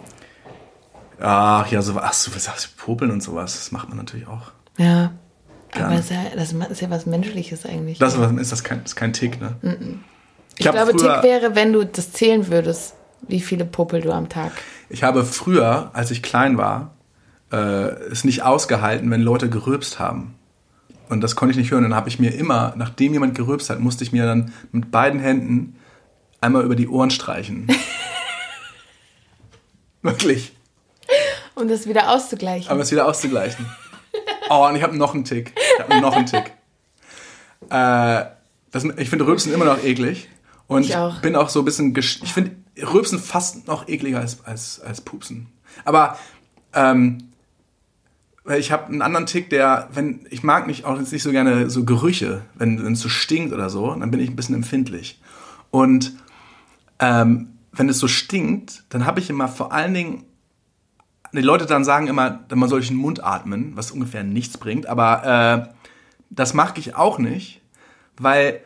Ach 1.20 1.67
ja, 1.72 1.81
so, 1.81 2.00
ach, 2.00 2.13
so 2.13 2.31
was, 2.34 2.67
Popeln 2.77 3.12
und 3.12 3.22
sowas, 3.22 3.53
das 3.53 3.72
macht 3.72 3.89
man 3.89 3.98
natürlich 4.00 4.27
auch. 4.27 4.51
Ja. 4.77 5.12
Gerne. 5.72 5.88
Aber 5.88 5.96
das 5.98 6.05
ist, 6.05 6.12
ja, 6.12 6.24
das 6.36 6.72
ist 6.72 6.81
ja 6.81 6.89
was 6.89 7.05
Menschliches 7.05 7.65
eigentlich. 7.65 8.00
Das 8.00 8.15
ist, 8.15 8.51
das 8.51 8.63
kein, 8.63 8.84
ist 8.84 8.96
kein 8.96 9.13
Tick, 9.13 9.39
ne? 9.39 9.55
Mm 9.62 9.67
-mm. 9.67 9.98
Ich, 10.58 10.65
ich 10.65 10.72
glaube, 10.72 10.91
Tick 10.91 11.24
wäre, 11.24 11.55
wenn 11.55 11.72
du 11.72 11.86
das 11.86 12.12
zählen 12.12 12.48
würdest, 12.48 12.96
wie 13.27 13.41
viele 13.41 13.65
Popel 13.65 14.01
du 14.01 14.11
am 14.11 14.29
Tag. 14.29 14.51
Ich 14.89 15.03
habe 15.03 15.25
früher, 15.25 15.91
als 15.93 16.11
ich 16.11 16.21
klein 16.21 16.57
war, 16.57 16.93
äh, 17.51 17.55
es 17.55 18.23
nicht 18.23 18.43
ausgehalten, 18.43 19.09
wenn 19.11 19.21
Leute 19.21 19.49
gerülpst 19.49 19.99
haben. 19.99 20.35
Und 21.09 21.21
das 21.21 21.35
konnte 21.35 21.51
ich 21.51 21.57
nicht 21.57 21.71
hören. 21.71 21.83
Dann 21.83 21.95
habe 21.95 22.09
ich 22.09 22.19
mir 22.19 22.33
immer, 22.33 22.73
nachdem 22.77 23.13
jemand 23.13 23.35
gerülpst 23.35 23.69
hat, 23.69 23.79
musste 23.79 24.03
ich 24.03 24.11
mir 24.11 24.25
dann 24.25 24.53
mit 24.71 24.91
beiden 24.91 25.19
Händen 25.19 25.75
einmal 26.39 26.63
über 26.63 26.75
die 26.75 26.87
Ohren 26.87 27.11
streichen. 27.11 27.67
Wirklich. 30.01 30.53
Um 31.55 31.67
das 31.67 31.87
wieder 31.87 32.09
auszugleichen. 32.09 32.71
Um 32.71 32.79
das 32.79 32.91
wieder 32.91 33.05
auszugleichen. 33.05 33.65
Oh, 34.49 34.67
und 34.67 34.75
ich 34.75 34.83
habe 34.83 34.97
noch 34.97 35.13
einen 35.13 35.25
Tick. 35.25 35.53
Ich 35.55 35.83
habe 35.83 36.01
noch 36.01 36.15
einen 36.15 36.25
Tick. 36.25 36.53
Äh, 37.69 38.25
das, 38.71 38.85
ich 38.97 39.09
finde 39.09 39.25
Rülpsen 39.25 39.53
immer 39.53 39.65
noch 39.65 39.83
eklig. 39.83 40.29
Und 40.67 40.83
ich 40.83 40.95
auch. 40.95 41.19
bin 41.19 41.35
auch 41.35 41.49
so 41.49 41.59
ein 41.59 41.65
bisschen, 41.65 41.95
ich 41.95 42.33
finde 42.33 42.51
Rülpsen 42.81 43.19
fast 43.19 43.67
noch 43.67 43.88
ekliger 43.88 44.19
als, 44.19 44.45
als, 44.45 44.79
als 44.81 45.01
Pupsen. 45.01 45.47
Aber 45.85 46.17
ähm, 46.73 47.31
ich 48.57 48.71
habe 48.71 48.88
einen 48.88 49.01
anderen 49.01 49.25
Tick, 49.25 49.50
der, 49.50 49.89
wenn, 49.93 50.25
ich 50.29 50.43
mag 50.43 50.67
nicht 50.67 50.85
auch 50.85 50.97
nicht 50.97 51.21
so 51.21 51.31
gerne 51.31 51.69
so 51.69 51.85
Gerüche, 51.85 52.41
wenn 52.55 52.79
es 52.93 53.00
so 53.00 53.09
stinkt 53.09 53.53
oder 53.53 53.69
so, 53.69 53.93
dann 53.93 54.11
bin 54.11 54.19
ich 54.19 54.29
ein 54.29 54.35
bisschen 54.35 54.55
empfindlich. 54.55 55.21
Und 55.69 56.13
ähm, 57.00 57.53
wenn 57.71 57.88
es 57.88 58.00
so 58.00 58.07
stinkt, 58.07 58.83
dann 58.89 59.05
habe 59.05 59.19
ich 59.19 59.29
immer 59.29 59.47
vor 59.47 59.71
allen 59.71 59.93
Dingen, 59.93 60.23
die 61.33 61.41
Leute 61.41 61.65
dann 61.65 61.85
sagen 61.85 62.07
immer, 62.07 62.43
man 62.53 62.67
soll 62.67 62.79
durch 62.79 62.89
den 62.89 62.97
Mund 62.97 63.23
atmen, 63.23 63.73
was 63.75 63.91
ungefähr 63.91 64.23
nichts 64.23 64.58
bringt, 64.58 64.88
aber 64.88 65.69
äh, 65.69 65.73
das 66.29 66.53
mag 66.53 66.77
ich 66.77 66.95
auch 66.95 67.19
nicht, 67.19 67.62
weil 68.17 68.62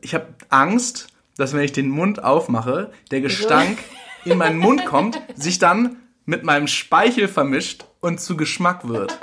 ich 0.00 0.14
habe 0.14 0.26
Angst, 0.50 1.11
dass 1.36 1.52
wenn 1.52 1.62
ich 1.62 1.72
den 1.72 1.88
Mund 1.88 2.22
aufmache, 2.22 2.92
der 3.10 3.20
Gestank 3.20 3.78
in 4.24 4.38
meinen 4.38 4.58
Mund 4.58 4.84
kommt, 4.86 5.20
sich 5.34 5.58
dann 5.58 5.96
mit 6.24 6.44
meinem 6.44 6.68
Speichel 6.68 7.28
vermischt 7.28 7.84
und 8.00 8.20
zu 8.20 8.36
Geschmack 8.36 8.88
wird. 8.88 9.18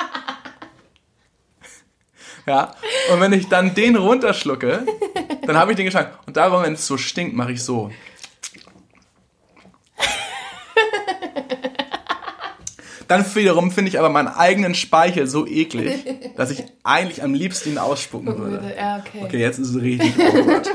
Ja, 2.46 2.74
und 3.14 3.22
wenn 3.22 3.32
ich 3.34 3.48
dann 3.48 3.76
den 3.76 3.96
runterschlucke, 3.96 4.86
dann 5.46 5.58
habe 5.58 5.72
ich 5.72 5.78
den 5.78 5.86
Geschmack. 5.86 6.18
Und 6.26 6.36
darum, 6.36 6.64
wenn 6.64 6.74
es 6.74 6.88
so 6.88 6.98
stinkt, 6.98 7.36
mache 7.36 7.52
ich 7.52 7.64
so. 7.64 7.92
Dann 13.08 13.26
wiederum 13.36 13.72
finde 13.72 13.90
ich 13.90 13.98
aber 13.98 14.10
meinen 14.10 14.28
eigenen 14.28 14.76
Speichel 14.76 15.26
so 15.26 15.48
eklig, 15.48 16.06
dass 16.38 16.52
ich 16.52 16.64
eigentlich 16.84 17.24
am 17.24 17.34
liebsten 17.34 17.72
ihn 17.72 17.78
ausspucken 17.80 18.38
würde. 18.38 18.74
Ja, 18.78 18.98
okay. 19.00 19.22
okay, 19.24 19.40
jetzt 19.40 19.58
ist 19.58 19.70
es 19.70 19.82
richtig 19.82 20.14
awkward. 20.20 20.70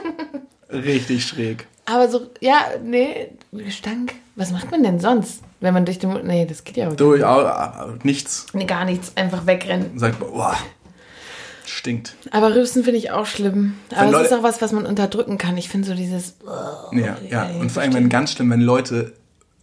Richtig 0.74 1.26
schräg. 1.26 1.66
Aber 1.87 2.08
so, 2.08 2.30
ja, 2.40 2.58
nee, 2.82 3.28
Gestank. 3.52 4.14
Was 4.37 4.50
macht 4.50 4.70
man 4.70 4.82
denn 4.82 4.98
sonst, 4.98 5.42
wenn 5.60 5.74
man 5.74 5.84
durch 5.84 5.98
den 5.98 6.10
Mund. 6.10 6.24
Nee, 6.24 6.44
das 6.46 6.64
geht 6.64 6.76
ja 6.76 6.88
auch 6.88 6.96
Durch 6.96 7.20
nicht. 7.20 7.26
Auch, 7.26 7.88
nichts. 8.02 8.46
Nee, 8.52 8.64
gar 8.64 8.84
nichts. 8.84 9.12
Einfach 9.16 9.46
wegrennen. 9.46 9.90
Und 9.92 9.98
sagt, 9.98 10.18
boah, 10.18 10.56
stinkt. 11.64 12.16
Aber 12.30 12.54
Rüsten 12.54 12.84
finde 12.84 12.98
ich 12.98 13.10
auch 13.10 13.26
schlimm. 13.26 13.74
Aber 13.94 14.20
es 14.20 14.26
ist 14.26 14.32
auch 14.32 14.42
was, 14.42 14.60
was 14.60 14.72
man 14.72 14.87
unterdrücken 14.87 15.38
kann. 15.38 15.56
Ich 15.56 15.68
finde 15.68 15.87
so 15.87 15.94
dieses. 15.94 16.37
Oh, 16.44 16.96
ja, 16.96 17.16
ja. 17.28 17.50
Und 17.60 17.70
vor 17.70 17.82
allem, 17.82 17.94
wenn 17.94 18.08
ganz 18.08 18.32
schlimm, 18.32 18.50
wenn 18.50 18.60
Leute 18.60 19.12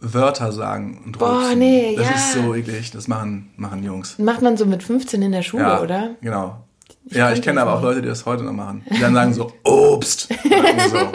Wörter 0.00 0.52
sagen 0.52 1.02
und 1.04 1.18
Boah, 1.18 1.38
rülpsen. 1.38 1.58
nee, 1.58 1.94
Das 1.96 2.06
ja. 2.08 2.14
ist 2.14 2.32
so 2.32 2.54
eklig. 2.54 2.90
Das 2.90 3.08
machen, 3.08 3.50
machen 3.56 3.84
Jungs. 3.84 4.18
Macht 4.18 4.42
man 4.42 4.56
so 4.56 4.66
mit 4.66 4.82
15 4.82 5.22
in 5.22 5.32
der 5.32 5.42
Schule, 5.42 5.62
ja, 5.62 5.80
oder? 5.80 6.10
Genau. 6.20 6.64
Ich 7.06 7.16
ja, 7.16 7.32
ich 7.32 7.42
kenne 7.42 7.60
aber 7.60 7.74
auch 7.74 7.82
Leute, 7.82 8.02
die 8.02 8.08
das 8.08 8.26
heute 8.26 8.44
noch 8.44 8.52
machen. 8.52 8.84
Die 8.90 9.00
dann 9.00 9.14
sagen 9.14 9.34
so, 9.34 9.52
Obst. 9.64 10.28
so. 10.90 11.12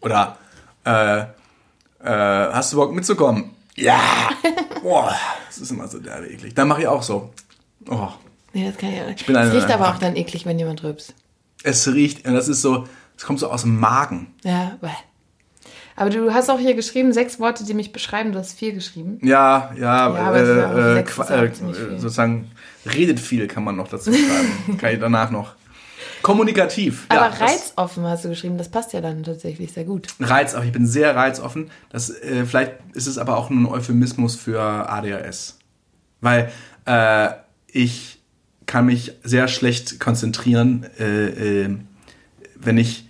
Oder, 0.00 0.38
äh, 0.84 1.20
äh, 1.20 1.26
hast 2.04 2.72
du 2.72 2.76
Bock 2.76 2.92
mitzukommen? 2.92 3.50
Ja. 3.74 4.00
Boah, 4.82 5.14
das 5.46 5.58
ist 5.58 5.70
immer 5.70 5.88
so 5.88 5.98
derbe 5.98 6.28
eklig. 6.28 6.54
Dann 6.54 6.68
mache 6.68 6.82
ich 6.82 6.86
auch 6.86 7.02
so. 7.02 7.32
Oh. 7.88 8.08
Nee, 8.52 8.68
das 8.68 8.76
kann 8.78 8.92
ich 8.92 9.00
auch 9.00 9.06
nicht. 9.06 9.20
Ich 9.20 9.26
bin 9.26 9.36
es 9.36 9.52
riecht 9.52 9.70
aber 9.70 9.90
auch 9.90 9.98
dann 9.98 10.14
eklig, 10.16 10.46
wenn 10.46 10.58
jemand 10.58 10.82
rülpst. 10.84 11.14
Es 11.64 11.88
riecht, 11.88 12.26
das 12.26 12.48
ist 12.48 12.62
so, 12.62 12.86
es 13.16 13.24
kommt 13.24 13.40
so 13.40 13.50
aus 13.50 13.62
dem 13.62 13.80
Magen. 13.80 14.34
Ja, 14.44 14.78
aber 15.96 16.10
du 16.10 16.34
hast 16.34 16.50
auch 16.50 16.58
hier 16.58 16.74
geschrieben, 16.74 17.12
sechs 17.12 17.38
Worte, 17.38 17.64
die 17.64 17.74
mich 17.74 17.92
beschreiben. 17.92 18.32
Du 18.32 18.38
hast 18.38 18.58
vier 18.58 18.72
geschrieben. 18.72 19.18
Ja, 19.22 19.72
ja, 19.76 19.80
ja 19.80 20.06
aber 20.06 20.36
äh, 20.38 20.98
äh, 20.98 21.46
äh, 21.46 21.98
sozusagen 21.98 22.50
redet 22.92 23.20
viel 23.20 23.46
kann 23.46 23.64
man 23.64 23.76
noch 23.76 23.88
dazu 23.88 24.12
schreiben. 24.12 24.78
kann 24.78 24.92
ich 24.92 25.00
danach 25.00 25.30
noch. 25.30 25.54
Kommunikativ. 26.22 27.04
Aber 27.10 27.20
ja, 27.20 27.46
reizoffen 27.46 28.04
hast 28.04 28.24
du 28.24 28.30
geschrieben, 28.30 28.56
das 28.56 28.70
passt 28.70 28.94
ja 28.94 29.02
dann 29.02 29.22
tatsächlich 29.22 29.72
sehr 29.72 29.84
gut. 29.84 30.08
Reizoffen, 30.20 30.66
ich 30.66 30.72
bin 30.72 30.86
sehr 30.86 31.14
reizoffen. 31.14 31.70
Das, 31.90 32.10
äh, 32.10 32.44
vielleicht 32.46 32.72
ist 32.94 33.06
es 33.06 33.18
aber 33.18 33.36
auch 33.36 33.50
nur 33.50 33.60
ein 33.60 33.72
Euphemismus 33.72 34.34
für 34.34 34.60
ADHS. 34.60 35.58
Weil 36.22 36.50
äh, 36.86 37.28
ich 37.66 38.22
kann 38.66 38.86
mich 38.86 39.12
sehr 39.22 39.48
schlecht 39.48 40.00
konzentrieren, 40.00 40.84
äh, 40.98 41.68
wenn 42.56 42.78
ich 42.78 43.06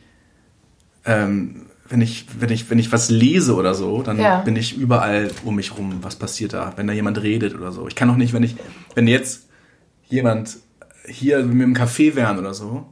ähm, 1.05 1.64
wenn 1.89 2.01
ich, 2.01 2.27
wenn 2.39 2.51
ich, 2.51 2.71
wenn 2.71 2.79
ich 2.79 2.93
was 2.93 3.11
lese 3.11 3.55
oder 3.55 3.75
so, 3.75 4.03
dann 4.03 4.19
ja. 4.19 4.41
bin 4.41 4.57
ich 4.57 4.77
überall 4.77 5.31
um 5.45 5.57
mich 5.57 5.77
rum. 5.77 5.99
Was 6.03 6.17
passiert 6.17 6.53
da? 6.53 6.73
Wenn 6.77 6.87
da 6.87 6.93
jemand 6.93 7.23
redet 7.23 7.55
oder 7.55 7.73
so. 7.73 7.87
Ich 7.87 7.95
kann 7.95 8.09
auch 8.11 8.17
nicht, 8.17 8.33
wenn 8.33 8.43
ich, 8.43 8.57
wenn 8.95 9.07
jetzt 9.07 9.49
jemand 10.09 10.57
hier 11.07 11.45
mit 11.45 11.55
mir 11.55 11.65
im 11.65 11.75
Café 11.75 12.15
wären 12.15 12.39
oder 12.39 12.55
so 12.55 12.87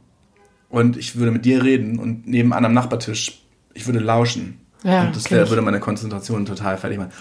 und 0.69 0.97
ich 0.97 1.15
würde 1.15 1.31
mit 1.31 1.45
dir 1.45 1.63
reden 1.63 1.97
und 1.97 2.27
nebenan 2.27 2.65
am 2.65 2.73
Nachbartisch, 2.73 3.43
ich 3.73 3.87
würde 3.87 3.99
lauschen. 3.99 4.59
Ja, 4.83 5.03
und 5.03 5.15
das 5.15 5.31
wär, 5.31 5.49
würde 5.49 5.61
meine 5.61 5.79
Konzentration 5.79 6.45
total 6.45 6.77
fertig 6.77 6.99
machen. 6.99 7.11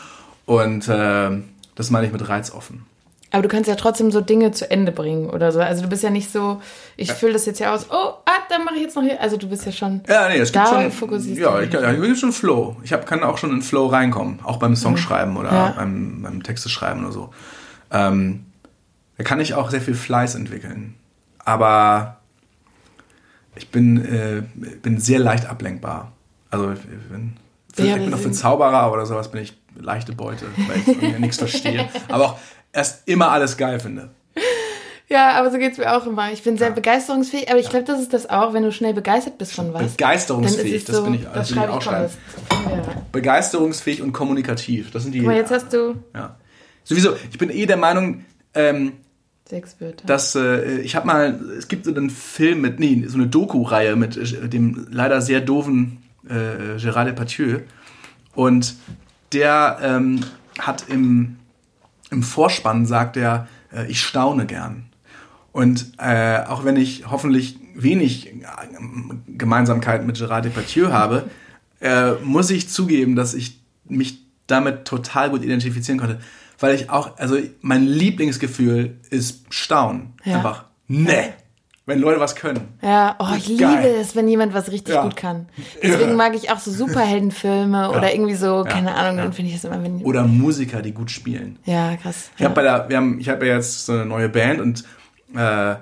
Und 0.45 0.89
äh, 0.89 1.31
das 1.75 1.91
meine 1.91 2.07
ich 2.07 2.13
mit 2.13 2.29
reizoffen. 2.29 2.85
Aber 3.33 3.43
du 3.43 3.49
kannst 3.49 3.69
ja 3.69 3.77
trotzdem 3.77 4.11
so 4.11 4.21
Dinge 4.21 4.53
zu 4.53 4.71
Ende 4.71 4.93
bringen 4.93 5.31
oder 5.31 5.53
so. 5.53 5.61
Also 5.61 5.83
du 5.83 5.89
bist 5.89 6.03
ja 6.03 6.11
nicht 6.11 6.31
so, 6.31 6.61
ich 6.99 7.11
fülle 7.13 7.33
das 7.33 7.47
jetzt 7.47 7.61
ja 7.61 7.75
aus, 7.75 7.87
oh, 7.91 7.95
ah, 7.95 8.31
dann 8.51 8.65
mache 8.65 8.77
ich 8.77 8.83
jetzt 8.83 8.95
noch 8.95 9.03
hier. 9.03 9.21
Also 9.21 9.39
du 9.39 9.49
bist 9.49 9.65
ja 9.65 9.73
schon 9.73 10.03
ja, 10.07 10.29
nee, 10.29 10.37
es 10.37 10.53
da 10.53 10.83
gibt 10.83 10.95
schon. 10.95 11.37
Ja, 11.37 11.61
ich, 11.61 11.73
ja, 11.73 11.93
ich 11.93 12.01
bin 12.01 12.15
schon 12.15 12.33
Flow. 12.33 12.77
Ich 12.85 12.93
hab, 12.93 13.07
kann 13.07 13.23
auch 13.23 13.39
schon 13.39 13.51
in 13.51 13.63
Flow 13.63 13.87
reinkommen, 13.87 14.41
auch 14.45 14.59
beim 14.59 14.77
Songschreiben 14.77 15.37
oder 15.39 15.51
ja. 15.51 15.75
beim, 15.77 16.23
beim 16.23 16.43
Texte 16.43 16.69
schreiben 16.69 17.01
oder 17.01 17.13
so. 17.13 17.31
Ähm, 17.91 18.45
da 19.17 19.25
kann 19.25 19.41
ich 19.41 19.55
auch 19.55 19.71
sehr 19.71 19.81
viel 19.81 19.95
Fleiß 19.95 20.35
entwickeln. 20.35 20.95
Aber 21.39 22.19
ich 23.55 23.71
bin, 23.71 24.05
äh, 24.05 24.43
bin 24.83 25.01
sehr 25.01 25.19
leicht 25.19 25.47
ablenkbar. 25.47 26.13
Also 26.51 26.73
ich 26.73 26.81
bin, 26.81 27.35
für, 27.73 27.83
Ja, 27.83 27.97
ich 27.97 28.05
bin 28.05 28.13
auch 28.13 28.19
für 28.19 28.31
Zauberer 28.31 28.93
oder 28.93 29.07
sowas 29.07 29.31
bin 29.31 29.43
ich 29.43 29.57
leichte 29.75 30.13
Beute, 30.13 30.45
weil 30.69 31.13
ich 31.13 31.19
nichts 31.19 31.39
verstehe. 31.39 31.89
Aber 32.09 32.25
auch 32.25 32.39
erst 32.73 33.09
immer 33.09 33.31
alles 33.31 33.57
geil 33.57 33.81
finde. 33.81 34.11
Ja, 35.09 35.33
aber 35.33 35.51
so 35.51 35.59
geht's 35.59 35.77
mir 35.77 35.95
auch 35.95 36.07
immer. 36.07 36.33
Ich 36.33 36.43
bin 36.43 36.57
sehr 36.57 36.71
begeisterungsfähig, 36.71 37.51
aber 37.51 37.59
ich 37.59 37.69
glaube, 37.69 37.85
das 37.85 38.01
ist 38.01 38.15
das 38.15 38.31
auch, 38.31 38.55
wenn 38.55 38.63
du 38.63 38.73
schnell 38.73 38.95
begeistert 38.95 39.37
bist 39.37 39.53
von 39.53 39.75
was. 39.75 39.93
Begeisterungsfähig, 39.93 40.75
es 40.75 40.85
das 40.85 40.97
so, 40.97 41.05
bin 41.05 41.15
ich, 41.15 41.25
das 41.25 41.33
das 41.35 41.51
will 41.51 41.63
ich 41.63 41.69
auch 41.69 41.83
finden 41.83 42.11
wir. 42.87 43.03
Begeisterungsfähig 43.13 44.01
und 44.01 44.13
kommunikativ. 44.13 44.91
Das 44.91 45.03
sind 45.03 45.13
die. 45.13 45.21
Mal, 45.21 45.37
jetzt 45.37 45.51
hast 45.51 45.73
du 45.73 45.97
ja. 46.15 46.37
Sowieso, 46.85 47.15
ich 47.31 47.39
bin 47.39 47.51
eh 47.51 47.67
der 47.67 47.77
Meinung, 47.77 48.25
ähm, 48.55 48.95
sechs 49.49 49.81
Wörter. 49.81 50.07
dass 50.07 50.35
äh, 50.35 50.81
ich 50.81 50.97
habe 50.97 51.07
mal, 51.07 51.41
es 51.59 51.69
gibt 51.69 51.85
so 51.85 51.95
einen 51.95 52.11
Film 52.11 52.63
mit, 52.63 52.81
nee, 52.81 53.05
so 53.07 53.19
eine 53.19 53.27
Doku-Reihe 53.27 53.97
mit 53.97 54.17
äh, 54.17 54.49
dem 54.49 54.87
leider 54.91 55.21
sehr 55.21 55.41
doofen 55.41 56.03
äh, 56.29 56.79
Gérard 56.79 57.05
Depardieu 57.05 57.61
und 58.35 58.75
der 59.33 59.79
ähm, 59.83 60.21
hat 60.59 60.85
im, 60.89 61.37
im 62.13 62.23
Vorspann 62.23 62.87
sagt 62.87 63.17
er, 63.17 63.49
äh, 63.75 63.87
ich 63.91 64.01
staune 64.03 64.47
gern. 64.47 64.85
Und 65.51 65.93
äh, 65.99 66.41
auch 66.45 66.65
wenn 66.65 66.77
ich 66.77 67.11
hoffentlich 67.11 67.59
wenig 67.75 68.29
äh, 68.29 68.33
Gemeinsamkeit 69.27 70.07
mit 70.07 70.17
Gérard 70.17 70.43
Depardieu 70.43 70.93
habe, 70.93 71.31
äh, 71.81 72.13
muss 72.23 72.51
ich 72.51 72.69
zugeben, 72.69 73.17
dass 73.17 73.35
ich 73.35 73.61
mich 73.85 74.19
damit 74.47 74.85
total 74.85 75.31
gut 75.31 75.43
identifizieren 75.43 75.99
konnte. 75.99 76.21
Weil 76.59 76.75
ich 76.75 76.91
auch, 76.91 77.19
also 77.19 77.39
mein 77.61 77.85
Lieblingsgefühl 77.85 78.99
ist 79.11 79.53
Staunen. 79.53 80.13
Ja. 80.25 80.37
Einfach, 80.37 80.67
ne, 80.87 81.33
wenn 81.87 81.99
Leute 81.99 82.21
was 82.21 82.37
können. 82.37 82.79
Ja, 82.81 83.17
oh, 83.19 83.27
ich 83.37 83.59
Geil. 83.59 83.83
liebe 83.83 83.89
es, 83.97 84.15
wenn 84.15 84.29
jemand 84.29 84.55
was 84.55 84.71
richtig 84.71 84.95
Ja. 84.95 85.03
gut 85.03 85.17
kann. 85.17 85.49
Deswegen 85.83 86.11
Ja. 86.11 86.17
mag 86.17 86.35
ich 86.37 86.51
auch 86.51 86.59
so 86.59 86.71
Superheldenfilme 86.71 87.91
oder 87.91 88.13
irgendwie 88.15 88.35
so, 88.37 88.65
keine 88.69 88.95
Ahnung, 88.95 89.17
ja. 89.19 89.25
dann 89.25 89.33
finde 89.33 89.51
ich 89.51 89.57
das 89.61 89.65
immer, 89.71 89.83
wenn. 89.83 90.03
Oder 90.05 90.25
Musiker, 90.25 90.81
die 90.83 90.93
gut 90.93 91.11
spielen. 91.11 91.59
Ja, 91.65 91.97
krass. 91.97 92.31
Ich 92.39 92.45
habe 92.45 92.55
bei 92.55 92.63
der, 92.63 92.89
wir 92.89 92.97
haben, 92.97 93.19
ich 93.19 93.29
habe 93.29 93.47
ja 93.47 93.57
jetzt 93.57 93.87
so 93.87 93.93
eine 93.95 94.07
neue 94.07 94.29
Band 94.29 94.61
und 94.61 94.85
äh, 95.35 95.75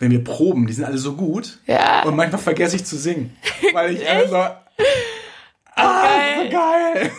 wenn 0.00 0.10
wir 0.12 0.22
proben, 0.22 0.66
die 0.68 0.72
sind 0.72 0.84
alle 0.84 0.98
so 0.98 1.14
gut. 1.14 1.58
Ja. 1.66 2.04
Und 2.04 2.14
manchmal 2.14 2.40
vergesse 2.40 2.76
ich 2.76 2.84
zu 2.84 2.96
singen, 2.96 3.36
weil 3.72 3.94
ich 3.96 4.08
einfach 4.08 4.28
so, 4.76 4.82
ah, 5.74 6.02
geil. 6.02 6.36
so 6.44 6.56
geil. 6.56 7.10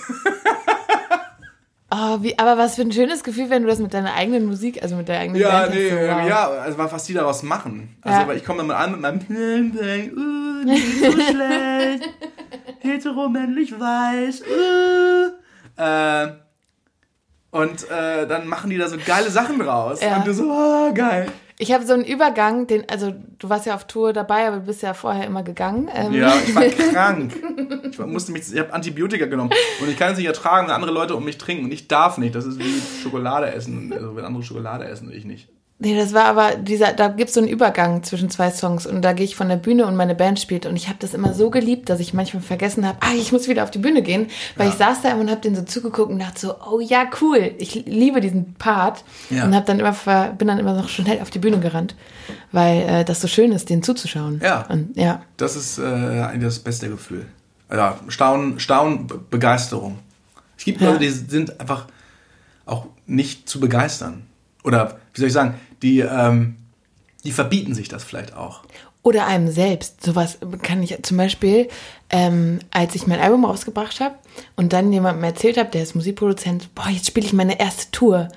Oh, 1.92 2.18
wie, 2.22 2.38
aber 2.38 2.58
was 2.58 2.76
für 2.76 2.84
ein 2.84 2.92
schönes 2.92 3.24
Gefühl, 3.24 3.50
wenn 3.50 3.64
du 3.64 3.68
das 3.68 3.80
mit 3.80 3.94
deiner 3.94 4.14
eigenen 4.14 4.46
Musik, 4.46 4.84
also 4.84 4.96
mit 4.96 5.08
der 5.08 5.20
eigenen 5.20 5.42
Ja, 5.42 5.62
Band 5.62 5.74
nee, 5.74 5.90
so, 5.90 5.96
wow. 5.96 6.28
ja, 6.30 6.48
also 6.48 6.78
was 6.78 7.04
die 7.06 7.14
daraus 7.14 7.42
machen. 7.42 7.98
Also 8.02 8.22
Ja. 8.22 8.28
weil 8.28 8.38
ich 8.38 8.46
komme 8.46 8.60
dann 8.60 8.68
mal 8.68 8.76
an 8.76 8.92
mit 8.92 9.02
meinem 9.02 9.20
Pling, 9.20 10.12
uh, 10.16 10.64
nicht 10.66 11.00
so 11.00 11.12
schlecht, 11.32 12.10
heteromännlich 12.80 13.80
weiß, 13.80 14.42
uh. 14.42 15.82
äh, 15.82 16.28
und 17.52 17.90
äh, 17.90 18.28
dann 18.28 18.48
machen 18.48 18.70
die 18.70 18.78
da 18.78 18.88
so 18.88 18.98
geile 19.04 19.32
Sachen 19.32 19.58
draus. 19.58 20.02
Ja. 20.02 20.18
Und 20.18 20.28
du 20.28 20.34
so, 20.36 20.52
ah, 20.52 20.92
geil. 20.94 21.32
Ich 21.62 21.74
habe 21.74 21.86
so 21.86 21.92
einen 21.92 22.06
Übergang, 22.06 22.68
den, 22.68 22.88
also 22.90 23.14
du 23.38 23.50
warst 23.50 23.66
ja 23.66 23.76
auf 23.76 23.86
Tour 23.86 24.14
dabei, 24.14 24.48
aber 24.48 24.58
du 24.60 24.66
bist 24.66 24.82
ja 24.82 24.94
vorher 24.94 25.28
immer 25.28 25.44
gegangen. 25.44 25.90
Ähm, 25.94 26.14
Ja, 26.14 26.34
ich 26.48 26.56
war 26.56 26.64
krank. 26.94 27.34
Ich 27.92 28.00
musste 28.00 28.32
mich, 28.32 28.52
ich 28.54 28.58
habe 28.58 28.72
Antibiotika 28.72 29.26
genommen 29.26 29.52
und 29.82 29.90
ich 29.90 29.98
kann 29.98 30.14
es 30.14 30.18
nicht 30.18 30.28
ertragen, 30.28 30.68
wenn 30.68 30.74
andere 30.74 30.94
Leute 30.94 31.18
um 31.18 31.26
mich 31.26 31.38
trinken 31.38 31.66
und 31.66 31.74
ich 31.74 31.90
darf 31.90 32.18
nicht. 32.18 32.34
Das 32.34 32.46
ist 32.46 32.60
wie 32.60 32.82
Schokolade 33.04 33.52
essen, 33.52 33.92
also 33.92 34.16
wenn 34.16 34.24
andere 34.24 34.42
Schokolade 34.42 34.86
essen 34.86 35.12
ich 35.12 35.26
nicht. 35.26 35.50
Nee, 35.82 35.96
das 35.96 36.12
war 36.14 36.26
aber 36.26 36.56
dieser, 36.58 36.92
da 36.92 37.08
gibt's 37.08 37.36
so 37.36 37.40
einen 37.40 37.48
Übergang 37.48 38.04
zwischen 38.04 38.30
zwei 38.30 38.52
Songs 38.52 38.86
und 38.86 39.02
da 39.02 39.14
gehe 39.14 39.24
ich 39.24 39.38
von 39.38 39.48
der 39.48 39.56
Bühne 39.56 39.86
und 39.86 39.96
meine 39.96 40.14
Band 40.14 40.38
spielt 40.38 40.66
und 40.66 40.76
ich 40.76 40.90
habe 40.90 40.98
das 41.00 41.14
immer 41.14 41.34
so 41.34 41.50
geliebt, 41.50 41.88
dass 41.88 42.02
ich 42.02 42.14
manchmal 42.14 42.44
vergessen 42.44 42.86
habe, 42.86 42.98
ah, 43.00 43.14
ich 43.18 43.32
muss 43.32 43.48
wieder 43.48 43.64
auf 43.64 43.72
die 43.72 43.78
Bühne 43.80 44.02
gehen, 44.02 44.28
weil 44.58 44.68
ich 44.68 44.76
saß 44.76 45.02
da 45.04 45.12
immer 45.12 45.22
und 45.22 45.32
habe 45.32 45.40
den 45.40 45.56
so 45.56 45.62
zugeguckt 45.62 46.12
und 46.12 46.20
dachte 46.20 46.38
so, 46.38 46.56
oh 46.70 46.82
ja, 46.82 47.06
cool, 47.22 47.52
ich 47.60 47.86
liebe 47.86 48.20
diesen 48.20 48.56
Part 48.56 49.06
Ja. 49.30 49.46
und 49.46 49.56
habe 49.56 49.66
dann 49.66 49.80
immer 49.80 49.94
bin 50.38 50.50
dann 50.50 50.60
immer 50.60 50.74
noch 50.74 50.90
schnell 50.90 51.22
auf 51.22 51.30
die 51.30 51.40
Bühne 51.40 51.60
gerannt, 51.62 51.96
weil 52.52 52.82
äh, 52.82 53.06
das 53.06 53.22
so 53.22 53.30
schön 53.30 53.54
ist, 53.54 53.70
denen 53.70 53.82
zuzuschauen. 53.82 54.42
Ja. 54.44 54.66
Und, 54.68 54.98
ja. 54.98 55.22
Das 55.38 55.56
ist 55.56 55.78
äh, 55.80 55.84
eigentlich 55.84 56.44
das 56.44 56.60
beste 56.60 56.90
Gefühl. 56.90 57.26
Ja, 57.72 57.98
Staunen, 58.10 58.60
Staunen, 58.60 59.08
Be- 59.08 59.18
Begeisterung. 59.30 60.00
Es 60.58 60.66
gibt 60.66 60.82
Ja. 60.82 60.88
Leute, 60.90 61.00
die 61.06 61.10
sind 61.10 61.58
einfach 61.62 61.86
auch 62.66 62.88
nicht 63.08 63.48
zu 63.48 63.62
begeistern. 63.62 64.24
Oder 64.66 64.98
wie 65.20 65.22
soll 65.22 65.28
ich 65.28 65.34
sagen, 65.34 65.56
die, 65.82 66.00
ähm, 66.00 66.56
die 67.24 67.32
verbieten 67.32 67.74
sich 67.74 67.90
das 67.90 68.04
vielleicht 68.04 68.34
auch. 68.34 68.64
Oder 69.02 69.28
einem 69.28 69.50
selbst. 69.50 70.04
Sowas 70.04 70.40
kann 70.62 70.82
ich 70.84 70.98
zum 71.04 71.18
Beispiel, 71.18 71.68
ähm, 72.10 72.60
als 72.72 72.96
ich 72.96 73.08
mein 73.08 73.20
Album 73.20 73.46
rausgebracht 73.46 74.00
habe 74.00 74.16
und 74.56 74.74
dann 74.74 74.92
jemandem 74.92 75.24
erzählt 75.24 75.58
habe, 75.58 75.70
der 75.70 75.84
ist 75.84 75.96
Musikproduzent, 75.96 76.74
boah, 76.76 76.90
jetzt 76.90 77.08
spiele 77.08 77.26
ich 77.26 77.34
meine 77.34 77.60
erste 77.60 77.92
Tour. 77.92 78.30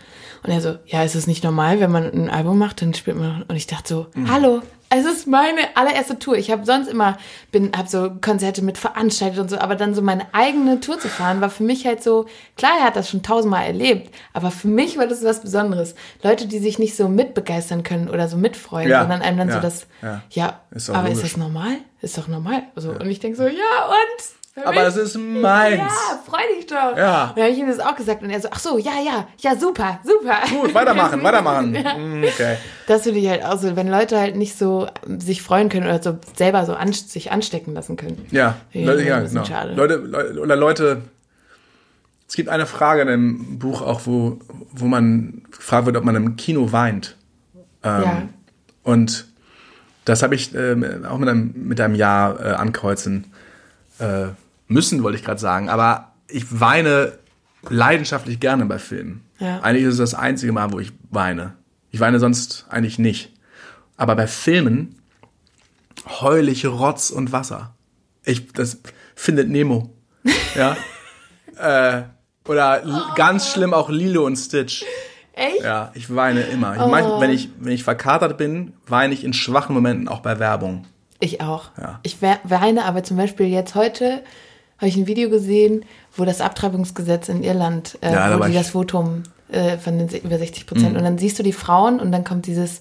Und 0.42 0.51
er 0.51 0.61
so, 0.61 0.77
ja, 0.87 1.05
ist 1.05 1.14
es 1.14 1.27
nicht 1.27 1.45
normal, 1.45 1.79
wenn 1.81 1.90
man 1.92 2.05
ein 2.12 2.31
Album 2.31 2.59
macht, 2.59 2.83
dann 2.83 2.95
spielt 2.95 3.16
man. 3.16 3.42
Und 3.42 3.55
ich 3.55 3.66
dachte 3.68 3.88
so, 3.88 4.07
hallo, 4.29 4.62
es 4.95 5.07
ist 5.07 5.27
meine 5.27 5.61
allererste 5.75 6.19
Tour. 6.19 6.37
Ich 6.37 6.51
habe 6.51 6.65
sonst 6.65 6.89
immer, 6.89 7.17
bin, 7.51 7.73
habe 7.77 7.89
so 7.89 8.11
Konzerte 8.21 8.63
mit 8.63 8.79
veranstaltet 8.79 9.39
und 9.39 9.51
so, 9.51 9.59
aber 9.59 9.75
dann 9.75 9.95
so 9.95 10.03
meine 10.03 10.27
eigene 10.33 10.81
Tour 10.81 10.99
zu 10.99 11.09
fahren, 11.09 11.41
war 11.41 11.51
für 11.51 11.63
mich 11.63 11.87
halt 11.87 12.03
so, 12.03 12.27
klar, 12.57 12.73
er 12.79 12.87
hat 12.87 12.97
das 12.97 13.09
schon 13.11 13.23
tausendmal 13.23 13.65
erlebt, 13.67 14.15
aber 14.33 14.51
für 14.51 14.69
mich 14.69 14.99
war 14.99 15.07
das 15.07 15.25
was 15.25 15.41
Besonderes. 15.41 15.95
Leute, 16.23 16.47
die 16.47 16.59
sich 16.59 16.79
nicht 16.79 16.97
so 16.97 17.09
mitbegeistern 17.09 17.83
können 17.83 18.09
oder 18.09 18.29
so 18.29 18.37
mitfreuen, 18.37 18.89
Ja, 18.91 19.01
sondern 19.01 19.23
einem 19.23 19.39
dann 19.39 19.49
ja, 19.49 19.55
so 19.55 19.61
das, 19.61 19.87
ja. 20.03 20.23
ja, 20.31 20.61
aber 20.89 21.09
logisch. 21.09 21.13
ist 21.15 21.23
das 21.25 21.37
normal? 21.37 21.77
Ist 22.01 22.19
doch 22.19 22.29
normal. 22.29 22.65
Also, 22.75 22.91
Und 22.91 23.07
ich 23.09 23.21
denke 23.21 23.37
so, 23.37 23.45
ja, 23.45 23.51
und? 23.89 24.42
Für 24.55 24.67
Aber 24.67 24.83
das 24.83 24.97
ist 24.99 25.17
meins. 25.17 25.79
Ja, 25.79 25.88
freu 26.27 26.38
dich 26.59 26.67
doch. 26.67 26.95
Ja. 26.97 27.29
Und 27.29 27.37
dann 27.38 27.45
habe 27.45 27.49
ich 27.53 27.59
ihm 27.59 27.69
das 27.69 27.81
auch 27.81 27.97
gesagt 27.97 28.23
und 28.23 28.29
er 28.29 28.38
so, 28.38 28.49
ach 28.51 28.59
so, 28.59 28.77
ja, 28.77 28.93
ja, 29.03 29.27
ja, 29.38 29.57
super, 29.57 29.99
super. 30.05 30.37
Gut, 30.61 30.75
weitermachen, 30.75 31.23
weitermachen. 31.25 31.73
Mm, 31.73 32.25
Okay. 32.25 32.57
Das 32.87 33.05
finde 33.05 33.21
ich 33.21 33.29
halt 33.31 33.43
auch 33.47 33.59
so, 33.59 33.77
wenn 33.77 33.88
Leute 33.88 34.21
halt 34.21 34.37
nicht 34.37 34.59
so 34.59 34.88
sich 35.19 35.41
freuen 35.41 35.71
können 35.71 35.87
oder 35.87 36.03
so 36.03 36.19
selber 36.37 36.67
so 36.67 36.75
an, 36.75 36.93
sich 36.93 37.33
anstecken 37.33 37.73
lassen 37.73 37.97
können. 37.97 38.27
Ja, 38.31 38.57
Ja, 38.73 38.87
Leute, 38.93 39.05
ja 39.05 39.21
genau. 39.21 39.45
schade. 39.45 39.73
Leute, 39.75 39.95
Leute, 39.95 40.38
oder 40.38 40.57
Leute, 40.57 41.01
es 42.29 42.35
gibt 42.35 42.51
eine 42.51 42.67
Frage 42.67 43.01
in 43.03 43.09
dem 43.09 43.59
Buch 43.59 43.81
auch, 43.81 44.03
wo, 44.05 44.38
wo 44.73 44.85
man 44.85 45.45
gefragt 45.51 45.87
wird, 45.87 45.97
ob 45.97 46.05
man 46.05 46.15
im 46.15 46.37
Kino 46.37 46.73
weint. 46.73 47.17
Ähm, 47.83 48.03
Ja. 48.03 48.23
Und 48.83 49.27
das 50.05 50.23
habe 50.23 50.35
ich 50.35 50.55
ähm, 50.55 51.07
auch 51.09 51.17
mit 51.17 51.29
einem, 51.31 51.55
mit 51.57 51.81
einem 51.81 51.95
Ja 51.95 52.33
äh, 52.38 52.49
ankreuzen 52.55 53.33
äh, 53.99 54.27
müssen, 54.73 55.03
wollte 55.03 55.19
ich 55.19 55.25
gerade 55.25 55.41
sagen. 55.41 55.69
Aber 55.69 56.13
ich 56.29 56.61
weine 56.61 57.13
leidenschaftlich 57.69 58.41
gerne 58.41 58.67
bei 58.67 58.79
Filmen. 58.79 59.25
Ja. 59.39 59.61
Eigentlich 59.61 59.85
ist 59.85 59.95
es 59.95 60.11
das 60.13 60.15
einzige 60.15 60.53
Mal, 60.53 60.73
wo 60.73 60.79
ich 60.81 60.93
weine. 61.11 61.55
Ich 61.91 62.01
weine 62.01 62.19
sonst 62.19 62.67
eigentlich 62.71 62.99
nicht. 62.99 63.33
Aber 63.97 64.17
bei 64.17 64.27
Filmen 64.27 64.97
heul 66.21 66.49
ich 66.49 66.67
Rotz 66.67 67.11
und 67.11 67.33
Wasser. 67.33 67.75
Ich, 68.25 68.53
das 68.53 68.79
findet 69.15 69.49
Nemo. 69.49 69.91
Ja. 70.55 70.77
äh, 71.57 72.03
oder 72.49 72.83
l- 72.83 73.03
ganz 73.15 73.51
schlimm 73.53 73.73
auch 73.73 73.89
Lilo 73.89 74.27
und 74.27 74.37
Stitch. 74.37 74.85
Echt? 75.33 75.63
Ja, 75.63 75.91
ich 75.95 76.15
weine 76.15 76.43
immer. 76.43 76.75
Ich 76.75 76.87
mein, 76.87 77.05
wenn, 77.21 77.31
ich, 77.31 77.49
wenn 77.59 77.73
ich 77.73 77.85
verkatert 77.85 78.37
bin, 78.37 78.75
weine 78.87 79.15
ich 79.15 79.25
in 79.25 79.33
schwachen 79.33 79.75
Momenten 79.75 80.09
auch 80.09 80.21
bei 80.21 80.39
Werbung. 80.39 80.85
Ich 81.21 81.41
auch. 81.41 81.71
Ja. 81.79 82.01
Ich 82.03 82.21
we- 82.21 82.39
weine, 82.45 82.85
aber 82.85 83.03
zum 83.03 83.17
Beispiel 83.17 83.47
jetzt 83.47 83.75
heute 83.75 84.23
habe 84.83 84.88
ich 84.88 84.97
ein 84.97 85.07
Video 85.07 85.31
gesehen, 85.31 85.85
wo 86.16 86.25
das 86.25 86.40
Abtreibungsgesetz 86.40 87.29
in 87.29 87.42
Irland, 87.45 87.97
äh, 88.03 88.12
Ja, 88.12 88.37
wo 88.38 88.42
die 88.42 88.51
Mhm. 88.51 88.55
das 88.55 88.71
Votum 88.71 89.23
äh, 89.51 89.79
von 89.79 89.97
den 89.99 90.09
über 90.09 90.38
60 90.38 90.66
Prozent 90.66 90.97
und 90.97 91.05
dann 91.05 91.18
siehst 91.18 91.38
du 91.38 91.42
die 91.42 91.53
Frauen 91.53 92.01
und 92.01 92.11
dann 92.12 92.25
kommt 92.25 92.47
dieses 92.47 92.81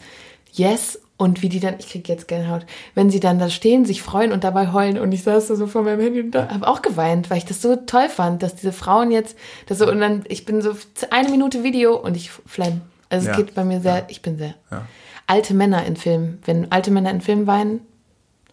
Yes 0.54 1.00
und 1.18 1.44
wie 1.44 1.50
die 1.50 1.60
dann, 1.60 1.76
ich 1.78 1.90
krieg 1.90 2.10
jetzt 2.10 2.28
Gänsehaut, 2.28 2.66
wenn 2.96 3.10
sie 3.12 3.20
dann 3.20 3.38
da 3.38 3.50
stehen, 3.50 3.86
sich 3.86 4.02
freuen 4.02 4.32
und 4.32 4.44
dabei 4.44 4.72
heulen 4.74 4.98
und 4.98 5.12
ich 5.12 5.22
saß 5.24 5.48
da 5.48 5.56
so 5.56 5.68
vor 5.68 5.84
meinem 5.84 6.02
Handy 6.02 6.22
und 6.22 6.36
habe 6.36 6.68
auch 6.68 6.82
geweint, 6.82 7.30
weil 7.30 7.38
ich 7.38 7.46
das 7.46 7.62
so 7.62 7.76
toll 7.76 8.10
fand, 8.10 8.42
dass 8.42 8.56
diese 8.56 8.72
Frauen 8.74 9.12
jetzt, 9.12 9.38
das 9.68 9.78
so 9.78 9.88
und 9.90 10.00
dann, 10.00 10.24
ich 10.28 10.46
bin 10.46 10.62
so 10.62 10.72
eine 11.12 11.30
Minute 11.30 11.64
Video 11.64 11.96
und 11.96 12.18
ich 12.18 12.32
flemm. 12.32 12.82
Also 13.10 13.30
es 13.30 13.38
Ja. 13.38 13.44
geht 13.44 13.54
bei 13.54 13.64
mir 13.64 13.80
sehr, 13.82 14.06
ich 14.10 14.22
bin 14.24 14.38
sehr. 14.40 14.56
Ja. 14.72 14.88
Alte 15.28 15.54
Männer 15.54 15.86
in 15.86 15.96
Filmen, 15.96 16.40
wenn 16.46 16.72
alte 16.72 16.90
Männer 16.90 17.12
in 17.12 17.22
Filmen 17.22 17.46
weinen, 17.46 17.82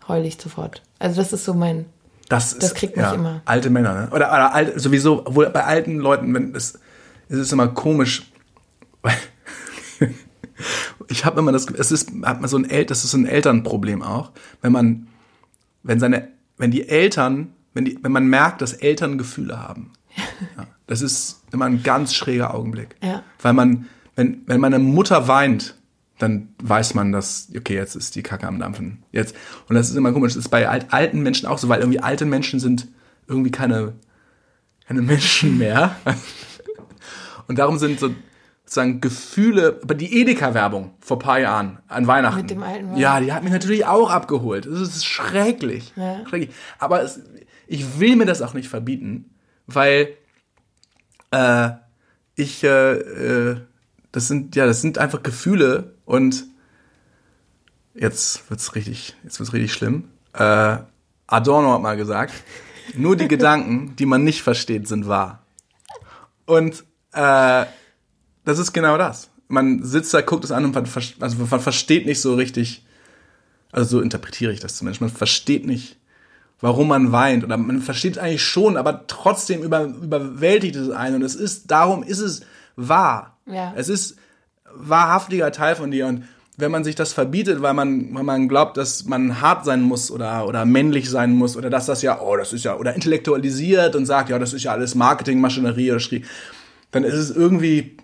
heule 0.06 0.26
ich 0.26 0.36
sofort. 0.38 0.82
Also 0.98 1.16
das 1.22 1.32
ist 1.32 1.44
so 1.44 1.54
mein, 1.54 1.86
Das, 2.28 2.52
ist, 2.52 2.62
Das 2.62 2.74
kriegt 2.74 2.96
mich 2.96 3.04
ja, 3.04 3.14
immer. 3.14 3.42
Alte 3.44 3.70
Männer, 3.70 3.94
ne? 3.94 4.08
Oder, 4.10 4.28
oder 4.28 4.54
alt, 4.54 4.80
sowieso, 4.80 5.26
obwohl 5.26 5.48
bei 5.50 5.64
alten 5.64 5.98
Leuten, 5.98 6.32
wenn 6.34 6.54
es, 6.54 6.78
es 7.28 7.38
ist 7.38 7.52
immer 7.52 7.68
komisch, 7.68 8.30
weil 9.02 9.16
ich 11.08 11.24
habe 11.24 11.40
immer 11.40 11.52
das, 11.52 11.66
es 11.70 11.90
ist, 11.90 12.10
hat 12.22 12.40
man 12.40 12.48
so 12.48 12.58
ein 12.58 12.68
El, 12.68 12.84
das 12.84 13.04
ist 13.04 13.12
so 13.12 13.18
ein 13.18 13.26
Elternproblem 13.26 14.02
auch, 14.02 14.32
wenn 14.60 14.72
man, 14.72 15.08
wenn 15.82 16.00
seine, 16.00 16.28
wenn 16.58 16.70
die 16.70 16.88
Eltern, 16.88 17.54
wenn 17.72 17.86
die, 17.86 17.98
wenn 18.02 18.12
man 18.12 18.26
merkt, 18.26 18.60
dass 18.60 18.74
Eltern 18.74 19.16
Gefühle 19.16 19.58
haben. 19.58 19.92
Ja, 20.56 20.66
das 20.86 21.00
ist 21.00 21.42
immer 21.52 21.66
ein 21.66 21.82
ganz 21.82 22.14
schräger 22.14 22.52
Augenblick. 22.52 22.96
Ja. 23.02 23.22
Weil 23.40 23.52
man, 23.52 23.86
wenn, 24.16 24.42
wenn 24.46 24.60
meine 24.60 24.78
Mutter 24.78 25.28
weint, 25.28 25.76
dann 26.18 26.54
weiß 26.62 26.94
man, 26.94 27.12
dass, 27.12 27.48
okay, 27.56 27.74
jetzt 27.74 27.94
ist 27.94 28.14
die 28.16 28.22
Kacke 28.22 28.46
am 28.46 28.58
Dampfen. 28.58 29.04
Jetzt. 29.12 29.36
Und 29.68 29.76
das 29.76 29.88
ist 29.88 29.96
immer 29.96 30.12
komisch, 30.12 30.34
das 30.34 30.44
ist 30.44 30.50
bei 30.50 30.68
alt, 30.68 30.86
alten 30.90 31.22
Menschen 31.22 31.46
auch 31.46 31.58
so, 31.58 31.68
weil 31.68 31.80
irgendwie 31.80 32.00
alte 32.00 32.24
Menschen 32.24 32.60
sind 32.60 32.88
irgendwie 33.26 33.50
keine, 33.50 33.94
keine 34.86 35.02
Menschen 35.02 35.58
mehr. 35.58 35.96
Und 37.46 37.58
darum 37.58 37.78
sind 37.78 37.98
so 37.98 38.10
sozusagen 38.68 39.00
Gefühle, 39.00 39.80
aber 39.82 39.94
die 39.94 40.20
Edeka-Werbung 40.20 40.92
vor 41.00 41.18
paar 41.18 41.40
Jahren 41.40 41.78
an 41.88 42.06
Weihnachten. 42.06 42.42
Mit 42.42 42.50
dem 42.50 42.62
alten 42.62 42.90
Wein. 42.90 42.96
Ja, 42.98 43.18
die 43.18 43.32
hat 43.32 43.42
mich 43.42 43.52
natürlich 43.52 43.86
auch 43.86 44.10
abgeholt. 44.10 44.66
Das 44.66 44.80
ist 44.80 45.06
schrecklich. 45.06 45.94
Ja. 45.96 46.26
schrecklich. 46.26 46.54
Aber 46.78 47.02
es, 47.02 47.22
ich 47.66 47.98
will 47.98 48.16
mir 48.16 48.26
das 48.26 48.42
auch 48.42 48.52
nicht 48.52 48.68
verbieten, 48.68 49.30
weil 49.66 50.10
äh, 51.30 51.70
ich, 52.34 52.62
äh, 52.62 52.92
äh, 52.92 53.60
das 54.12 54.28
sind, 54.28 54.54
ja, 54.54 54.66
das 54.66 54.82
sind 54.82 54.98
einfach 54.98 55.22
Gefühle 55.22 55.94
und 56.08 56.46
jetzt 57.92 58.48
wird's 58.48 58.74
richtig, 58.74 59.14
jetzt 59.24 59.38
wird's 59.38 59.52
richtig 59.52 59.74
schlimm. 59.74 60.08
Äh, 60.32 60.78
Adorno 61.26 61.74
hat 61.74 61.82
mal 61.82 61.98
gesagt, 61.98 62.32
nur 62.94 63.14
die 63.14 63.28
Gedanken, 63.36 63.94
die 63.96 64.06
man 64.06 64.24
nicht 64.24 64.40
versteht, 64.40 64.88
sind 64.88 65.06
wahr. 65.06 65.42
Und 66.46 66.82
äh, 67.12 67.66
das 68.46 68.58
ist 68.58 68.72
genau 68.72 68.96
das. 68.96 69.28
Man 69.48 69.84
sitzt 69.84 70.14
da, 70.14 70.22
guckt 70.22 70.44
es 70.44 70.50
an 70.50 70.64
und 70.64 70.74
man, 70.74 70.88
also 71.20 71.36
man 71.44 71.60
versteht 71.60 72.06
nicht 72.06 72.22
so 72.22 72.36
richtig, 72.36 72.86
also 73.70 73.98
so 73.98 74.00
interpretiere 74.00 74.52
ich 74.52 74.60
das 74.60 74.76
zumindest, 74.76 75.02
man 75.02 75.10
versteht 75.10 75.66
nicht, 75.66 75.98
warum 76.58 76.88
man 76.88 77.12
weint 77.12 77.44
oder 77.44 77.58
man 77.58 77.82
versteht 77.82 78.12
es 78.12 78.18
eigentlich 78.18 78.42
schon, 78.42 78.78
aber 78.78 79.06
trotzdem 79.08 79.62
über, 79.62 79.82
überwältigt 79.82 80.74
es 80.74 80.88
einen 80.88 81.16
und 81.16 81.22
es 81.22 81.34
ist, 81.34 81.70
darum 81.70 82.02
ist 82.02 82.20
es 82.20 82.40
wahr. 82.76 83.36
Ja. 83.44 83.74
Es 83.76 83.90
ist 83.90 84.16
wahrhaftiger 84.74 85.52
Teil 85.52 85.76
von 85.76 85.90
dir 85.90 86.06
und 86.06 86.24
wenn 86.58 86.72
man 86.72 86.82
sich 86.82 86.96
das 86.96 87.12
verbietet, 87.12 87.62
weil 87.62 87.72
man, 87.72 88.12
weil 88.14 88.24
man 88.24 88.48
glaubt, 88.48 88.76
dass 88.76 89.04
man 89.04 89.40
hart 89.40 89.64
sein 89.64 89.80
muss 89.80 90.10
oder, 90.10 90.46
oder 90.46 90.64
männlich 90.64 91.08
sein 91.08 91.32
muss 91.36 91.56
oder 91.56 91.70
dass 91.70 91.86
das 91.86 92.02
ja, 92.02 92.20
oh, 92.20 92.36
das 92.36 92.52
ist 92.52 92.64
ja, 92.64 92.76
oder 92.76 92.94
intellektualisiert 92.94 93.94
und 93.94 94.06
sagt, 94.06 94.28
ja, 94.28 94.40
das 94.40 94.52
ist 94.52 94.64
ja 94.64 94.72
alles 94.72 94.96
Marketingmaschinerie 94.96 95.92
oder 95.92 96.00
Schrie, 96.00 96.24
dann 96.90 97.04
ist 97.04 97.14
es 97.14 97.30
irgendwie, 97.30 97.96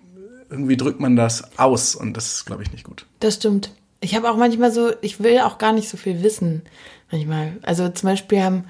irgendwie 0.49 0.77
drückt 0.77 1.01
man 1.01 1.17
das 1.17 1.57
aus 1.57 1.95
und 1.95 2.15
das 2.15 2.33
ist, 2.33 2.45
glaube 2.45 2.63
ich, 2.63 2.71
nicht 2.71 2.85
gut. 2.85 3.05
Das 3.19 3.35
stimmt. 3.35 3.71
Ich 3.99 4.15
habe 4.15 4.29
auch 4.29 4.37
manchmal 4.37 4.71
so, 4.71 4.91
ich 5.01 5.21
will 5.21 5.39
auch 5.39 5.57
gar 5.57 5.73
nicht 5.73 5.89
so 5.89 5.97
viel 5.97 6.23
wissen. 6.23 6.61
Manchmal. 7.11 7.57
Also 7.63 7.89
zum 7.89 8.09
Beispiel 8.09 8.41
haben 8.41 8.65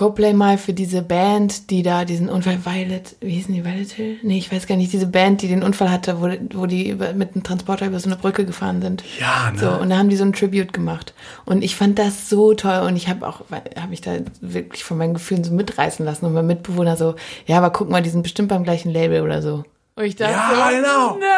Coplay 0.00 0.32
mal 0.32 0.56
für 0.56 0.72
diese 0.72 1.02
Band, 1.02 1.68
die 1.68 1.82
da 1.82 2.06
diesen 2.06 2.30
Unfall 2.30 2.64
Violet, 2.64 3.16
wie 3.20 3.34
hießen 3.34 3.52
die, 3.52 3.66
Violet 3.66 3.90
Hill? 3.90 4.16
Nee, 4.22 4.38
ich 4.38 4.50
weiß 4.50 4.66
gar 4.66 4.76
nicht, 4.76 4.94
diese 4.94 5.06
Band, 5.06 5.42
die 5.42 5.48
den 5.48 5.62
Unfall 5.62 5.90
hatte, 5.90 6.22
wo, 6.22 6.30
wo 6.58 6.64
die 6.64 6.88
über, 6.88 7.12
mit 7.12 7.34
einem 7.34 7.42
Transporter 7.42 7.84
über 7.86 8.00
so 8.00 8.08
eine 8.08 8.16
Brücke 8.16 8.46
gefahren 8.46 8.80
sind. 8.80 9.04
Ja, 9.18 9.50
ne? 9.52 9.58
So, 9.58 9.68
und 9.72 9.90
da 9.90 9.98
haben 9.98 10.08
die 10.08 10.16
so 10.16 10.24
ein 10.24 10.32
Tribute 10.32 10.72
gemacht. 10.72 11.12
Und 11.44 11.62
ich 11.62 11.76
fand 11.76 11.98
das 11.98 12.30
so 12.30 12.54
toll 12.54 12.80
und 12.86 12.96
ich 12.96 13.08
habe 13.10 13.28
auch, 13.28 13.42
habe 13.50 13.88
mich 13.90 14.00
da 14.00 14.12
wirklich 14.40 14.84
von 14.84 14.96
meinen 14.96 15.12
Gefühlen 15.12 15.44
so 15.44 15.52
mitreißen 15.52 16.02
lassen 16.02 16.24
und 16.24 16.32
mein 16.32 16.46
Mitbewohner 16.46 16.96
so, 16.96 17.16
ja, 17.44 17.58
aber 17.58 17.68
guck 17.68 17.90
mal, 17.90 18.00
die 18.00 18.08
sind 18.08 18.22
bestimmt 18.22 18.48
beim 18.48 18.64
gleichen 18.64 18.90
Label 18.90 19.20
oder 19.20 19.42
so. 19.42 19.64
Und 19.96 20.04
ich 20.04 20.16
dachte 20.16 20.32
Ja, 20.32 20.70
so, 20.70 20.76
genau. 20.76 21.18
nein, 21.20 21.28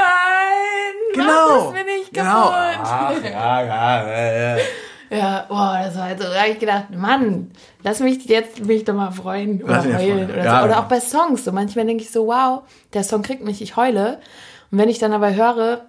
Genau. 1.14 1.24
mach 1.26 1.64
das 1.64 1.72
mir 1.72 1.84
nicht 1.98 2.14
genau. 2.14 2.50
kaputt. 2.50 2.80
Ach, 2.84 3.24
ja, 3.24 3.64
ja, 3.64 4.56
ja, 4.56 4.56
ja. 5.12 5.18
Ja, 5.18 5.44
boah, 5.48 5.80
das 5.84 5.96
war 5.96 6.04
halt 6.04 6.20
so, 6.20 6.24
da 6.28 6.40
habe 6.40 6.50
ich 6.50 6.58
gedacht, 6.58 6.86
Mann, 6.96 7.50
lass 7.82 8.00
mich 8.00 8.24
jetzt 8.24 8.64
mich 8.64 8.84
doch 8.84 8.94
mal 8.94 9.10
freuen 9.10 9.62
oder 9.62 9.84
heulen 9.84 10.30
oder 10.30 10.44
Ja, 10.44 10.58
so. 10.58 10.64
Oder 10.64 10.72
ja. 10.74 10.80
auch 10.80 10.88
bei 10.88 11.00
Songs. 11.00 11.44
So 11.44 11.52
manchmal 11.52 11.86
denke 11.86 12.02
ich 12.02 12.10
so, 12.10 12.26
wow, 12.26 12.62
der 12.92 13.04
Song 13.04 13.22
kriegt 13.22 13.44
mich, 13.44 13.60
ich 13.62 13.76
heule. 13.76 14.18
Und 14.70 14.78
wenn 14.78 14.88
ich 14.88 14.98
dann 14.98 15.12
aber 15.12 15.34
höre, 15.34 15.82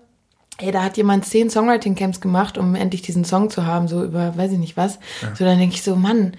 ey, 0.60 0.72
da 0.72 0.84
hat 0.84 0.98
jemand 0.98 1.26
zehn 1.26 1.50
Songwriting-Camps 1.50 2.22
gemacht, 2.22 2.58
um 2.58 2.76
endlich 2.76 3.02
diesen 3.02 3.26
Song 3.26 3.50
zu 3.50 3.66
haben, 3.66 3.88
so 3.88 4.04
über, 4.04 4.38
weiß 4.38 4.52
ich 4.52 4.60
nicht 4.60 4.78
was. 4.78 5.00
So, 5.36 5.46
dann 5.46 5.58
denke 5.58 5.76
ich 5.76 5.84
so, 5.84 5.96
Mann, 5.96 6.34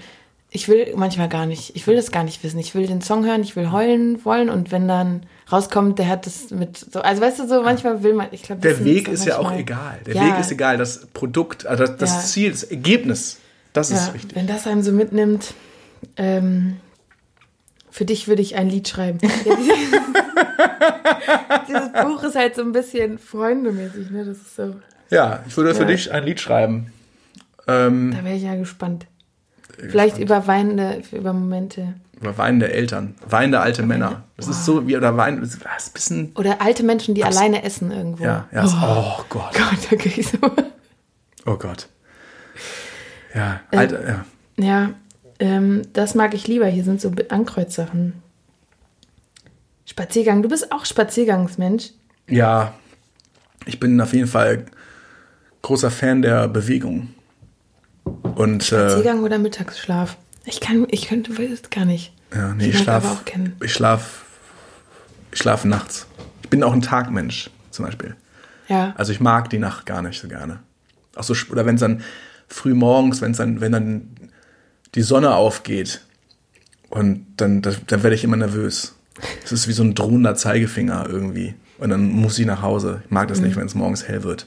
ich 0.56 0.68
will 0.68 0.94
manchmal 0.96 1.28
gar 1.28 1.46
nicht, 1.46 1.74
ich 1.74 1.84
will 1.88 1.96
das 1.96 2.12
gar 2.12 2.22
nicht 2.22 2.44
wissen. 2.44 2.60
Ich 2.60 2.76
will 2.76 2.86
den 2.86 3.00
Song 3.02 3.24
hören, 3.26 3.42
ich 3.42 3.56
will 3.56 3.72
heulen 3.72 4.24
wollen 4.24 4.48
und 4.50 4.70
wenn 4.70 4.86
dann 4.86 5.24
rauskommt, 5.50 5.98
der 5.98 6.06
hat 6.06 6.26
das 6.26 6.50
mit 6.50 6.78
so, 6.78 7.00
also 7.00 7.20
weißt 7.20 7.40
du, 7.40 7.48
so 7.48 7.62
manchmal 7.64 8.04
will 8.04 8.14
man, 8.14 8.28
ich 8.30 8.44
glaube, 8.44 8.60
Der 8.62 8.84
Weg 8.84 9.08
ist 9.08 9.24
ja 9.26 9.38
auch 9.38 9.50
egal. 9.52 9.98
Der 10.06 10.14
Ja. 10.14 10.26
Weg 10.28 10.38
ist 10.38 10.52
egal. 10.52 10.78
Das 10.78 11.06
Produkt, 11.12 11.66
also 11.66 11.88
das, 11.88 12.10
Ja. 12.14 12.20
Ziel, 12.20 12.50
das 12.52 12.62
Ergebnis, 12.62 13.38
das 13.72 13.90
ist 13.90 14.06
Ja, 14.06 14.14
wichtig. 14.14 14.36
wenn 14.36 14.46
das 14.46 14.68
einem 14.68 14.82
so 14.82 14.92
mitnimmt, 14.92 15.54
ähm, 16.16 16.76
für 17.90 18.04
dich 18.04 18.28
würde 18.28 18.42
ich 18.42 18.54
ein 18.54 18.68
Lied 18.70 18.86
schreiben. 18.88 19.18
Dieses, 19.18 19.44
dieses 21.68 21.92
Buch 21.92 22.22
ist 22.22 22.36
halt 22.36 22.54
so 22.54 22.62
ein 22.62 22.72
bisschen 22.72 23.18
freundemäßig, 23.18 24.10
ne? 24.10 24.24
Das 24.24 24.36
ist 24.36 24.56
so, 24.56 24.76
Ja, 25.10 25.42
ich 25.48 25.56
würde 25.56 25.74
für 25.74 25.86
dich 25.86 26.12
ein 26.12 26.24
Lied 26.24 26.40
schreiben. 26.40 26.92
Ähm, 27.66 28.12
da 28.16 28.24
wäre 28.24 28.36
ich 28.36 28.42
ja 28.42 28.54
gespannt. 28.54 29.06
Vielleicht 29.78 30.18
über 30.18 30.46
weinende, 30.46 31.02
über 31.12 31.32
Momente. 31.32 31.94
über 32.20 32.36
weinende 32.38 32.72
Eltern, 32.72 33.14
weinende 33.28 33.60
alte 33.60 33.82
Männer. 33.82 34.22
Das 34.36 34.48
ist 34.48 34.64
so 34.64 34.86
wie, 34.86 34.96
oder 34.96 35.16
weinen, 35.16 35.40
das 35.40 35.54
ist 35.54 35.66
ein 35.66 35.92
bisschen, 35.92 36.32
Oder 36.36 36.60
alte 36.62 36.82
Menschen, 36.84 37.14
die 37.14 37.24
alleine 37.24 37.62
essen 37.64 37.90
irgendwo. 37.90 38.24
ja, 38.24 38.48
ja, 38.52 38.64
ist- 38.64 38.74
oh 38.80 39.24
Gott, 39.28 39.52
Gott, 39.54 39.78
da 39.90 39.96
krieg 39.96 40.16
ich 40.18 40.28
so. 40.28 40.38
oh 41.46 41.56
Gott. 41.56 41.88
Ja, 43.34 43.60
Äh, 43.72 43.76
alte, 43.76 44.04
ja. 44.06 44.64
Ja, 44.64 44.90
ähm, 45.40 45.82
das 45.92 46.14
mag 46.14 46.34
ich 46.34 46.46
lieber. 46.46 46.66
Hier 46.66 46.84
sind 46.84 47.00
so 47.00 47.10
Ankreuzsachen. 47.28 48.22
Spaziergang. 49.86 50.42
Du 50.42 50.48
bist 50.48 50.70
auch 50.72 50.84
Spaziergangsmensch. 50.84 51.90
Ja, 52.28 52.74
ich 53.66 53.80
bin 53.80 54.00
auf 54.00 54.12
jeden 54.12 54.28
Fall 54.28 54.66
großer 55.62 55.90
Fan 55.90 56.22
der 56.22 56.48
Bewegung. 56.48 57.08
Und 58.04 58.62
äh, 58.62 58.64
Spaziergang 58.90 59.22
oder 59.22 59.38
Mittagsschlaf? 59.38 60.16
Ich 60.44 60.60
kann, 60.60 60.86
ich 60.90 61.08
könnte, 61.08 61.36
weiß 61.38 61.70
gar 61.70 61.84
nicht. 61.84 62.12
ja, 62.34 62.52
nee, 62.54 62.64
Ich 62.64 62.68
ich 62.70 62.74
mag 62.74 62.82
schlaf, 62.84 63.04
aber 63.04 63.12
auch 63.14 63.24
kennen. 63.24 63.56
ich 63.62 63.72
schlaf, 63.72 64.24
ich 65.32 65.38
schlafe 65.38 65.68
nachts. 65.68 66.06
Ich 66.42 66.50
bin 66.50 66.62
auch 66.62 66.72
ein 66.72 66.82
Tagmensch, 66.82 67.50
zum 67.70 67.84
Beispiel. 67.86 68.16
Ja. 68.68 68.92
Also 68.96 69.12
ich 69.12 69.20
mag 69.20 69.50
die 69.50 69.58
Nacht 69.58 69.86
gar 69.86 70.02
nicht 70.02 70.20
so 70.20 70.28
gerne. 70.28 70.60
Auch 71.16 71.22
so, 71.24 71.34
oder 71.50 71.64
wenn 71.66 71.76
es 71.76 71.80
dann 71.80 72.02
früh 72.48 72.74
morgens, 72.74 73.20
wenn 73.20 73.32
dann, 73.32 73.60
wenn 73.60 73.72
dann 73.72 74.10
die 74.94 75.02
Sonne 75.02 75.34
aufgeht 75.34 76.02
und 76.90 77.26
dann, 77.36 77.62
dann, 77.62 77.76
dann 77.86 78.02
werde 78.02 78.14
ich 78.14 78.24
immer 78.24 78.36
nervös. 78.36 78.94
Es 79.44 79.52
ist 79.52 79.68
wie 79.68 79.72
so 79.72 79.82
ein 79.82 79.94
drohender 79.94 80.34
Zeigefinger 80.34 81.06
irgendwie. 81.08 81.54
Und 81.78 81.90
dann 81.90 82.08
muss 82.10 82.38
ich 82.38 82.46
nach 82.46 82.62
Hause. 82.62 83.02
Ich 83.04 83.10
mag 83.10 83.28
das 83.28 83.38
Mhm. 83.40 83.46
nicht, 83.46 83.56
wenn 83.56 83.66
es 83.66 83.74
morgens 83.74 84.06
hell 84.08 84.22
wird. 84.24 84.46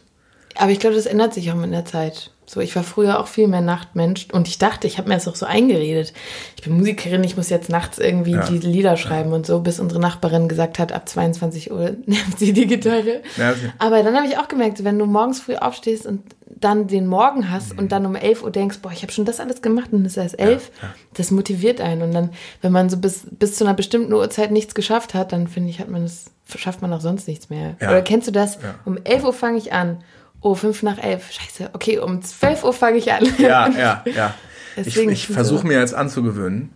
Aber 0.59 0.71
ich 0.71 0.79
glaube, 0.79 0.95
das 0.95 1.05
ändert 1.05 1.33
sich 1.33 1.51
auch 1.51 1.55
mit 1.55 1.71
der 1.71 1.85
Zeit. 1.85 2.31
So, 2.49 2.61
ich 2.61 2.73
war 2.77 2.83
früher 2.83 3.19
auch 3.19 3.27
viel 3.27 3.47
mehr 3.49 3.59
Nachtmensch 3.59 4.27
und 4.31 4.47
ich 4.47 4.57
dachte, 4.57 4.87
ich 4.87 4.97
habe 4.97 5.09
mir 5.09 5.15
das 5.15 5.27
auch 5.27 5.35
so 5.35 5.45
eingeredet. 5.45 6.13
Ich 6.55 6.61
bin 6.63 6.77
Musikerin, 6.77 7.21
ich 7.25 7.35
muss 7.35 7.49
jetzt 7.49 7.69
nachts 7.69 7.97
irgendwie 7.99 8.31
Ja. 8.31 8.45
die 8.49 8.59
Lieder 8.59 8.95
schreiben 8.95 9.33
und 9.33 9.45
so, 9.45 9.59
bis 9.59 9.81
unsere 9.81 9.99
Nachbarin 9.99 10.47
gesagt 10.47 10.79
hat, 10.79 10.93
ab 10.93 11.09
22 11.09 11.71
Uhr 11.71 11.97
nimmt 12.05 12.39
sie 12.39 12.53
die 12.53 12.65
Gitarre. 12.65 13.21
Ja, 13.35 13.51
okay. 13.51 13.71
Aber 13.79 14.01
dann 14.01 14.15
habe 14.15 14.27
ich 14.27 14.37
auch 14.37 14.47
gemerkt, 14.47 14.85
wenn 14.85 14.97
du 14.97 15.05
morgens 15.05 15.41
früh 15.41 15.55
aufstehst 15.55 16.05
und 16.05 16.21
dann 16.45 16.87
den 16.87 17.05
Morgen 17.05 17.51
hast 17.51 17.73
Mhm. 17.73 17.79
und 17.79 17.91
dann 17.91 18.05
um 18.05 18.15
11 18.15 18.41
Uhr 18.43 18.51
denkst, 18.51 18.79
boah, 18.81 18.93
ich 18.93 19.01
habe 19.03 19.11
schon 19.11 19.25
das 19.25 19.41
alles 19.41 19.61
gemacht 19.61 19.91
und 19.91 20.05
es 20.05 20.13
ist 20.13 20.17
erst 20.23 20.39
11, 20.39 20.71
das 21.15 21.31
motiviert 21.31 21.81
einen. 21.81 22.01
Und 22.01 22.13
dann, 22.13 22.29
wenn 22.61 22.71
man 22.71 22.89
so 22.89 22.95
bis, 22.97 23.27
bis 23.29 23.55
zu 23.57 23.65
einer 23.65 23.73
bestimmten 23.73 24.13
Uhrzeit 24.13 24.51
nichts 24.51 24.73
geschafft 24.73 25.13
hat, 25.13 25.33
dann 25.33 25.49
finde 25.49 25.69
ich, 25.69 25.79
hat 25.81 25.89
man 25.89 26.03
das, 26.03 26.31
schafft 26.55 26.81
man 26.81 26.93
auch 26.93 27.01
sonst 27.01 27.27
nichts 27.27 27.49
mehr. 27.49 27.75
Ja. 27.81 27.89
Oder 27.89 28.01
kennst 28.01 28.27
du 28.29 28.31
das? 28.31 28.55
Ja. 28.55 28.75
Um 28.85 28.97
11 29.03 29.25
Uhr 29.25 29.33
fange 29.33 29.57
ich 29.57 29.73
an. 29.73 29.97
Oh, 30.41 30.56
fünf 30.56 30.84
nach 30.84 30.97
elf. 30.97 31.32
Scheiße. 31.32 31.71
Okay, 31.73 32.00
um 32.00 32.21
12 32.21 32.63
Uhr 32.63 32.73
fange 32.73 32.97
ich 32.97 33.12
an. 33.12 33.26
Ja, 33.38 33.69
ja, 33.69 34.04
ja. 34.06 34.34
Ich, 34.76 34.84
Deswegen, 34.84 35.12
ich 35.12 35.28
ich 35.28 35.34
versuche 35.34 35.65
mir 35.65 35.80
jetzt 35.80 35.95
anzugewöhnen, 35.95 36.69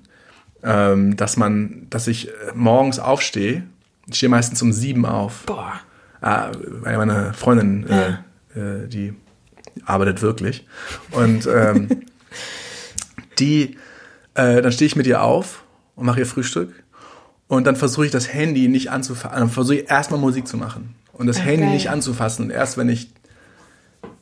ähm, 0.63 1.15
dass 1.17 1.37
man, 1.37 1.85
dass 1.91 2.07
ich 2.07 2.29
äh, 2.29 2.31
morgens 2.55 2.97
aufstehe. 2.97 3.61
Ich 4.07 4.15
stehe 4.15 4.27
meistens 4.31 4.59
um 4.63 4.73
sieben 4.73 5.05
auf. 5.05 5.43
Boah. 5.45 5.73
Ah, 6.19 6.49
weil 6.65 6.97
meine 6.97 7.35
Freundin, 7.35 7.87
äh, 7.87 8.13
äh, 8.59 8.87
die 8.87 9.13
arbeitet 9.85 10.23
wirklich. 10.23 10.65
Und 11.11 11.45
ähm, 11.45 12.01
die, 13.39 13.77
äh, 14.33 14.63
dann 14.63 14.71
stehe 14.71 14.87
ich 14.87 14.95
mit 14.95 15.05
ihr 15.05 15.21
auf 15.21 15.63
und 15.95 16.07
mache 16.07 16.19
ihr 16.19 16.25
Frühstück. 16.25 16.83
Und 17.47 17.67
dann 17.67 17.75
versuche 17.75 18.05
ich 18.05 18.11
das 18.11 18.33
Handy 18.33 18.67
nicht 18.67 18.89
anzufassen. 18.91 19.37
Dann 19.37 19.49
versuche 19.49 19.75
ich 19.75 19.89
erstmal 19.89 20.19
Musik 20.19 20.47
zu 20.47 20.57
machen. 20.57 20.95
Und 21.13 21.27
das 21.27 21.37
Ach, 21.39 21.45
Handy 21.45 21.65
geil. 21.65 21.73
nicht 21.73 21.89
anzufassen. 21.89 22.45
Und 22.45 22.51
erst 22.51 22.77
wenn 22.77 22.89
ich, 22.89 23.11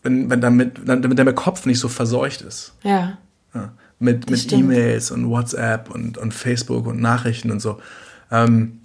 wenn, 0.04 0.30
wenn 0.30 0.42
damit, 0.42 0.82
damit 0.86 1.18
der 1.18 1.34
Kopf 1.34 1.66
nicht 1.66 1.80
so 1.80 1.90
verseucht 1.90 2.42
ist. 2.42 2.74
Ja. 2.84 3.18
Ja, 3.54 3.74
mit 4.00 4.30
Das 4.30 4.46
mit. 4.46 4.54
E-Mails 4.54 5.12
und 5.12 5.30
WhatsApp 5.30 5.90
und, 5.90 6.18
und 6.18 6.34
Facebook 6.34 6.86
und 6.86 7.02
Nachrichten 7.02 7.52
und 7.52 7.60
so. 7.60 7.80
Ähm, 8.32 8.80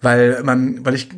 weil 0.00 0.42
man, 0.42 0.84
weil 0.84 0.94
ich, 0.94 1.08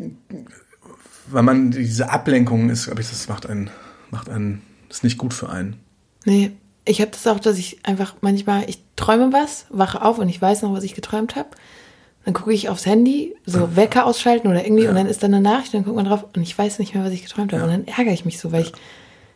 weil 1.27 1.43
man 1.43 1.71
diese 1.71 2.11
Ablenkung 2.11 2.71
ist, 2.71 2.87
glaube 2.87 3.01
ich, 3.01 3.09
das 3.09 3.29
macht 3.29 3.47
einen, 3.47 3.71
macht 4.11 4.29
einen, 4.29 4.62
ist 4.88 5.05
nicht 5.05 5.19
gut 5.19 5.35
für 5.35 5.51
einen. 5.51 5.77
Nee, 6.25 6.53
ich 6.85 7.01
habe 7.01 7.11
das 7.11 7.27
auch, 7.27 7.40
dass 7.40 7.59
ich 7.59 7.85
einfach 7.85 8.14
manchmal, 8.21 8.69
ich 8.69 8.83
träume 8.97 9.33
was, 9.33 9.66
wache 9.71 10.03
auf 10.03 10.19
und 10.19 10.29
ich 10.29 10.40
weiß 10.40 10.62
noch, 10.62 10.73
was 10.73 10.85
ich 10.85 10.95
geträumt 10.95 11.37
habe. 11.37 11.51
Dann 12.25 12.35
gucke 12.35 12.53
ich 12.53 12.69
aufs 12.69 12.87
Handy, 12.87 13.35
so 13.47 13.77
Wecker 13.77 14.05
ausschalten 14.07 14.49
oder 14.49 14.65
irgendwie, 14.65 14.85
Ja. 14.85 14.91
und 14.91 14.97
dann 14.97 15.07
ist 15.07 15.23
dann 15.23 15.33
eine 15.35 15.43
Nachricht, 15.43 15.73
dann 15.75 15.85
guckt 15.85 15.97
man 15.97 16.05
drauf 16.05 16.25
und 16.37 16.43
ich 16.43 16.57
weiß 16.57 16.79
nicht 16.79 16.95
mehr, 16.95 17.05
was 17.05 17.13
ich 17.13 17.23
geträumt 17.25 17.53
habe. 17.53 17.65
Und 17.65 17.71
dann 17.71 17.87
ärgere 17.87 18.13
ich 18.13 18.25
mich 18.25 18.39
so, 18.39 18.53
weil 18.53 18.63
ich, 18.63 18.73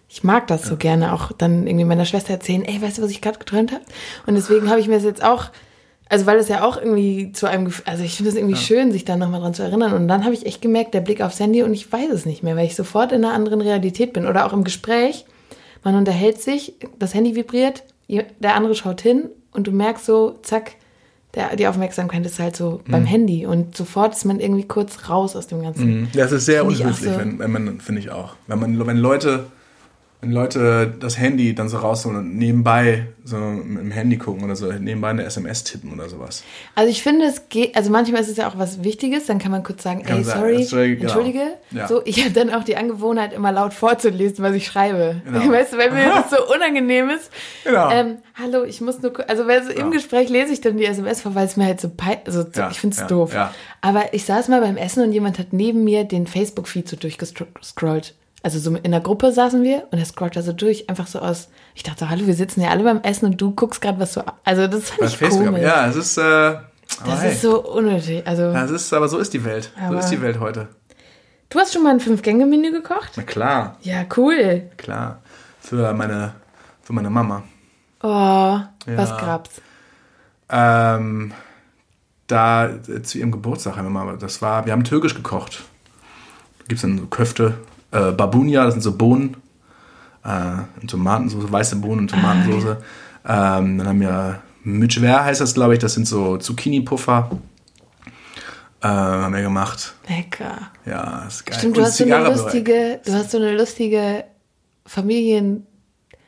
ich 0.08 0.22
mag 0.22 0.46
das 0.46 0.64
so 0.64 0.76
gerne, 0.76 1.12
auch 1.14 1.32
dann 1.32 1.66
irgendwie 1.66 1.84
meiner 1.86 2.04
Schwester 2.04 2.32
erzählen, 2.34 2.62
ey, 2.64 2.80
weißt 2.82 2.98
du, 2.98 3.02
was 3.02 3.10
ich 3.10 3.20
gerade 3.22 3.38
geträumt 3.38 3.72
habe? 3.72 3.82
Und 4.26 4.34
deswegen 4.34 4.68
habe 4.70 4.80
ich 4.80 4.86
mir 4.88 4.94
das 4.96 5.04
jetzt 5.04 5.24
auch, 5.24 5.46
also 6.10 6.26
weil 6.26 6.36
es 6.38 6.48
ja 6.48 6.62
auch 6.62 6.76
irgendwie 6.76 7.32
zu 7.32 7.46
einem, 7.46 7.66
Gef- 7.68 7.82
also 7.86 8.04
ich 8.04 8.14
finde 8.16 8.30
es 8.30 8.36
irgendwie 8.36 8.56
schön, 8.56 8.92
sich 8.92 9.06
da 9.06 9.16
nochmal 9.16 9.40
dran 9.40 9.54
zu 9.54 9.62
erinnern. 9.62 9.94
Und 9.94 10.06
dann 10.06 10.24
habe 10.24 10.34
ich 10.34 10.44
echt 10.44 10.60
gemerkt, 10.60 10.92
der 10.92 11.00
Blick 11.00 11.22
aufs 11.22 11.40
Handy 11.40 11.62
und 11.62 11.72
ich 11.72 11.90
weiß 11.90 12.10
es 12.10 12.26
nicht 12.26 12.42
mehr, 12.42 12.54
weil 12.54 12.66
ich 12.66 12.76
sofort 12.76 13.12
in 13.12 13.24
einer 13.24 13.32
anderen 13.34 13.62
Realität 13.62 14.12
bin. 14.12 14.26
Oder 14.26 14.44
auch 14.46 14.52
im 14.52 14.62
Gespräch, 14.62 15.24
man 15.82 15.94
unterhält 15.96 16.40
sich, 16.42 16.74
das 16.98 17.14
Handy 17.14 17.34
vibriert, 17.34 17.82
der 18.08 18.54
andere 18.54 18.74
schaut 18.74 19.00
hin 19.00 19.30
und 19.52 19.66
du 19.66 19.72
merkst 19.72 20.04
so, 20.04 20.38
zack, 20.42 20.72
der, 21.34 21.56
die 21.56 21.66
Aufmerksamkeit 21.66 22.24
ist 22.24 22.38
halt 22.38 22.56
so 22.56 22.80
beim 22.86 23.04
Handy 23.04 23.46
und 23.46 23.76
sofort 23.76 24.14
ist 24.14 24.24
man 24.24 24.40
irgendwie 24.40 24.66
kurz 24.66 25.08
raus 25.08 25.34
aus 25.36 25.46
dem 25.46 25.62
Ganzen. 25.62 26.08
Das 26.14 26.32
ist 26.32 26.46
sehr 26.46 26.64
unhöflich, 26.64 27.12
so. 27.12 27.18
wenn, 27.18 27.38
wenn 27.38 27.50
man, 27.50 27.80
finde 27.80 28.00
ich 28.00 28.10
auch. 28.10 28.36
Wenn 28.46 28.60
man, 28.60 28.86
wenn 28.86 28.98
Leute, 28.98 29.46
wenn 30.24 30.32
Leute 30.32 30.94
das 30.98 31.18
Handy 31.18 31.54
dann 31.54 31.68
so 31.68 31.76
rausholen 31.76 32.18
und 32.18 32.36
nebenbei 32.36 33.08
so 33.24 33.36
dem 33.36 33.90
Handy 33.90 34.16
gucken 34.16 34.42
oder 34.42 34.56
so, 34.56 34.72
nebenbei 34.72 35.10
eine 35.10 35.24
SMS 35.24 35.64
tippen 35.64 35.92
oder 35.92 36.08
sowas. 36.08 36.42
Also 36.74 36.90
ich 36.90 37.02
finde, 37.02 37.26
es 37.26 37.48
geht, 37.50 37.76
also 37.76 37.90
manchmal 37.90 38.22
ist 38.22 38.28
es 38.28 38.38
ja 38.38 38.48
auch 38.48 38.56
was 38.58 38.82
Wichtiges, 38.82 39.26
dann 39.26 39.38
kann 39.38 39.50
man 39.50 39.62
kurz 39.62 39.82
sagen, 39.82 40.02
Kann 40.02 40.18
ey, 40.18 40.24
sagen, 40.24 40.40
sorry, 40.40 40.64
sorry, 40.64 40.96
genau. 40.96 41.02
entschuldige. 41.04 41.42
Ja. 41.70 41.88
So, 41.88 42.00
ich 42.06 42.20
habe 42.24 42.30
dann 42.32 42.50
auch 42.50 42.64
die 42.64 42.76
Angewohnheit, 42.76 43.34
immer 43.34 43.52
laut 43.52 43.74
vorzulesen, 43.74 44.42
was 44.42 44.54
ich 44.54 44.66
schreibe. 44.66 45.20
Genau. 45.26 45.40
Weißt 45.52 45.74
du, 45.74 45.78
weil 45.78 45.90
mir 45.90 46.06
das 46.06 46.30
so 46.30 46.36
unangenehm 46.54 47.10
ist. 47.10 47.30
Genau. 47.64 47.90
Ähm, 47.90 48.16
hallo, 48.34 48.64
ich 48.64 48.80
muss 48.80 49.02
nur, 49.02 49.12
also 49.28 49.46
weil 49.46 49.62
so 49.62 49.70
im 49.70 49.86
Ja. 49.86 49.90
Gespräch 49.90 50.30
lese 50.30 50.52
ich 50.54 50.62
dann 50.62 50.78
die 50.78 50.86
SMS 50.86 51.20
vor, 51.20 51.34
weil 51.34 51.46
es 51.46 51.56
mir 51.58 51.66
halt 51.66 51.80
so, 51.80 51.90
also 52.24 52.42
so 52.42 52.48
Ja, 52.60 52.70
ich 52.70 52.80
finde 52.80 52.94
es 52.94 53.00
ja, 53.00 53.06
doof. 53.06 53.34
Aber 53.82 54.14
ich 54.14 54.24
saß 54.24 54.48
mal 54.48 54.62
beim 54.62 54.78
Essen 54.78 55.02
und 55.02 55.12
jemand 55.12 55.38
hat 55.38 55.52
neben 55.52 55.84
mir 55.84 56.04
den 56.04 56.26
Facebook-Feed 56.26 56.88
so 56.88 56.96
durchgescrollt. 56.96 58.14
Also 58.44 58.58
so 58.58 58.76
in 58.76 58.90
der 58.90 59.00
Gruppe 59.00 59.32
saßen 59.32 59.62
wir 59.62 59.88
und 59.90 59.98
er 59.98 60.04
scrollt 60.04 60.36
da 60.36 60.42
so 60.42 60.52
durch, 60.52 60.90
einfach 60.90 61.06
so 61.06 61.18
aus. 61.18 61.48
Ich 61.74 61.82
dachte, 61.82 62.10
hallo, 62.10 62.26
wir 62.26 62.34
sitzen 62.34 62.60
ja 62.60 62.68
alle 62.68 62.84
beim 62.84 63.00
Essen 63.00 63.24
und 63.24 63.40
du 63.40 63.52
guckst 63.52 63.80
gerade 63.80 63.98
was 63.98 64.12
so. 64.12 64.22
Also 64.44 64.66
das 64.66 64.90
fand 64.90 65.00
Bei 65.00 65.06
ich 65.06 65.16
Facebook. 65.16 65.46
komisch. 65.46 65.62
Ja, 65.62 65.86
es 65.86 65.96
ist, 65.96 66.18
äh, 66.18 66.56
Das 67.06 67.22
hey, 67.22 67.32
ist 67.32 67.40
so 67.40 67.62
unnötig. 67.64 68.26
Also, 68.26 68.52
das 68.52 68.70
ist, 68.70 68.92
aber 68.92 69.08
so 69.08 69.16
ist 69.18 69.32
die 69.32 69.44
Welt. 69.44 69.72
so 69.88 69.94
ist 69.96 70.10
die 70.10 70.20
Welt 70.20 70.40
heute. 70.40 70.68
du 71.48 71.58
hast 71.58 71.72
schon 71.72 71.82
mal 71.82 71.90
ein 71.92 72.00
Fünf-Gänge-Menü 72.00 72.70
gekocht? 72.70 73.12
Na 73.16 73.22
klar, 73.22 73.78
Ja, 73.80 74.04
cool. 74.18 74.64
klar. 74.76 75.22
Für 75.60 75.94
meine, 75.94 76.34
für 76.82 76.92
meine 76.92 77.08
Mama. 77.08 77.44
Oh, 78.02 78.58
was 78.86 79.08
gab's? 79.16 79.62
Ähm, 80.50 81.32
da 82.26 82.66
äh, 82.68 83.02
zu 83.02 83.16
ihrem 83.16 83.32
Geburtstag 83.32 83.76
haben 83.78 83.86
wir 83.86 84.04
mal, 84.04 84.18
das 84.18 84.42
war, 84.42 84.66
wir 84.66 84.72
haben 84.74 84.84
türkisch 84.84 85.14
gekocht. 85.14 85.62
Da 86.58 86.64
gibt 86.68 86.76
es 86.78 86.82
dann 86.82 86.98
so 86.98 87.06
Köfte, 87.06 87.54
äh, 87.94 88.12
Babunia, 88.12 88.64
das 88.64 88.74
sind 88.74 88.82
so 88.82 88.96
Bohnen, 88.96 89.36
äh, 90.24 90.80
und 90.80 90.90
Tomatensauce, 90.90 91.50
weiße 91.50 91.76
Bohnen 91.76 92.00
und 92.00 92.10
Tomatensauce. 92.10 92.76
Ähm, 93.26 93.78
dann 93.78 93.86
haben 93.86 94.00
wir 94.00 94.42
Mücver 94.64 95.24
heißt 95.24 95.40
das, 95.40 95.54
glaube 95.54 95.74
ich, 95.74 95.78
das 95.78 95.94
sind 95.94 96.08
so 96.08 96.38
Zucchini-Puffer. 96.38 97.30
Äh, 98.82 98.86
haben 98.86 99.34
wir 99.34 99.42
gemacht. 99.42 99.94
Lecker. 100.08 100.70
Ja, 100.86 101.22
das 101.24 101.36
ist 101.36 101.46
geil. 101.46 101.58
Stimmt, 101.58 101.76
du 101.76 101.80
Und 101.80 101.86
hast 101.86 101.96
so 101.98 102.04
eine 102.04 102.28
lustige, 102.28 103.00
du 103.04 103.12
hast 103.12 103.30
so 103.30 103.38
eine 103.38 103.56
lustige 103.56 104.24
Familien. 104.86 105.66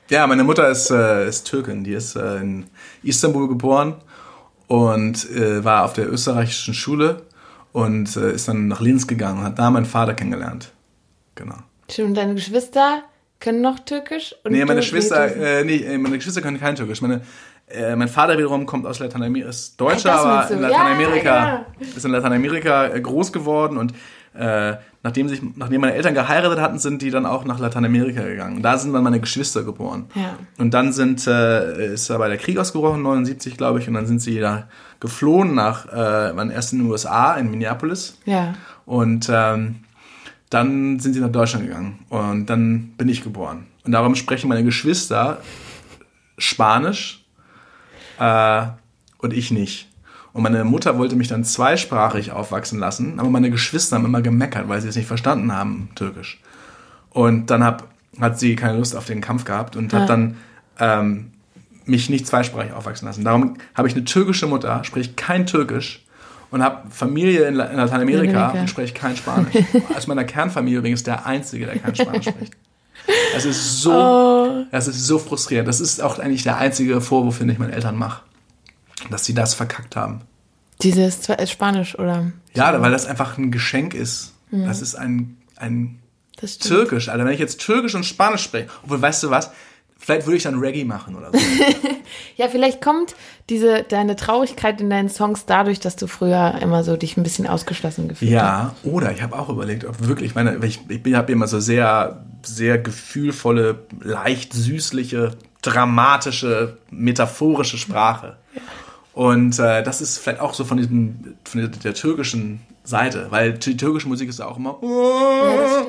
Ja, 0.09 0.27
meine 0.27 0.45
Mutter 0.45 0.69
ist, 0.69 0.91
äh, 0.91 1.29
ist 1.29 1.47
Türkin. 1.47 1.83
Die 1.83 1.93
ist 1.93 2.15
äh, 2.17 2.37
in 2.37 2.67
Istanbul 3.03 3.49
geboren 3.49 3.95
und 4.69 5.29
äh, 5.31 5.65
war 5.65 5.85
auf 5.85 5.95
der 5.95 6.11
österreichischen 6.11 6.75
Schule 6.75 7.23
und 7.73 8.17
äh, 8.17 8.33
ist 8.33 8.49
dann 8.49 8.69
nach 8.69 8.81
Linz 8.81 9.07
gegangen 9.07 9.41
und 9.41 9.45
hat 9.45 9.59
da 9.59 9.71
meinen 9.71 9.87
Vater 9.87 10.15
kennengelernt. 10.15 10.73
Genau. 11.37 11.55
Stimmt, 11.89 12.09
und 12.09 12.15
deine 12.17 12.35
Geschwister 12.35 13.03
können 13.39 13.61
noch 13.61 13.79
Türkisch? 13.79 14.35
Und 14.43 14.51
Nee, 14.53 14.65
meine 14.65 14.81
du- 14.81 15.15
äh, 15.15 15.63
nee, 15.65 15.77
äh, 15.77 15.99
meine 15.99 16.17
Geschwister 16.17 16.41
können 16.43 16.59
kein 16.59 16.75
Türkisch. 16.75 17.01
Meine, 17.01 17.21
äh, 17.69 17.95
mein 17.95 18.09
Vater 18.09 18.37
wiederum 18.37 18.67
kommt 18.67 18.87
aus 18.87 18.99
Lateinamerika, 18.99 19.49
ist 19.51 19.81
Deutscher, 19.81 20.15
aber 20.15 20.51
in 20.51 20.61
Ja, 20.63 20.69
Lateinamerika, 20.69 21.37
ja. 21.47 21.67
ist 21.97 22.05
in 22.05 22.11
Lateinamerika 22.11 22.89
äh, 22.89 23.01
groß 23.01 23.33
geworden 23.33 23.77
und 23.77 23.93
äh, 24.35 24.77
nachdem, 25.03 25.29
sich, 25.31 25.41
nachdem 25.57 25.81
meine 25.81 25.95
Eltern 25.95 26.13
geheiratet 26.13 26.61
hatten, 26.61 26.79
sind 26.79 27.01
die 27.01 27.11
dann 27.11 27.25
auch 27.25 27.45
nach 27.45 27.59
Lateinamerika 27.59 28.23
gegangen. 28.23 28.57
Und 28.57 28.63
da 28.63 28.77
sind 28.77 28.93
dann 28.93 29.03
meine 29.03 29.19
Geschwister 29.21 29.63
geboren. 29.63 30.07
Ja. 30.15 30.37
Und 30.59 30.75
dann 30.75 30.93
sind, 30.93 31.27
äh, 31.27 31.95
ist 31.95 32.11
dabei 32.11 32.29
der 32.29 32.37
Krieg 32.37 32.59
ausgebrochen, 32.59 33.01
79, 33.03 33.57
glaube 33.57 33.79
ich, 33.79 33.89
und 33.89 33.95
dann 33.95 34.07
sind 34.07 34.21
sie 34.21 34.39
da 34.41 34.69
geflohen 35.01 35.55
nach, 35.55 35.87
äh, 35.91 36.37
waren 36.37 36.51
erst 36.51 36.73
in 36.75 36.81
den 36.81 36.91
USA, 36.91 37.35
in 37.35 37.51
Minneapolis. 37.51 38.19
Ja. 38.27 38.55
Und 38.85 39.31
ähm, 39.33 39.77
dann 40.51 40.99
sind 41.01 41.15
sie 41.15 41.21
nach 41.21 41.33
Deutschland 41.33 41.67
gegangen. 41.67 41.99
Und 42.09 42.47
dann 42.47 42.91
bin 42.99 43.09
ich 43.09 43.23
geboren. 43.23 43.67
Und 43.85 43.93
darum 43.93 44.15
sprechen 44.15 44.49
meine 44.49 44.65
Geschwister 44.65 45.41
Spanisch 46.39 47.25
äh, 48.19 48.67
und 49.19 49.33
ich 49.33 49.51
nicht. 49.51 49.89
Und 50.33 50.43
meine 50.43 50.65
Mutter 50.65 50.99
wollte 50.99 51.17
mich 51.17 51.29
dann 51.29 51.45
zweisprachig 51.45 52.31
aufwachsen 52.33 52.79
lassen, 52.79 53.19
aber 53.19 53.31
meine 53.31 53.51
Geschwister 53.51 53.97
haben 53.97 54.05
immer 54.05 54.21
gemeckert, 54.21 54.69
weil 54.69 54.83
sie 54.83 54.89
es 54.89 54.97
nicht 54.97 55.07
verstanden 55.07 55.51
haben, 55.53 55.89
Türkisch. 55.95 56.41
Und 57.09 57.47
dann 57.51 57.65
hab, 57.65 57.89
hat 58.21 58.39
sie 58.39 58.55
keine 58.55 58.77
Lust 58.77 58.95
auf 58.95 59.07
den 59.07 59.23
Kampf 59.23 59.45
gehabt 59.45 59.77
und 59.77 59.93
Ja. 59.93 60.01
hat 60.01 60.11
dann 60.11 60.37
ähm, 60.79 61.31
mich 61.87 62.11
nicht 62.11 62.27
zweisprachig 62.27 62.73
aufwachsen 62.73 63.07
lassen. 63.09 63.25
Darum 63.25 63.55
habe 63.75 63.89
ich 63.89 63.95
eine 63.95 64.05
türkische 64.05 64.47
Mutter, 64.47 64.85
spreche 64.85 65.15
kein 65.15 65.47
Türkisch 65.47 66.05
und 66.51 66.63
habe 66.63 66.91
Familie 66.91 67.47
in, 67.47 67.55
La 67.55 67.65
in 67.67 67.77
Lateinamerika 67.77 68.51
und 68.51 68.69
spreche 68.71 68.95
kein 68.95 69.17
Spanisch. 69.17 69.55
Aus 69.97 70.07
meiner 70.07 70.25
Kernfamilie 70.25 70.79
übrigens 70.79 71.03
der 71.03 71.27
Einzige, 71.27 71.67
der 71.67 71.79
kein 71.79 71.95
Spanisch 71.95 72.27
spricht. 72.27 72.55
Das 73.35 73.45
ist 73.45 73.83
so, 73.83 73.93
Oh. 73.93 74.65
das 74.73 74.89
ist 74.89 75.07
so 75.07 75.19
frustrierend. 75.19 75.69
Das 75.69 75.81
ist 75.81 76.01
auch 76.03 76.19
eigentlich 76.19 76.43
der 76.43 76.57
einzige 76.59 77.01
Vorwurf, 77.01 77.39
den 77.39 77.49
ich 77.49 77.59
meinen 77.59 77.73
Eltern 77.73 77.97
mache. 77.97 78.23
Dass 79.11 79.25
sie 79.25 79.35
das 79.35 79.55
verkackt 79.55 79.95
haben. 79.97 80.23
Dieses 80.83 81.29
äh, 81.29 81.47
Spanisch, 81.47 81.99
oder? 81.99 82.33
Ja, 82.55 82.81
weil 82.81 82.91
das 82.91 83.07
einfach 83.07 83.39
ein 83.39 83.51
Geschenk 83.51 83.95
ist. 83.95 84.33
Das 84.51 84.81
ist 84.83 84.95
ein, 84.95 85.37
ein. 85.57 85.99
Türkisch, 86.61 87.09
Alter. 87.09 87.25
Wenn 87.25 87.33
ich 87.33 87.41
jetzt 87.41 87.61
Türkisch 87.61 87.95
und 87.95 88.05
Spanisch 88.05 88.43
spreche, 88.43 88.69
obwohl, 88.85 89.01
weißt 89.01 89.23
du 89.23 89.31
was? 89.31 89.51
Vielleicht 90.07 90.25
würde 90.29 90.37
ich 90.37 90.45
dann 90.45 90.61
Reggae 90.61 90.85
machen 90.85 91.17
oder 91.17 91.33
so. 91.33 91.39
Ja, 92.37 92.47
vielleicht 92.49 92.81
kommt 92.81 93.17
diese, 93.51 93.83
deine 93.83 94.15
Traurigkeit 94.15 94.81
in 94.81 94.89
deinen 94.89 95.09
Songs 95.09 95.47
dadurch, 95.47 95.81
dass 95.81 95.97
du 95.97 96.07
früher 96.07 96.55
immer 96.63 96.85
so 96.85 96.97
dich 96.97 97.17
ein 97.17 97.25
bisschen 97.25 97.49
ausgeschlossen 97.49 98.07
gefühlt 98.07 98.31
hast. 98.31 98.37
Ja, 98.37 98.75
oder 98.85 99.11
ich 99.11 99.21
habe 99.23 99.37
auch 99.37 99.49
überlegt, 99.49 99.85
ob 99.85 100.07
wirklich, 100.07 100.37
meine, 100.37 100.65
ich, 100.65 100.79
ich 100.89 101.15
habe 101.15 101.33
immer 101.33 101.49
so 101.49 101.59
sehr, 101.59 102.25
sehr 102.43 102.79
gefühlvolle, 102.79 103.81
leicht 104.01 104.53
süßliche, 104.53 105.33
dramatische, 105.63 106.77
metaphorische 106.91 107.79
Sprache. 107.79 108.37
Und 109.13 109.59
äh, 109.59 109.83
das 109.83 110.01
ist 110.01 110.19
vielleicht 110.19 110.41
auch 110.41 110.55
so 110.55 110.65
von 110.65 110.77
diesem, 110.77 111.35
von 111.43 111.63
der, 111.63 111.71
der 111.71 111.95
türkischen 111.95 112.61
Seite, 112.85 113.27
weil 113.31 113.55
die 113.55 113.77
türkische 113.77 114.07
Musik 114.07 114.29
ist 114.29 114.39
ja 114.39 114.47
auch 114.47 114.59
immer, 114.59 114.79
Ja, 114.83 115.87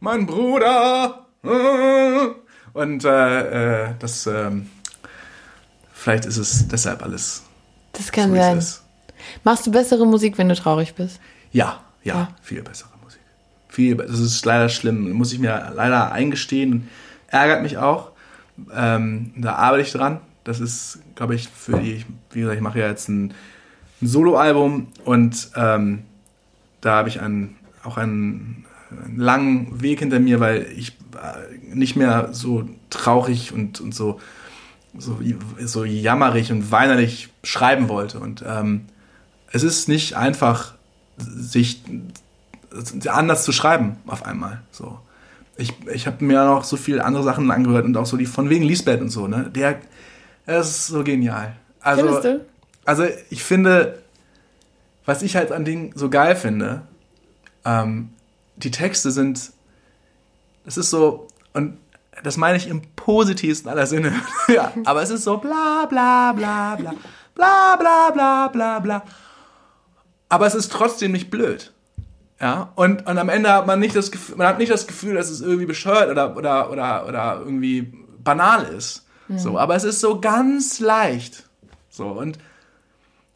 mein 0.00 0.26
Bruder. 0.26 1.26
äh. 1.44 2.43
Und 2.74 3.04
äh, 3.04 3.84
äh, 3.86 3.94
das, 3.98 4.26
ähm, 4.26 4.68
vielleicht 5.92 6.26
ist 6.26 6.36
es 6.36 6.68
deshalb 6.68 7.02
alles 7.02 7.42
Das 7.92 8.12
kann 8.12 8.30
so, 8.30 8.36
sein. 8.36 8.62
Machst 9.44 9.66
du 9.66 9.70
bessere 9.70 10.06
Musik, 10.06 10.36
wenn 10.36 10.48
du 10.50 10.54
traurig 10.54 10.94
bist? 10.94 11.20
Ja, 11.52 11.80
ja, 12.02 12.14
Ja. 12.14 12.28
viel 12.42 12.62
bessere 12.62 12.90
Musik. 13.02 13.20
Viel, 13.68 13.96
das 13.96 14.18
ist 14.18 14.44
leider 14.44 14.68
schlimm, 14.68 15.10
muss 15.12 15.32
ich 15.32 15.38
mir 15.38 15.72
leider 15.74 16.12
eingestehen. 16.12 16.88
Ärgert 17.28 17.62
mich 17.62 17.78
auch. 17.78 18.10
Ähm, 18.72 19.32
da 19.36 19.54
arbeite 19.54 19.82
ich 19.82 19.92
dran. 19.92 20.20
Das 20.44 20.60
ist, 20.60 20.98
glaube 21.14 21.34
ich, 21.36 21.48
für 21.48 21.78
die, 21.78 22.04
wie 22.32 22.40
gesagt, 22.40 22.56
ich 22.56 22.62
mache 22.62 22.80
ja 22.80 22.88
jetzt 22.88 23.08
ein, 23.08 23.32
ein 24.02 24.06
Soloalbum 24.06 24.88
und 25.04 25.48
ähm, 25.56 26.02
da 26.82 26.96
habe 26.96 27.08
ich 27.08 27.20
einen, 27.20 27.56
auch 27.82 27.96
einen, 27.96 28.66
einen 29.04 29.18
langen 29.18 29.80
Weg 29.82 30.00
hinter 30.00 30.20
mir, 30.20 30.40
weil 30.40 30.66
ich 30.76 30.96
äh, 31.14 31.74
nicht 31.74 31.96
mehr 31.96 32.28
so 32.32 32.68
traurig 32.90 33.52
und, 33.52 33.80
und 33.80 33.94
so, 33.94 34.20
so, 34.96 35.18
so 35.60 35.84
jammerig 35.84 36.52
und 36.52 36.70
weinerlich 36.70 37.30
schreiben 37.42 37.88
wollte. 37.88 38.20
Und 38.20 38.44
ähm, 38.46 38.86
es 39.52 39.62
ist 39.62 39.88
nicht 39.88 40.16
einfach, 40.16 40.74
sich 41.16 41.82
anders 43.08 43.44
zu 43.44 43.52
schreiben 43.52 43.96
auf 44.06 44.24
einmal. 44.24 44.62
So. 44.70 44.98
Ich, 45.56 45.72
ich 45.92 46.06
habe 46.06 46.24
mir 46.24 46.44
noch 46.44 46.64
so 46.64 46.76
viele 46.76 47.04
andere 47.04 47.22
Sachen 47.22 47.50
angehört 47.50 47.84
und 47.84 47.96
auch 47.96 48.06
so 48.06 48.16
die 48.16 48.26
von 48.26 48.50
wegen 48.50 48.64
Lisbeth 48.64 49.00
und 49.00 49.10
so, 49.10 49.28
ne? 49.28 49.50
Der, 49.54 49.78
das 50.46 50.70
ist 50.70 50.86
so 50.88 51.04
genial. 51.04 51.54
Also, 51.80 52.20
also 52.84 53.06
ich 53.30 53.44
finde, 53.44 54.02
was 55.04 55.22
ich 55.22 55.36
halt 55.36 55.52
an 55.52 55.64
Dingen 55.64 55.92
so 55.94 56.10
geil 56.10 56.34
finde, 56.34 56.82
ähm, 57.64 58.10
die 58.56 58.70
Texte 58.70 59.10
sind, 59.10 59.52
es 60.66 60.76
ist 60.76 60.90
so, 60.90 61.28
und 61.52 61.78
das 62.22 62.36
meine 62.36 62.56
ich 62.56 62.68
im 62.68 62.82
positivsten 62.96 63.70
aller 63.70 63.86
Sinne, 63.86 64.12
ja, 64.48 64.72
aber 64.84 65.02
es 65.02 65.10
ist 65.10 65.24
so 65.24 65.36
bla 65.38 65.86
bla 65.86 66.32
bla 66.32 66.76
bla, 66.76 66.94
bla 67.34 67.76
bla 67.76 68.10
bla 68.10 68.48
bla 68.48 68.78
bla. 68.78 69.02
aber 70.28 70.46
es 70.46 70.54
ist 70.54 70.72
trotzdem 70.72 71.12
nicht 71.12 71.30
blöd. 71.30 71.72
Ja, 72.40 72.72
und, 72.74 73.06
und 73.06 73.16
am 73.16 73.28
Ende 73.28 73.52
hat 73.52 73.66
man 73.66 73.78
nicht 73.78 73.94
das 73.94 74.10
Gefühl, 74.10 74.36
man 74.36 74.46
hat 74.46 74.58
nicht 74.58 74.70
das 74.70 74.86
Gefühl, 74.86 75.14
dass 75.14 75.30
es 75.30 75.40
irgendwie 75.40 75.66
bescheuert 75.66 76.10
oder, 76.10 76.36
oder, 76.36 76.70
oder, 76.70 77.06
oder 77.06 77.40
irgendwie 77.44 77.92
banal 78.22 78.64
ist. 78.64 79.06
Mhm. 79.28 79.38
So, 79.38 79.58
aber 79.58 79.76
es 79.76 79.84
ist 79.84 80.00
so 80.00 80.20
ganz 80.20 80.80
leicht. 80.80 81.48
So, 81.88 82.06
und 82.08 82.38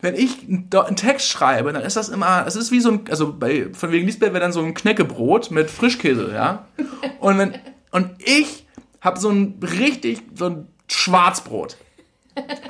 wenn 0.01 0.14
ich 0.14 0.44
einen 0.49 0.96
Text 0.96 1.28
schreibe, 1.28 1.72
dann 1.72 1.82
ist 1.82 1.96
das 1.96 2.09
immer, 2.09 2.46
es 2.46 2.55
ist 2.55 2.70
wie 2.70 2.80
so 2.80 2.92
ein, 2.92 3.05
also 3.11 3.32
bei, 3.32 3.68
von 3.72 3.90
wegen 3.90 4.07
Lisbeth 4.07 4.32
wäre 4.32 4.40
dann 4.40 4.53
so 4.53 4.62
ein 4.62 4.74
Knäckebrot 4.74 5.51
mit 5.51 5.70
Frischkäse, 5.70 6.32
ja. 6.32 6.66
Und 7.20 7.38
wenn, 7.38 7.55
und 7.90 8.11
ich 8.18 8.66
habe 9.01 9.18
so 9.18 9.30
ein 9.30 9.59
richtig, 9.62 10.22
so 10.34 10.46
ein 10.46 10.68
Schwarzbrot. 10.88 11.76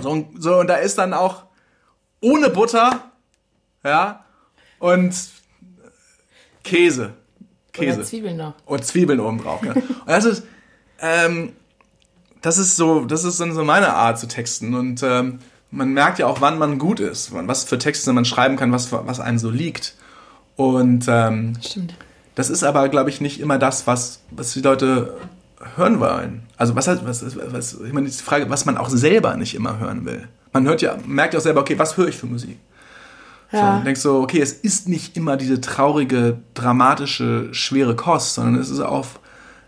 So, 0.00 0.28
so, 0.38 0.56
und 0.56 0.68
da 0.68 0.76
ist 0.76 0.96
dann 0.96 1.12
auch 1.12 1.44
ohne 2.20 2.48
Butter, 2.48 3.10
ja, 3.84 4.24
und 4.78 5.14
Käse. 6.64 7.14
Käse. 7.72 7.98
Oder 7.98 8.06
Zwiebeln 8.06 8.36
noch. 8.36 8.54
Und 8.64 8.84
Zwiebeln 8.84 9.20
oben 9.20 9.42
drauf, 9.42 9.60
genau. 9.60 9.74
Und 9.80 10.06
das 10.06 10.24
ist, 10.24 10.44
ähm, 11.00 11.52
das 12.40 12.58
ist 12.58 12.76
so, 12.76 13.04
das 13.04 13.24
ist 13.24 13.40
dann 13.40 13.52
so 13.52 13.64
meine 13.64 13.92
Art 13.94 14.18
zu 14.18 14.26
texten 14.26 14.74
und 14.74 15.02
ähm, 15.02 15.40
man 15.70 15.92
merkt 15.92 16.18
ja 16.18 16.26
auch, 16.26 16.40
wann 16.40 16.58
man 16.58 16.78
gut 16.78 17.00
ist, 17.00 17.32
was 17.32 17.64
für 17.64 17.78
Texte 17.78 18.12
man 18.12 18.24
schreiben 18.24 18.56
kann, 18.56 18.72
was, 18.72 18.90
was 18.92 19.20
einem 19.20 19.38
so 19.38 19.50
liegt. 19.50 19.94
Und 20.56 21.06
ähm, 21.08 21.54
Stimmt. 21.62 21.94
das 22.34 22.50
ist 22.50 22.64
aber, 22.64 22.88
glaube 22.88 23.10
ich, 23.10 23.20
nicht 23.20 23.40
immer 23.40 23.58
das, 23.58 23.86
was, 23.86 24.20
was 24.30 24.52
die 24.52 24.60
Leute 24.60 25.16
hören 25.76 26.00
wollen. 26.00 26.42
Also 26.56 26.74
was 26.74 26.86
was, 26.86 27.24
was, 27.52 27.74
ich 27.74 27.92
meine, 27.92 28.08
die 28.08 28.12
Frage, 28.12 28.48
was 28.50 28.64
man 28.64 28.76
auch 28.76 28.88
selber 28.88 29.36
nicht 29.36 29.54
immer 29.54 29.78
hören 29.78 30.04
will. 30.04 30.28
Man 30.52 30.66
hört 30.66 30.82
ja, 30.82 30.96
merkt 31.06 31.34
ja 31.34 31.40
auch 31.40 31.42
selber, 31.42 31.60
okay, 31.60 31.78
was 31.78 31.96
höre 31.96 32.08
ich 32.08 32.16
für 32.16 32.26
Musik? 32.26 32.58
Ja. 33.52 33.72
So, 33.72 33.78
und 33.78 33.84
denkst 33.84 34.00
so, 34.00 34.20
okay, 34.20 34.40
es 34.40 34.52
ist 34.52 34.88
nicht 34.88 35.16
immer 35.16 35.36
diese 35.36 35.60
traurige, 35.60 36.38
dramatische, 36.54 37.52
schwere 37.52 37.96
Kost, 37.96 38.34
sondern 38.34 38.60
es 38.60 38.70
ist 38.70 38.80
auch 38.80 39.06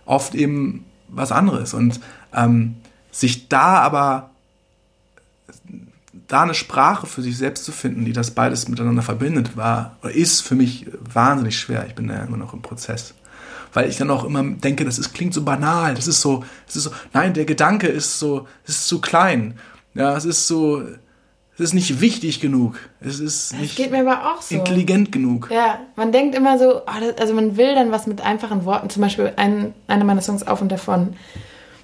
oft 0.04 0.34
eben 0.34 0.84
was 1.08 1.32
anderes. 1.32 1.74
Und 1.74 2.00
ähm, 2.34 2.76
sich 3.10 3.48
da 3.48 3.78
aber 3.78 4.30
da 6.30 6.42
eine 6.42 6.54
Sprache 6.54 7.06
für 7.06 7.22
sich 7.22 7.36
selbst 7.36 7.64
zu 7.64 7.72
finden, 7.72 8.04
die 8.04 8.12
das 8.12 8.30
beides 8.30 8.68
miteinander 8.68 9.02
verbindet, 9.02 9.56
war 9.56 9.96
oder 10.02 10.12
ist 10.12 10.42
für 10.42 10.54
mich 10.54 10.86
wahnsinnig 11.12 11.58
schwer. 11.58 11.84
Ich 11.88 11.94
bin 11.94 12.06
da 12.06 12.22
immer 12.22 12.36
noch 12.36 12.54
im 12.54 12.62
Prozess. 12.62 13.14
Weil 13.72 13.88
ich 13.88 13.96
dann 13.96 14.10
auch 14.10 14.24
immer 14.24 14.42
denke, 14.42 14.84
das 14.84 14.98
ist, 14.98 15.12
klingt 15.12 15.34
so 15.34 15.42
banal. 15.42 15.94
Das 15.94 16.08
ist 16.08 16.20
so, 16.20 16.44
das 16.66 16.76
ist 16.76 16.84
so, 16.84 16.90
nein, 17.12 17.34
der 17.34 17.44
Gedanke 17.44 17.86
ist 17.86 18.18
so, 18.18 18.46
es 18.64 18.76
ist 18.76 18.88
zu 18.88 19.00
klein. 19.00 19.58
Ja, 19.94 20.16
es 20.16 20.24
ist 20.24 20.46
so, 20.46 20.82
es 21.54 21.60
ist 21.60 21.74
nicht 21.74 22.00
wichtig 22.00 22.40
genug. 22.40 22.76
Es 23.00 23.20
ist 23.20 23.52
nicht 23.54 23.76
so. 24.40 24.54
intelligent 24.54 25.12
genug. 25.12 25.50
Ja, 25.52 25.80
man 25.94 26.10
denkt 26.10 26.34
immer 26.34 26.58
so, 26.58 26.78
oh, 26.78 27.00
das, 27.00 27.18
also 27.18 27.34
man 27.34 27.56
will 27.56 27.74
dann 27.74 27.92
was 27.92 28.06
mit 28.06 28.20
einfachen 28.20 28.64
Worten. 28.64 28.88
Zum 28.88 29.02
Beispiel 29.02 29.32
ein, 29.36 29.74
einer 29.86 30.04
meiner 30.04 30.22
Songs 30.22 30.46
Auf 30.46 30.62
und 30.62 30.70
Davon 30.72 31.14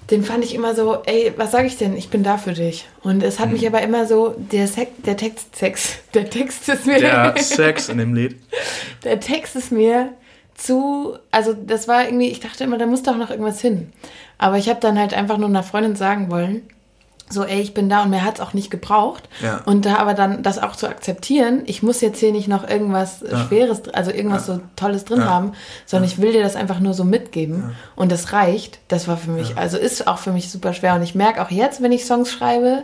den 0.09 0.23
fand 0.23 0.43
ich 0.43 0.55
immer 0.55 0.73
so, 0.73 1.01
ey, 1.05 1.33
was 1.35 1.51
sage 1.51 1.67
ich 1.67 1.77
denn? 1.77 1.97
Ich 1.97 2.09
bin 2.09 2.23
da 2.23 2.37
für 2.37 2.53
dich. 2.53 2.87
Und 3.03 3.23
es 3.23 3.39
hat 3.39 3.47
mhm. 3.47 3.53
mich 3.53 3.67
aber 3.67 3.81
immer 3.81 4.05
so, 4.05 4.35
der, 4.37 4.67
Sex, 4.67 4.91
der 5.05 5.17
Text, 5.17 5.55
Sex, 5.55 5.97
der 6.13 6.29
Text 6.29 6.69
ist 6.69 6.85
mir... 6.85 6.99
Der 6.99 7.37
Sex 7.41 7.89
in 7.89 7.97
dem 7.97 8.13
Lied. 8.13 8.37
Der 9.03 9.19
Text 9.19 9.55
ist 9.55 9.71
mir 9.71 10.13
zu, 10.55 11.17
also 11.29 11.53
das 11.53 11.87
war 11.87 12.05
irgendwie, 12.05 12.29
ich 12.29 12.39
dachte 12.39 12.63
immer, 12.63 12.77
da 12.77 12.85
muss 12.85 13.03
doch 13.03 13.17
noch 13.17 13.29
irgendwas 13.29 13.61
hin. 13.61 13.91
Aber 14.37 14.57
ich 14.57 14.69
habe 14.69 14.79
dann 14.79 14.97
halt 14.97 15.13
einfach 15.13 15.37
nur 15.37 15.49
einer 15.49 15.63
Freundin 15.63 15.95
sagen 15.95 16.31
wollen, 16.31 16.67
so, 17.29 17.43
ey, 17.43 17.59
ich 17.59 17.73
bin 17.73 17.89
da 17.89 18.03
und 18.03 18.09
mir 18.09 18.23
hat 18.23 18.35
es 18.35 18.41
auch 18.41 18.53
nicht 18.53 18.71
gebraucht. 18.71 19.27
Ja. 19.41 19.61
Und 19.65 19.85
da 19.85 19.97
aber 19.97 20.13
dann 20.13 20.43
das 20.43 20.59
auch 20.59 20.75
zu 20.75 20.87
akzeptieren, 20.87 21.63
ich 21.65 21.83
muss 21.83 22.01
jetzt 22.01 22.19
hier 22.19 22.31
nicht 22.31 22.47
noch 22.47 22.67
irgendwas 22.67 23.23
ja. 23.29 23.45
Schweres, 23.45 23.89
also 23.89 24.11
irgendwas 24.11 24.47
ja. 24.47 24.55
so 24.55 24.61
Tolles 24.75 25.05
drin 25.05 25.25
haben, 25.25 25.51
sondern 25.85 26.09
ich 26.09 26.21
will 26.21 26.31
dir 26.31 26.43
das 26.43 26.55
einfach 26.55 26.79
nur 26.79 26.93
so 26.93 27.03
mitgeben 27.03 27.75
und 27.95 28.11
das 28.11 28.31
reicht. 28.31 28.79
Das 28.87 29.07
war 29.07 29.17
für 29.17 29.31
mich, 29.31 29.57
also 29.57 29.77
ist 29.77 30.07
auch 30.07 30.19
für 30.19 30.31
mich 30.31 30.49
super 30.49 30.73
schwer. 30.73 30.95
Und 30.95 31.03
ich 31.03 31.15
merke 31.15 31.41
auch 31.41 31.51
jetzt, 31.51 31.81
wenn 31.81 31.91
ich 31.91 32.05
Songs 32.05 32.31
schreibe, 32.31 32.83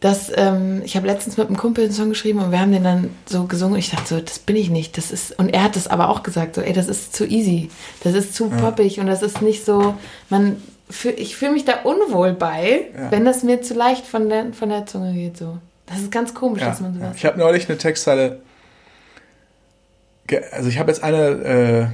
dass 0.00 0.32
ähm, 0.34 0.80
ich 0.84 0.96
habe 0.96 1.06
letztens 1.06 1.36
mit 1.36 1.48
einem 1.48 1.58
Kumpel 1.58 1.84
einen 1.84 1.92
Song 1.92 2.08
geschrieben 2.08 2.40
und 2.40 2.52
wir 2.52 2.60
haben 2.60 2.72
den 2.72 2.84
dann 2.84 3.10
so 3.26 3.44
gesungen 3.44 3.74
und 3.74 3.80
ich 3.80 3.90
dachte 3.90 4.14
so, 4.14 4.20
das 4.20 4.38
bin 4.38 4.56
ich 4.56 4.70
nicht, 4.70 4.96
das 4.96 5.10
ist 5.10 5.38
und 5.38 5.50
er 5.50 5.62
hat 5.62 5.76
das 5.76 5.88
aber 5.88 6.08
auch 6.08 6.22
gesagt 6.22 6.54
so, 6.54 6.62
ey, 6.62 6.72
das 6.72 6.88
ist 6.88 7.14
zu 7.14 7.26
easy, 7.26 7.70
das 8.02 8.14
ist 8.14 8.34
zu 8.34 8.48
poppig 8.48 8.98
und 8.98 9.06
das 9.06 9.22
ist 9.22 9.42
nicht 9.42 9.64
so, 9.64 9.94
man 10.30 10.56
für, 10.90 11.10
ich 11.10 11.36
fühle 11.36 11.52
mich 11.52 11.64
da 11.64 11.80
unwohl 11.84 12.32
bei, 12.32 12.90
ja. 12.94 13.10
wenn 13.10 13.24
das 13.24 13.42
mir 13.42 13.62
zu 13.62 13.74
leicht 13.74 14.06
von 14.06 14.28
der, 14.28 14.52
von 14.52 14.68
der 14.68 14.86
Zunge 14.86 15.12
geht. 15.12 15.36
So. 15.36 15.58
Das 15.86 16.00
ist 16.00 16.12
ganz 16.12 16.34
komisch, 16.34 16.60
ja, 16.60 16.68
dass 16.68 16.80
man 16.80 16.94
sowas. 16.94 17.16
Ich 17.16 17.24
habe 17.24 17.38
neulich 17.38 17.68
eine 17.68 17.78
Textzeile. 17.78 18.40
Also 20.52 20.68
ich 20.68 20.78
habe 20.78 20.90
jetzt 20.90 21.02
eine 21.02 21.26
äh, 21.26 21.86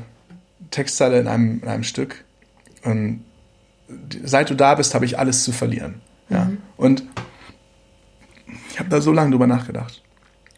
Textzeile 0.71 1.21
in 1.21 1.29
einem, 1.29 1.61
in 1.63 1.69
einem 1.69 1.85
Stück. 1.85 2.25
Und 2.85 3.25
seit 4.25 4.51
du 4.51 4.55
da 4.55 4.75
bist, 4.75 4.95
habe 4.95 5.05
ich 5.05 5.19
alles 5.19 5.45
zu 5.45 5.53
verlieren. 5.53 6.01
Ja. 6.29 6.45
Mhm. 6.45 6.59
Und 6.77 7.03
ich 8.71 8.79
habe 8.79 8.89
da 8.89 9.01
so 9.01 9.13
lange 9.13 9.31
drüber 9.31 9.47
nachgedacht. 9.47 10.03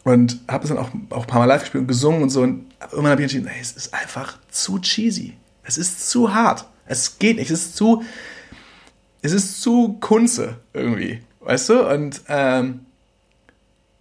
Und 0.03 0.39
habe 0.47 0.63
es 0.63 0.69
dann 0.69 0.77
auch, 0.77 0.89
auch 1.09 1.23
ein 1.23 1.27
paar 1.27 1.39
Mal 1.39 1.45
live 1.45 1.61
gespielt 1.61 1.81
und 1.81 1.87
gesungen 1.87 2.23
und 2.23 2.29
so. 2.29 2.41
Und 2.41 2.65
irgendwann 2.81 3.11
habe 3.11 3.21
ich 3.21 3.25
entschieden, 3.25 3.47
hey, 3.47 3.61
es 3.61 3.73
ist 3.73 3.93
einfach 3.93 4.37
zu 4.49 4.79
cheesy. 4.79 5.37
Es 5.63 5.77
ist 5.77 6.09
zu 6.09 6.33
hart. 6.33 6.65
Es 6.89 7.19
geht 7.19 7.37
nicht. 7.37 7.49
Es 7.51 7.65
ist 7.65 7.77
zu, 7.77 8.03
es 9.21 9.31
ist 9.31 9.61
zu 9.61 9.97
Kunze 10.01 10.57
irgendwie, 10.73 11.21
weißt 11.39 11.69
du? 11.69 11.87
Und 11.87 12.21
ähm, 12.27 12.81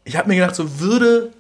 ich 0.04 0.16
habe 0.16 0.28
mir 0.28 0.36
gedacht, 0.36 0.56
so 0.56 0.80
würde 0.80 1.32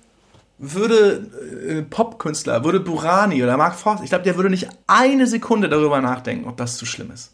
würde 0.58 1.26
äh, 1.68 1.82
Popkünstler, 1.82 2.64
würde 2.64 2.80
Burani 2.80 3.42
oder 3.42 3.56
Mark 3.56 3.76
Forst, 3.76 4.02
ich 4.02 4.10
glaube, 4.10 4.24
der 4.24 4.36
würde 4.36 4.50
nicht 4.50 4.68
eine 4.88 5.26
Sekunde 5.26 5.68
darüber 5.68 6.00
nachdenken, 6.00 6.48
ob 6.48 6.56
das 6.56 6.76
zu 6.76 6.84
schlimm 6.84 7.12
ist. 7.12 7.32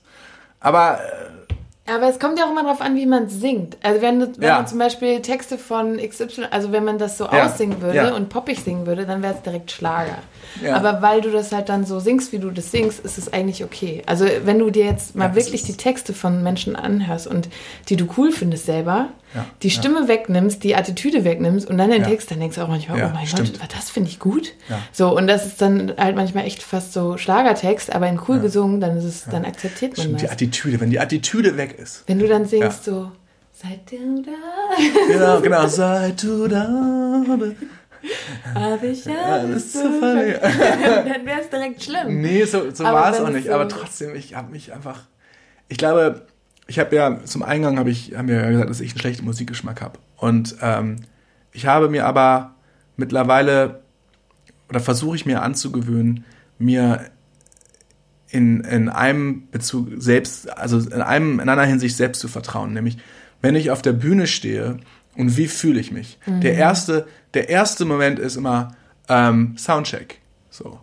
Aber 0.61 0.99
äh, 1.01 1.44
aber 1.87 2.09
es 2.09 2.19
kommt 2.19 2.39
ja 2.39 2.47
auch 2.47 2.51
immer 2.51 2.63
darauf 2.63 2.81
an, 2.81 2.97
wie 2.97 3.05
man 3.05 3.29
singt. 3.29 3.77
Also 3.83 4.01
wenn, 4.01 4.21
wenn 4.21 4.43
ja. 4.43 4.57
man 4.57 4.67
zum 4.67 4.79
Beispiel 4.79 5.21
Texte 5.21 5.59
von 5.59 5.99
XY, 5.99 6.47
also 6.51 6.73
wenn 6.73 6.85
man 6.85 6.99
das 6.99 7.19
so 7.19 7.25
ja. 7.25 7.45
aussingen 7.45 7.83
würde 7.83 7.97
ja. 7.97 8.15
und 8.15 8.31
poppig 8.31 8.61
singen 8.61 8.87
würde, 8.87 9.05
dann 9.05 9.23
wäre 9.23 9.35
es 9.35 9.43
direkt 9.43 9.71
Schlager. 9.71 10.19
Aber 10.73 11.03
weil 11.03 11.21
du 11.21 11.31
das 11.31 11.53
halt 11.53 11.69
dann 11.69 11.85
so 11.85 12.01
singst, 12.01 12.33
wie 12.33 12.39
du 12.39 12.51
das 12.51 12.71
singst, 12.71 13.01
ist 13.01 13.19
es 13.19 13.33
eigentlich 13.33 13.65
okay. 13.65 14.03
Also 14.07 14.25
wenn 14.45 14.59
du 14.59 14.71
dir 14.71 14.85
jetzt 14.85 15.15
mal 15.15 15.35
wirklich 15.35 15.65
die 15.65 15.77
Texte 15.77 16.15
von 16.15 16.43
Menschen 16.43 16.77
anhörst 16.77 17.27
und 17.27 17.49
die 17.89 17.97
du 17.97 18.07
cool 18.17 18.31
findest 18.33 18.67
selber, 18.67 19.09
die 19.63 19.71
Stimme 19.71 20.07
wegnimmst, 20.07 20.63
die 20.63 20.77
Attitüde 20.77 21.25
wegnimmst 21.25 21.69
und 21.69 21.77
dann 21.77 21.91
den 21.91 22.05
Text, 22.05 22.31
dann 22.31 22.39
denkst 22.39 22.57
du 22.57 22.63
auch 22.63 22.69
manchmal, 22.69 23.03
oh 23.05 23.11
mein 23.13 23.27
stimmt. 23.27 23.59
Gott, 23.59 23.71
das 23.77 23.91
finde 23.91 24.09
ich 24.11 24.19
gut. 24.19 24.53
So, 24.93 25.17
und 25.17 25.27
das 25.27 25.45
ist 25.45 25.61
dann 25.61 25.93
halt 25.99 26.17
manchmal 26.17 26.45
echt 26.45 26.63
fast 26.63 26.93
so 26.93 27.17
Schlagertext, 27.17 27.93
aber 27.93 28.09
in 28.09 28.21
cool 28.29 28.39
gesungen, 28.39 28.81
dann 28.81 28.97
ist 28.97 29.05
es, 29.05 29.25
dann 29.25 29.45
akzeptiert 29.45 29.97
man 29.97 30.05
stimmt, 30.05 30.23
das. 30.23 30.23
Die 30.23 30.31
Attitüde, 30.31 30.81
wenn 30.81 30.91
die 30.91 31.01
Attitüde 31.01 31.57
weg 31.57 31.74
ist. 31.75 32.05
Wenn 32.07 32.19
du 32.19 32.29
dann 32.29 32.47
singst 32.47 32.85
so, 32.85 33.13
seit 33.53 33.91
du 33.91 34.23
da. 34.23 34.33
Genau, 35.09 35.41
genau, 35.41 35.67
seit 35.67 36.23
du 36.23 36.49
da. 36.49 37.23
Habe 38.55 38.87
ich 38.87 39.09
alles 39.09 39.73
zu 39.73 39.99
verlieren. 39.99 40.41
dann 40.43 41.27
wäre 41.27 41.41
es 41.41 41.49
direkt 41.49 41.83
schlimm. 41.83 42.21
Nee, 42.21 42.45
so, 42.45 42.71
so 42.71 42.85
war 42.85 43.13
es 43.13 43.21
auch 43.21 43.31
nicht. 43.31 43.47
So 43.47 43.53
aber 43.53 43.69
trotzdem, 43.69 44.15
ich 44.15 44.35
habe 44.35 44.51
mich 44.51 44.73
einfach. 44.73 45.03
Ich 45.69 45.79
glaube, 45.79 46.27
ich 46.67 46.79
habe 46.79 46.95
ja 46.95 47.25
zum 47.25 47.43
Eingang 47.43 47.79
habe 47.79 47.91
ich 47.91 48.15
haben 48.15 48.29
wir 48.29 48.37
ja 48.37 48.51
gesagt, 48.51 48.71
dass 48.71 48.81
ich 48.81 48.93
einen 48.93 49.01
schlechten 49.01 49.25
Musikgeschmack 49.25 49.81
habe. 49.81 49.99
Und 50.17 50.57
ähm, 50.61 50.97
ich 51.53 51.67
habe 51.67 51.89
mir 51.89 52.07
aber 52.07 52.55
mittlerweile 52.97 53.83
oder 54.69 54.81
versuche 54.81 55.17
ich 55.17 55.27
mir 55.27 55.43
anzugewöhnen, 55.43 56.25
mir 56.59 57.11
in, 58.35 58.63
in 58.63 58.89
einem 58.89 59.49
Bezug 59.53 59.89
selbst, 59.97 60.51
also 60.59 60.79
in 60.79 61.01
einem 61.01 61.39
in 61.39 61.49
einer 61.49 61.65
Hinsicht 61.65 61.97
selbst 61.97 62.21
zu 62.21 62.27
vertrauen, 62.27 62.73
nämlich 62.73 62.99
wenn 63.41 63.55
ich 63.55 63.71
auf 63.71 63.81
der 63.81 63.93
Bühne 63.93 64.27
stehe 64.27 64.79
und 65.17 65.37
wie 65.37 65.47
fühle 65.47 65.79
ich 65.79 65.93
mich. 65.93 66.19
Mhm. 66.27 66.41
Der 66.41 66.55
erste 66.55 67.07
der 67.35 67.49
erste 67.49 67.85
Moment 67.85 68.19
ist 68.19 68.35
immer 68.35 68.75
ähm, 69.09 69.55
Soundcheck. 69.57 70.19
So 70.51 70.81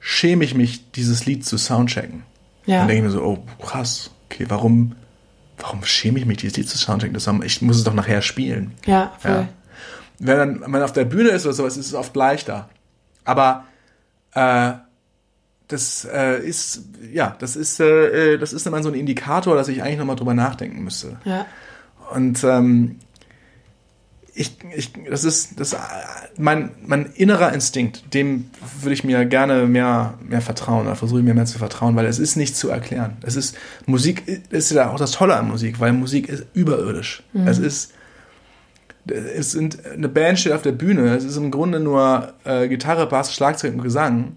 schäme 0.00 0.44
ich 0.44 0.54
mich, 0.54 0.90
dieses 0.92 1.26
Lied 1.26 1.46
zu 1.46 1.58
soundchecken. 1.58 2.24
Ja. 2.66 2.78
Dann 2.78 2.88
denke 2.88 3.06
ich 3.06 3.12
mir 3.12 3.18
so, 3.18 3.22
oh 3.22 3.64
krass, 3.64 4.10
okay, 4.26 4.46
warum 4.48 4.96
warum 5.58 5.84
schäme 5.84 6.18
ich 6.18 6.26
mich, 6.26 6.38
dieses 6.38 6.56
Lied 6.56 6.68
zu 6.68 6.76
soundchecken? 6.76 7.14
Das, 7.14 7.28
ich 7.44 7.62
muss 7.62 7.76
es 7.76 7.84
doch 7.84 7.94
nachher 7.94 8.22
spielen. 8.22 8.72
Ja, 8.84 9.12
voll. 9.20 9.30
Ja. 9.30 9.48
Wenn, 10.18 10.36
dann, 10.36 10.60
wenn 10.62 10.70
man 10.72 10.82
auf 10.82 10.92
der 10.92 11.04
Bühne 11.04 11.28
ist 11.30 11.46
oder 11.46 11.54
sowas, 11.54 11.76
ist 11.76 11.86
es 11.86 11.94
oft 11.94 12.16
leichter. 12.16 12.68
Aber 13.24 13.64
äh, 14.34 14.72
das 15.70 16.06
äh, 16.12 16.40
ist, 16.40 16.82
ja, 17.12 17.36
das 17.38 17.56
ist, 17.56 17.80
äh, 17.80 18.38
das 18.38 18.52
ist 18.52 18.66
immer 18.66 18.82
so 18.82 18.88
ein 18.88 18.94
Indikator, 18.94 19.54
dass 19.54 19.68
ich 19.68 19.82
eigentlich 19.82 19.98
nochmal 19.98 20.16
drüber 20.16 20.34
nachdenken 20.34 20.82
müsste. 20.82 21.18
Ja. 21.24 21.46
Und 22.12 22.42
ähm, 22.44 22.96
ich, 24.34 24.56
ich, 24.74 24.92
das 25.08 25.24
ist 25.24 25.60
das, 25.60 25.76
mein, 26.36 26.70
mein 26.84 27.06
innerer 27.14 27.52
Instinkt, 27.52 28.14
dem 28.14 28.50
würde 28.80 28.94
ich 28.94 29.04
mir 29.04 29.24
gerne 29.26 29.66
mehr, 29.66 30.14
mehr 30.20 30.40
vertrauen 30.40 30.86
oder 30.86 30.96
versuche 30.96 31.20
ich 31.20 31.24
mir 31.24 31.34
mehr 31.34 31.46
zu 31.46 31.58
vertrauen, 31.58 31.94
weil 31.96 32.06
es 32.06 32.18
ist 32.18 32.36
nicht 32.36 32.56
zu 32.56 32.68
erklären. 32.70 33.16
Es 33.22 33.36
ist, 33.36 33.56
Musik 33.86 34.42
ist 34.50 34.70
ja 34.70 34.90
auch 34.90 34.98
das 34.98 35.12
Tolle 35.12 35.36
an 35.36 35.48
Musik, 35.48 35.78
weil 35.80 35.92
Musik 35.92 36.28
ist 36.28 36.46
überirdisch. 36.54 37.22
Mhm. 37.32 37.46
Es 37.46 37.58
ist, 37.58 37.92
es 39.06 39.52
sind 39.52 39.84
eine 39.86 40.08
Band 40.08 40.38
steht 40.38 40.52
auf 40.52 40.62
der 40.62 40.72
Bühne, 40.72 41.14
es 41.14 41.24
ist 41.24 41.36
im 41.36 41.50
Grunde 41.50 41.80
nur 41.80 42.34
äh, 42.44 42.68
Gitarre, 42.68 43.06
Bass, 43.06 43.34
Schlagzeug 43.34 43.74
und 43.74 43.82
Gesang 43.82 44.36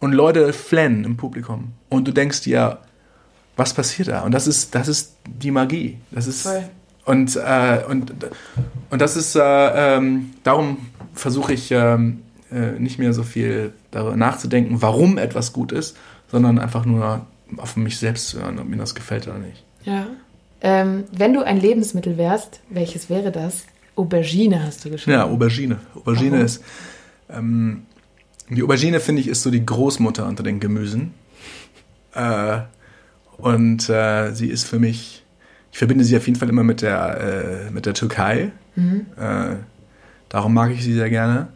und 0.00 0.12
Leute 0.12 0.52
flennen 0.52 1.04
im 1.04 1.16
Publikum 1.16 1.72
und 1.88 2.06
du 2.06 2.12
denkst 2.12 2.42
dir, 2.42 2.78
was 3.56 3.74
passiert 3.74 4.08
da? 4.08 4.22
Und 4.22 4.32
das 4.32 4.46
ist 4.46 4.74
das 4.74 4.88
ist 4.88 5.16
die 5.26 5.50
Magie. 5.50 5.98
Das 6.10 6.26
ist 6.26 6.42
Voll. 6.42 6.64
und 7.04 7.36
äh, 7.36 7.82
und 7.88 8.12
und 8.90 9.00
das 9.00 9.16
ist 9.16 9.36
äh, 9.36 9.96
ähm, 9.96 10.34
darum 10.42 10.78
versuche 11.14 11.52
ich 11.52 11.70
ähm, 11.70 12.22
äh, 12.50 12.72
nicht 12.78 12.98
mehr 12.98 13.12
so 13.12 13.22
viel 13.22 13.72
darüber 13.90 14.16
nachzudenken, 14.16 14.82
warum 14.82 15.18
etwas 15.18 15.52
gut 15.52 15.72
ist, 15.72 15.96
sondern 16.30 16.58
einfach 16.58 16.84
nur 16.84 17.26
auf 17.56 17.76
mich 17.76 17.98
selbst 17.98 18.28
zu 18.28 18.40
hören, 18.40 18.58
ob 18.58 18.68
mir 18.68 18.76
das 18.76 18.94
gefällt 18.94 19.28
oder 19.28 19.38
nicht. 19.38 19.62
Ja. 19.84 20.06
Ähm, 20.60 21.04
wenn 21.12 21.34
du 21.34 21.42
ein 21.42 21.60
Lebensmittel 21.60 22.16
wärst, 22.16 22.60
welches 22.70 23.10
wäre 23.10 23.30
das? 23.30 23.64
Aubergine 23.96 24.64
hast 24.64 24.84
du 24.84 24.90
geschrieben. 24.90 25.18
Ja, 25.18 25.26
Aubergine. 25.26 25.78
Aubergine 25.94 26.32
Warum? 26.32 26.44
ist. 26.44 26.64
Ähm, 27.30 27.82
die 28.50 28.62
Aubergine, 28.62 29.00
finde 29.00 29.20
ich, 29.20 29.28
ist 29.28 29.42
so 29.42 29.50
die 29.50 29.64
Großmutter 29.64 30.26
unter 30.26 30.42
den 30.42 30.60
Gemüsen. 30.60 31.14
Äh, 32.14 32.60
und 33.38 33.88
äh, 33.88 34.32
sie 34.32 34.48
ist 34.48 34.64
für 34.64 34.78
mich. 34.78 35.24
Ich 35.72 35.78
verbinde 35.78 36.04
sie 36.04 36.16
auf 36.16 36.26
jeden 36.26 36.38
Fall 36.38 36.48
immer 36.48 36.62
mit 36.62 36.82
der, 36.82 37.66
äh, 37.68 37.70
mit 37.70 37.86
der 37.86 37.94
Türkei. 37.94 38.52
Äh, 39.20 39.56
darum 40.28 40.54
mag 40.54 40.70
ich 40.70 40.84
sie 40.84 40.92
sehr 40.92 41.10
gerne. 41.10 41.48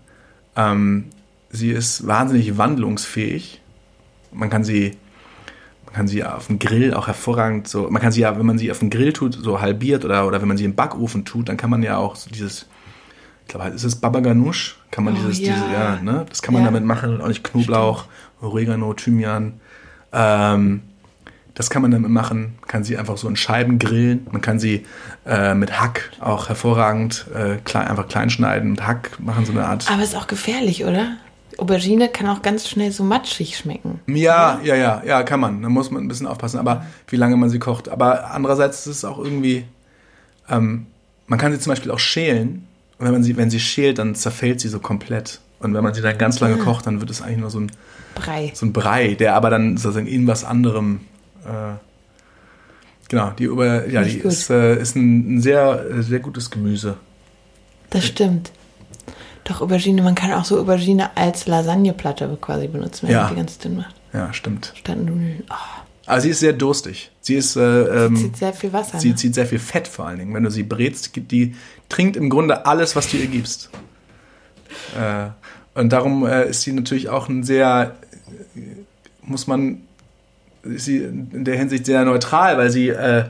Ähm, 0.57 1.05
sie 1.51 1.71
ist 1.71 2.07
wahnsinnig 2.07 2.59
wandlungsfähig. 2.59 3.61
Man 4.33 4.51
kann 4.51 4.65
sie. 4.65 4.97
Man 5.85 5.95
kann 5.95 6.09
sie 6.09 6.23
auf 6.23 6.49
dem 6.49 6.59
Grill 6.59 6.93
auch 6.93 7.07
hervorragend 7.07 7.67
so, 7.67 7.89
man 7.89 8.03
kann 8.03 8.13
sie 8.13 8.21
ja, 8.21 8.39
wenn 8.39 8.45
man 8.45 8.59
sie 8.59 8.71
auf 8.71 8.81
dem 8.81 8.91
Grill 8.91 9.15
tut, 9.15 9.33
so 9.33 9.63
halbiert 9.63 10.05
oder, 10.05 10.27
oder 10.27 10.43
wenn 10.43 10.49
man 10.49 10.59
sie 10.59 10.67
im 10.67 10.75
Backofen 10.75 11.25
tut, 11.25 11.49
dann 11.49 11.57
kann 11.57 11.71
man 11.71 11.83
ja 11.83 11.97
auch 11.97 12.15
so 12.15 12.29
dieses, 12.29 12.67
ich 13.49 13.55
glaube, 13.55 13.71
ist 13.71 13.83
es 13.85 13.97
Baba 13.97 14.21
Ganoush? 14.21 14.77
Kann 14.91 15.05
man 15.05 15.15
Oh, 15.15 15.17
dieses, 15.17 15.39
ja. 15.39 15.55
diese, 15.55 15.73
ja, 15.73 15.97
ne? 16.03 16.27
Das 16.29 16.43
kann 16.43 16.53
man 16.53 16.63
Ja. 16.65 16.67
damit 16.69 16.85
machen, 16.85 17.21
auch 17.23 17.29
nicht 17.29 17.43
Knoblauch, 17.45 18.05
Oregano, 18.43 18.93
Thymian. 18.93 19.55
Ähm, 20.13 20.83
das 21.55 21.71
kann 21.71 21.81
man 21.83 21.91
damit 21.91 22.11
machen, 22.11 22.57
man 22.61 22.69
kann 22.69 22.85
sie 22.85 22.97
einfach 22.99 23.17
so 23.17 23.27
in 23.27 23.37
Scheiben 23.37 23.79
grillen, 23.79 24.27
man 24.31 24.43
kann 24.43 24.61
sie 24.61 24.85
äh, 25.27 25.55
mit 25.55 25.81
Hack 25.81 26.11
auch 26.21 26.49
hervorragend 26.49 27.27
äh, 27.35 27.57
klein, 27.65 27.89
einfach 27.89 28.07
klein 28.07 28.29
schneiden, 28.31 28.71
mit 28.73 28.87
Hack 28.87 29.19
machen 29.19 29.45
so 29.47 29.53
eine 29.53 29.65
Art. 29.65 29.91
Aber 29.91 30.03
ist 30.03 30.15
auch 30.15 30.27
gefährlich, 30.29 30.85
oder? 30.85 31.17
Aubergine 31.57 32.09
kann 32.11 32.29
auch 32.29 32.43
ganz 32.43 32.69
schnell 32.69 32.93
so 32.93 33.03
matschig 33.03 33.57
schmecken. 33.57 33.99
Ja, 34.07 34.61
ja, 34.63 34.77
ja, 34.77 35.03
ja, 35.05 35.23
kann 35.25 35.41
man. 35.41 35.61
Da 35.63 35.69
muss 35.71 35.91
man 35.91 36.05
ein 36.05 36.09
bisschen 36.09 36.27
aufpassen, 36.29 36.59
aber 36.61 36.85
wie 37.09 37.17
lange 37.17 37.37
man 37.37 37.49
sie 37.51 37.59
kocht. 37.59 37.89
Aber 37.89 38.31
andererseits 38.31 38.87
ist 38.87 38.99
es 38.99 39.05
auch 39.07 39.19
irgendwie, 39.19 39.65
ähm, 40.51 40.87
man 41.27 41.39
kann 41.41 41.51
sie 41.51 41.59
zum 41.59 41.73
Beispiel 41.73 41.91
auch 41.91 41.99
schälen. 41.99 42.68
Wenn 42.99 43.13
man 43.13 43.23
sie, 43.23 43.37
wenn 43.37 43.51
sie 43.51 43.61
schält, 43.61 43.99
dann 43.99 44.15
zerfällt 44.15 44.61
sie 44.61 44.69
so 44.69 44.81
komplett. 44.81 45.41
Und 45.61 45.75
wenn 45.75 45.83
man 45.85 45.95
sie 45.95 46.03
dann 46.03 46.19
ganz 46.19 46.41
lange 46.41 46.57
kocht, 46.57 46.87
dann 46.87 47.01
wird 47.01 47.11
es 47.11 47.23
eigentlich 47.23 47.39
nur 47.39 47.51
so 47.51 47.61
ein, 47.61 47.73
Brei. 48.15 48.53
so 48.55 48.67
ein 48.67 48.73
Brei, 48.73 49.15
der 49.15 49.35
aber 49.35 49.51
dann 49.51 49.77
sozusagen 49.77 50.07
in 50.07 50.27
was 50.27 50.45
anderem, 50.45 51.01
äh, 51.45 51.75
genau, 53.09 53.31
die 53.39 53.45
über, 53.45 53.89
ja, 53.89 54.03
die 54.03 54.19
ist, 54.19 54.51
äh, 54.51 54.77
ist 54.81 54.97
ein, 54.97 55.37
ein 55.37 55.41
sehr, 55.41 55.85
äh, 55.91 56.03
sehr 56.03 56.21
gutes 56.21 56.51
Gemüse. 56.51 56.97
Das 57.91 58.05
stimmt. 58.05 58.53
Doch 59.45 59.63
Aubergine, 59.63 60.03
man 60.03 60.15
kann 60.15 60.33
auch 60.33 60.45
so 60.45 60.61
Aubergine 60.61 61.17
als 61.17 61.47
Lasagneplatte 61.47 62.37
quasi 62.41 62.69
benutzen, 62.69 63.07
wenn 63.09 63.15
Ja. 63.15 63.23
man 63.25 63.31
die 63.31 63.37
ganz 63.37 63.59
dünn 63.59 63.77
macht. 63.77 63.95
Ja, 64.13 64.33
stimmt. 64.33 64.73
Statt 64.77 64.99
Nudeln. 64.99 65.43
Oh, 65.51 65.55
Aber 66.09 66.21
sie 66.21 66.31
ist 66.31 66.41
sehr 66.41 66.55
durstig. 66.55 67.11
Sie 67.21 67.35
ist, 67.35 67.57
äh, 67.57 68.07
ähm, 68.07 68.17
zieht 68.17 68.37
sehr 68.39 68.53
viel 68.55 68.73
Wasser. 68.73 68.99
Sie 68.99 69.11
ne? 69.11 69.15
zieht 69.17 69.35
sehr 69.35 69.47
viel 69.47 69.59
Fett 69.59 69.87
vor 69.87 70.07
allen 70.07 70.19
Dingen. 70.19 70.35
Wenn 70.35 70.43
du 70.43 70.51
sie 70.51 70.63
brätst, 70.63 71.11
die 71.17 71.55
trinkt 71.89 72.17
im 72.17 72.31
Grunde 72.31 72.65
alles, 72.67 72.97
was 72.97 73.11
du 73.11 73.19
ihr 73.19 73.27
gibst. 73.27 73.71
Äh, 74.99 75.29
und 75.79 75.91
darum 75.93 76.27
äh, 76.27 76.49
ist 76.49 76.63
sie 76.63 76.73
natürlich 76.73 77.09
auch 77.09 77.29
ein 77.29 77.45
sehr, 77.45 77.95
äh, 78.57 78.61
muss 79.23 79.47
man, 79.47 79.83
ist 80.63 80.87
sie 80.87 80.99
in 80.99 81.45
der 81.45 81.57
Hinsicht 81.57 81.87
sehr 81.87 82.05
neutral, 82.05 82.57
weil 82.59 82.71
sie, 82.71 82.89
äh, 82.89 83.25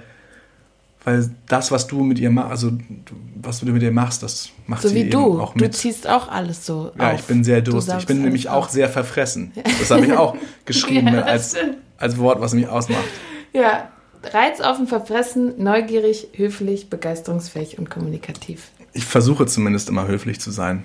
weil 1.05 1.29
das, 1.47 1.71
was 1.71 1.87
du 1.87 2.03
mit 2.05 2.19
ihr 2.19 2.31
machst, 2.31 2.51
also 2.51 2.71
du, 2.71 3.15
was 3.43 3.61
du 3.61 3.67
mit 3.67 3.83
ihr 3.83 3.93
machst, 3.93 4.23
das 4.23 4.51
macht 4.67 4.83
So 4.83 4.89
sie 4.89 4.95
wie 4.95 5.01
eben 5.01 5.11
du. 5.11 5.41
auch 5.41 5.55
Du 5.55 5.65
mit. 5.65 5.75
ziehst 5.75 6.07
auch 6.07 6.29
alles 6.29 6.65
so 6.67 6.93
ja, 6.99 7.13
auf. 7.13 7.21
ich 7.21 7.27
bin 7.27 7.43
sehr 7.45 7.61
Du 7.61 7.73
durstig. 7.73 7.97
Ich 7.99 8.07
bin 8.07 8.23
nämlich 8.23 8.49
auch 8.49 8.67
auf. 8.67 8.71
sehr 8.71 8.89
verfressen. 8.89 9.53
Das 9.81 9.91
habe 9.91 10.07
ich 10.07 10.13
auch 10.13 10.37
geschrieben 10.65 11.09
Ja, 11.15 11.23
als. 11.23 11.57
Als 11.99 12.19
Wort, 12.19 12.41
was 12.41 12.55
mich 12.55 12.69
ausmacht. 12.69 13.05
Ja, 13.53 13.89
reizoffen, 14.23 14.87
verfressen, 14.87 15.55
neugierig, 15.63 16.29
höflich, 16.35 16.89
begeisterungsfähig 16.91 17.79
und 17.79 17.91
kommunikativ. 17.91 18.71
Ich 18.93 19.05
versuche 19.05 19.47
zumindest 19.47 19.89
immer 19.89 20.07
höflich 20.09 20.41
zu 20.41 20.51
sein. 20.51 20.85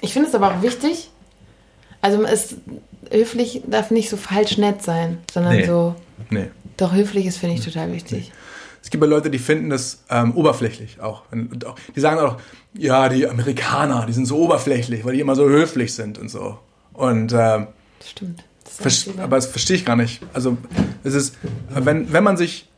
Ich 0.00 0.12
finde 0.12 0.28
es 0.28 0.34
aber 0.34 0.48
auch 0.54 0.62
wichtig, 0.62 1.10
also 2.00 2.22
es, 2.24 2.56
höflich 3.10 3.62
darf 3.66 3.90
nicht 3.90 4.10
so 4.10 4.16
falsch 4.16 4.58
nett 4.58 4.82
sein, 4.82 5.18
sondern 5.32 5.56
Nee. 5.56 5.66
so, 5.66 5.94
Nee. 6.30 6.50
doch 6.76 6.92
höflich 6.92 7.26
ist, 7.26 7.38
finde 7.38 7.56
ich 7.56 7.64
total 7.64 7.92
wichtig. 7.92 8.32
Es 8.82 8.90
gibt 8.90 9.02
ja 9.02 9.10
Leute, 9.10 9.28
die 9.30 9.38
finden 9.38 9.70
das 9.70 10.04
ähm, 10.08 10.34
oberflächlich 10.36 11.00
auch. 11.00 11.22
Die 11.94 12.00
sagen 12.00 12.20
auch, 12.20 12.36
ja, 12.74 13.08
die 13.08 13.26
Amerikaner, 13.28 14.06
die 14.06 14.12
sind 14.12 14.26
so 14.26 14.38
oberflächlich, 14.38 15.04
weil 15.04 15.14
die 15.14 15.20
immer 15.20 15.34
so 15.34 15.48
höflich 15.48 15.92
sind 15.94 16.18
und 16.18 16.28
so. 16.28 16.58
Und 16.92 17.32
ähm, 17.32 17.66
Das 17.98 18.10
stimmt. 18.10 18.44
Das 18.68 18.74
ist 18.74 18.82
vers- 18.82 19.06
ein 19.06 19.12
Fehler. 19.12 19.24
aber 19.24 19.36
das 19.36 19.46
verstehe 19.46 19.76
ich 19.76 19.84
gar 19.84 19.96
nicht. 19.96 20.20
Also 20.32 20.56
es 21.04 21.14
ist, 21.14 21.34
wenn, 21.70 22.12
wenn 22.12 22.24
man 22.24 22.36
sich 22.36 22.68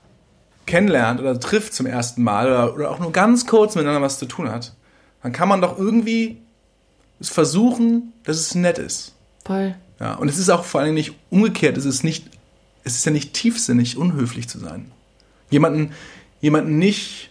kennenlernt 0.66 1.20
oder 1.20 1.38
trifft 1.40 1.74
zum 1.74 1.86
ersten 1.86 2.22
Mal 2.22 2.46
oder, 2.46 2.74
oder 2.74 2.90
auch 2.90 2.98
nur 3.00 3.12
ganz 3.12 3.46
kurz 3.46 3.74
miteinander 3.74 4.02
was 4.02 4.18
zu 4.18 4.26
tun 4.26 4.50
hat, 4.50 4.74
dann 5.22 5.32
kann 5.32 5.48
man 5.48 5.60
doch 5.60 5.78
irgendwie 5.78 6.38
es 7.18 7.28
versuchen, 7.28 8.12
dass 8.24 8.36
es 8.38 8.54
nett 8.54 8.78
ist. 8.78 9.14
Voll. 9.44 9.74
Ja, 9.98 10.14
und 10.14 10.28
es 10.28 10.38
ist 10.38 10.48
auch 10.48 10.64
vor 10.64 10.80
allem 10.80 10.94
nicht 10.94 11.12
umgekehrt, 11.28 11.76
es 11.76 11.84
ist 11.84 12.04
nicht, 12.04 12.26
es 12.84 12.96
ist 12.96 13.04
ja 13.04 13.12
nicht 13.12 13.34
tiefsinnig, 13.34 13.98
unhöflich 13.98 14.48
zu 14.48 14.58
sein. 14.58 14.90
Jemanden, 15.50 15.92
jemanden 16.40 16.78
nicht 16.78 17.30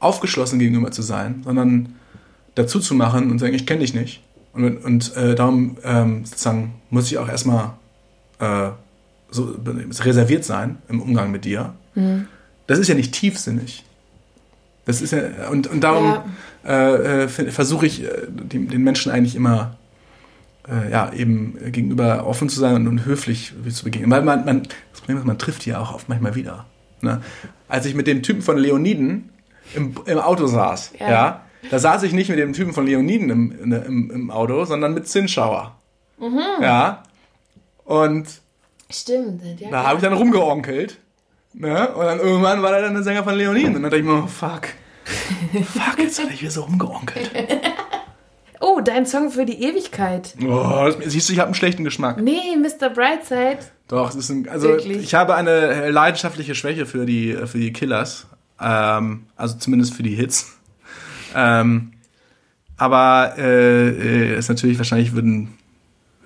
aufgeschlossen 0.00 0.58
gegenüber 0.58 0.90
zu 0.90 1.02
sein, 1.02 1.42
sondern 1.44 1.94
dazu 2.56 2.80
zu 2.80 2.94
machen 2.94 3.30
und 3.30 3.38
sagen, 3.38 3.54
ich 3.54 3.66
kenne 3.66 3.80
dich 3.80 3.94
nicht. 3.94 4.22
Und, 4.52 4.78
und 4.84 5.16
äh, 5.16 5.34
darum 5.36 5.76
ähm, 5.84 6.24
sozusagen 6.24 6.74
muss 6.90 7.06
ich 7.06 7.18
auch 7.18 7.28
erstmal 7.28 7.74
äh, 8.42 8.70
so 9.30 9.56
reserviert 10.00 10.44
sein 10.44 10.78
im 10.88 11.00
Umgang 11.00 11.30
mit 11.30 11.44
dir. 11.44 11.74
Das 12.66 12.78
ist 12.78 12.88
ja 12.88 12.94
nicht 12.94 13.12
tiefsinnig. 13.12 13.84
Das 14.84 15.00
ist 15.00 15.12
ja, 15.12 15.48
und, 15.50 15.68
und 15.68 15.80
darum 15.80 16.18
äh, 16.66 17.24
äh, 17.24 17.28
versuche 17.28 17.86
ich, 17.86 18.02
äh, 18.02 18.08
dem, 18.28 18.68
den 18.68 18.82
Menschen 18.82 19.12
eigentlich 19.12 19.36
immer 19.36 19.76
äh, 20.68 20.90
ja, 20.90 21.12
eben 21.12 21.56
gegenüber 21.70 22.26
offen 22.26 22.48
zu 22.48 22.58
sein 22.58 22.74
und, 22.74 22.88
und 22.88 23.04
höflich 23.04 23.52
zu 23.70 23.84
begegnen. 23.84 24.10
Weil 24.10 24.22
man, 24.22 24.44
man, 24.44 24.62
das 24.90 25.00
Problem 25.00 25.18
ist, 25.18 25.24
man 25.24 25.38
trifft 25.38 25.64
die 25.64 25.70
ja 25.70 25.78
auch 25.78 25.94
oft 25.94 26.08
manchmal 26.08 26.34
wieder. 26.34 26.66
Ne? 27.00 27.20
Als 27.68 27.86
ich 27.86 27.94
mit 27.94 28.06
dem 28.06 28.22
Typen 28.22 28.42
von 28.42 28.58
Leoniden 28.58 29.30
im, 29.74 29.94
im 30.04 30.18
Auto 30.18 30.46
saß, 30.46 30.94
Ja. 30.98 31.10
ja. 31.10 31.40
da 31.70 31.78
saß 31.78 32.02
ich 32.02 32.12
nicht 32.12 32.28
mit 32.28 32.38
dem 32.38 32.52
Typen 32.52 32.72
von 32.72 32.86
Leoniden 32.86 33.30
im, 33.30 33.68
ne, 33.68 33.84
im, 33.86 34.10
im 34.10 34.30
Auto, 34.30 34.64
sondern 34.64 34.94
mit 34.94 35.06
Zinnschauer. 35.08 35.76
Ja. 36.60 37.02
Und 37.84 38.28
Stimmt. 38.90 39.42
Ja, 39.58 39.70
da 39.70 39.82
habe 39.84 39.96
ich 39.96 40.02
dann 40.02 40.12
rumgeonkelt. 40.12 40.98
Ne? 41.54 41.88
Und 41.92 42.04
dann 42.04 42.18
irgendwann 42.18 42.62
war 42.62 42.72
da 42.72 42.80
dann 42.80 42.94
der 42.94 43.02
Sänger 43.02 43.24
von 43.24 43.34
Leoniden. 43.34 43.76
Und 43.76 43.82
dann 43.82 43.90
dachte 43.90 43.98
ich 43.98 44.04
mir, 44.04 44.24
oh, 44.24 44.26
fuck. 44.26 44.68
Fuck, 45.64 45.98
jetzt 45.98 46.22
habe 46.22 46.32
ich 46.32 46.40
wieder 46.40 46.50
so 46.50 46.62
rumgeonkelt. 46.62 47.30
Oh, 48.64 48.80
dein 48.80 49.06
Song 49.06 49.32
für 49.32 49.44
die 49.44 49.60
Ewigkeit. 49.60 50.36
Oh, 50.40 50.84
das, 50.86 50.96
siehst 51.12 51.28
du, 51.28 51.32
ich 51.32 51.40
habe 51.40 51.48
einen 51.48 51.56
schlechten 51.56 51.82
Geschmack. 51.82 52.22
Nee, 52.22 52.56
Mr. 52.56 52.90
Brightside. 52.90 53.58
Doch, 53.88 54.10
es 54.10 54.14
ist 54.14 54.28
ein, 54.28 54.48
also 54.48 54.68
Wirklich? 54.68 54.98
ich 54.98 55.14
habe 55.14 55.34
eine 55.34 55.90
leidenschaftliche 55.90 56.54
Schwäche 56.54 56.86
für 56.86 57.04
die, 57.04 57.36
für 57.46 57.58
die 57.58 57.72
Killers. 57.72 58.28
Ähm, 58.60 59.26
also 59.34 59.56
zumindest 59.58 59.94
für 59.94 60.04
die 60.04 60.14
Hits. 60.14 60.56
Ähm, 61.34 61.94
aber 62.76 63.34
äh, 63.36 63.88
äh, 63.88 64.38
ist 64.38 64.48
natürlich, 64.48 64.78
wahrscheinlich 64.78 65.12
würden 65.12 65.58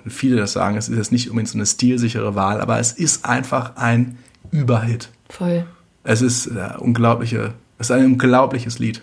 viele 0.09 0.37
das 0.37 0.53
sagen, 0.53 0.77
es 0.77 0.89
ist 0.89 0.97
jetzt 0.97 1.13
nicht 1.13 1.29
unbedingt 1.31 1.49
so 1.49 1.59
eine 1.59 1.67
stilsichere 1.67 2.35
Wahl, 2.35 2.61
aber 2.61 2.79
es 2.79 2.93
ist 2.93 3.25
einfach 3.25 3.77
ein 3.77 4.19
Überhit. 4.51 5.09
Voll. 5.29 5.67
Es 6.05 6.23
ist 6.23 6.47
äh, 6.47 6.71
unglaubliche, 6.79 7.55
es 7.79 7.91
ist 7.91 7.97
ein 7.97 8.05
unglaubliches 8.05 8.79
Lied. 8.79 9.03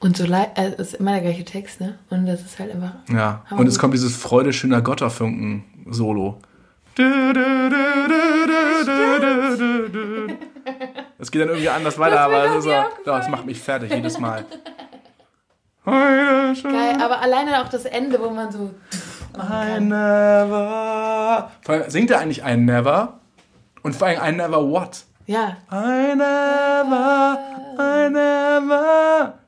Und 0.00 0.16
so 0.16 0.24
lei- 0.26 0.50
äh, 0.54 0.70
es 0.78 0.92
ist 0.92 0.94
immer 0.94 1.12
der 1.12 1.22
gleiche 1.22 1.44
Text, 1.44 1.80
ne? 1.80 1.98
Und 2.10 2.26
das 2.26 2.42
ist 2.42 2.58
halt 2.58 2.72
einfach. 2.72 2.92
Ja. 3.12 3.44
Und 3.50 3.66
es 3.66 3.78
kommt 3.78 3.94
dieses 3.94 4.14
Freude 4.14 4.52
schöner 4.52 4.80
Gotterfunken 4.80 5.64
Solo. 5.90 6.40
Das 11.18 11.32
geht 11.32 11.42
dann 11.42 11.48
irgendwie 11.48 11.68
anders 11.68 11.98
weiter, 11.98 12.14
Das 12.16 12.24
aber 12.26 12.44
es 12.44 12.64
nie 12.64 12.70
so, 13.04 13.12
es 13.12 13.28
macht 13.28 13.44
mich 13.46 13.60
fertig 13.60 13.92
jedes 13.92 14.18
Mal. 14.20 14.44
Geil, 15.84 16.96
aber 17.02 17.20
alleine 17.22 17.62
auch 17.62 17.68
das 17.68 17.84
Ende, 17.86 18.20
wo 18.20 18.30
man 18.30 18.52
so. 18.52 18.70
I 19.38 19.80
never. 19.80 21.50
Singt 21.88 22.10
er 22.10 22.20
eigentlich 22.20 22.42
I 22.44 22.56
never? 22.56 23.20
Und 23.82 23.96
vor 23.96 24.08
allem 24.08 24.20
I 24.22 24.32
never 24.36 24.58
what? 24.58 25.04
Ja, 25.26 25.58
I 25.70 26.14
never, 26.14 27.38
I 27.78 28.10
never. 28.10 29.38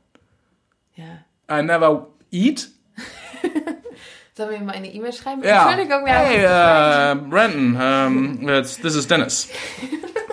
I 1.50 1.62
never 1.62 2.06
eat. 2.30 2.68
Sollen 4.36 4.50
wir 4.50 4.58
ihm 4.58 4.66
mal 4.66 4.76
eine 4.76 4.92
E-Mail 4.92 5.12
schreiben? 5.12 5.42
Ja. 5.42 5.68
Entschuldigung, 5.68 6.06
wir 6.06 6.12
hey, 6.12 6.46
haben 6.46 7.26
uh, 7.26 7.28
Brandon, 7.28 7.76
um, 7.76 8.48
it's, 8.48 8.76
this 8.76 8.94
is 8.94 9.08
Dennis. 9.08 9.48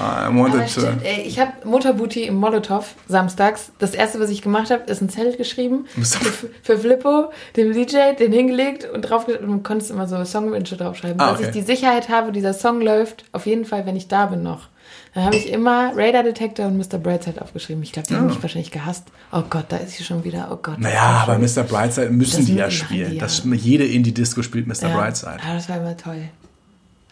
I 0.00 0.28
wanted 0.34 0.72
to. 0.74 0.80
ey, 1.04 1.22
ich 1.26 1.38
habe 1.38 1.52
Mutterbooty 1.64 2.24
im 2.24 2.36
Molotow 2.36 2.84
samstags. 3.08 3.72
Das 3.78 3.94
erste, 3.94 4.18
was 4.20 4.30
ich 4.30 4.42
gemacht 4.42 4.70
habe, 4.70 4.90
ist 4.90 5.00
ein 5.02 5.08
Zelt 5.08 5.36
geschrieben 5.38 5.86
für, 6.00 6.30
für 6.62 6.78
Flippo, 6.78 7.30
dem 7.56 7.72
DJ, 7.72 8.14
den 8.18 8.32
hingelegt 8.32 8.88
und 8.92 9.02
drauf 9.02 9.26
und 9.28 9.40
du 9.42 9.58
konntest 9.62 9.90
immer 9.90 10.06
so 10.08 10.24
Songwünsche 10.24 10.76
draufschreiben, 10.76 11.20
Ah, 11.20 11.30
dass 11.32 11.40
okay. 11.40 11.48
ich 11.48 11.54
die 11.54 11.62
Sicherheit 11.62 12.08
habe, 12.08 12.32
dieser 12.32 12.54
Song 12.54 12.80
läuft 12.80 13.24
auf 13.32 13.46
jeden 13.46 13.64
Fall, 13.64 13.86
wenn 13.86 13.96
ich 13.96 14.08
da 14.08 14.26
bin 14.26 14.42
noch. 14.42 14.68
Dann 15.14 15.24
habe 15.26 15.36
ich 15.36 15.50
immer 15.52 15.92
Radar 15.94 16.22
Detector 16.22 16.66
und 16.66 16.78
Mr. 16.78 16.98
Brightside 16.98 17.42
aufgeschrieben. 17.42 17.82
Ich 17.82 17.92
glaube, 17.92 18.08
die 18.08 18.14
haben 18.14 18.26
mich 18.28 18.42
wahrscheinlich 18.42 18.70
gehasst. 18.70 19.04
Oh 19.30 19.42
Gott, 19.48 19.66
da 19.68 19.76
ist 19.76 19.92
sie 19.96 20.04
schon 20.04 20.24
wieder. 20.24 20.48
Oh 20.50 20.56
Gott. 20.56 20.76
Ah. 20.76 20.80
Naja, 20.80 21.26
aber 21.26 21.38
Mr. 21.38 21.64
Brightside 21.64 22.08
müssen 22.10 22.38
Das 22.38 22.46
die 22.46 22.54
ja 22.54 22.64
machen 22.64 22.70
die 22.70 22.76
spielen. 22.76 23.12
ja. 23.14 23.20
Das, 23.20 23.42
jede 23.44 23.84
Indie-Disco 23.84 24.42
spielt 24.42 24.66
Mr. 24.66 24.88
ja. 24.88 24.96
Brightside. 24.96 25.36
Ah, 25.46 25.54
das 25.54 25.68
war 25.68 25.76
immer 25.76 25.96
toll. 25.96 26.28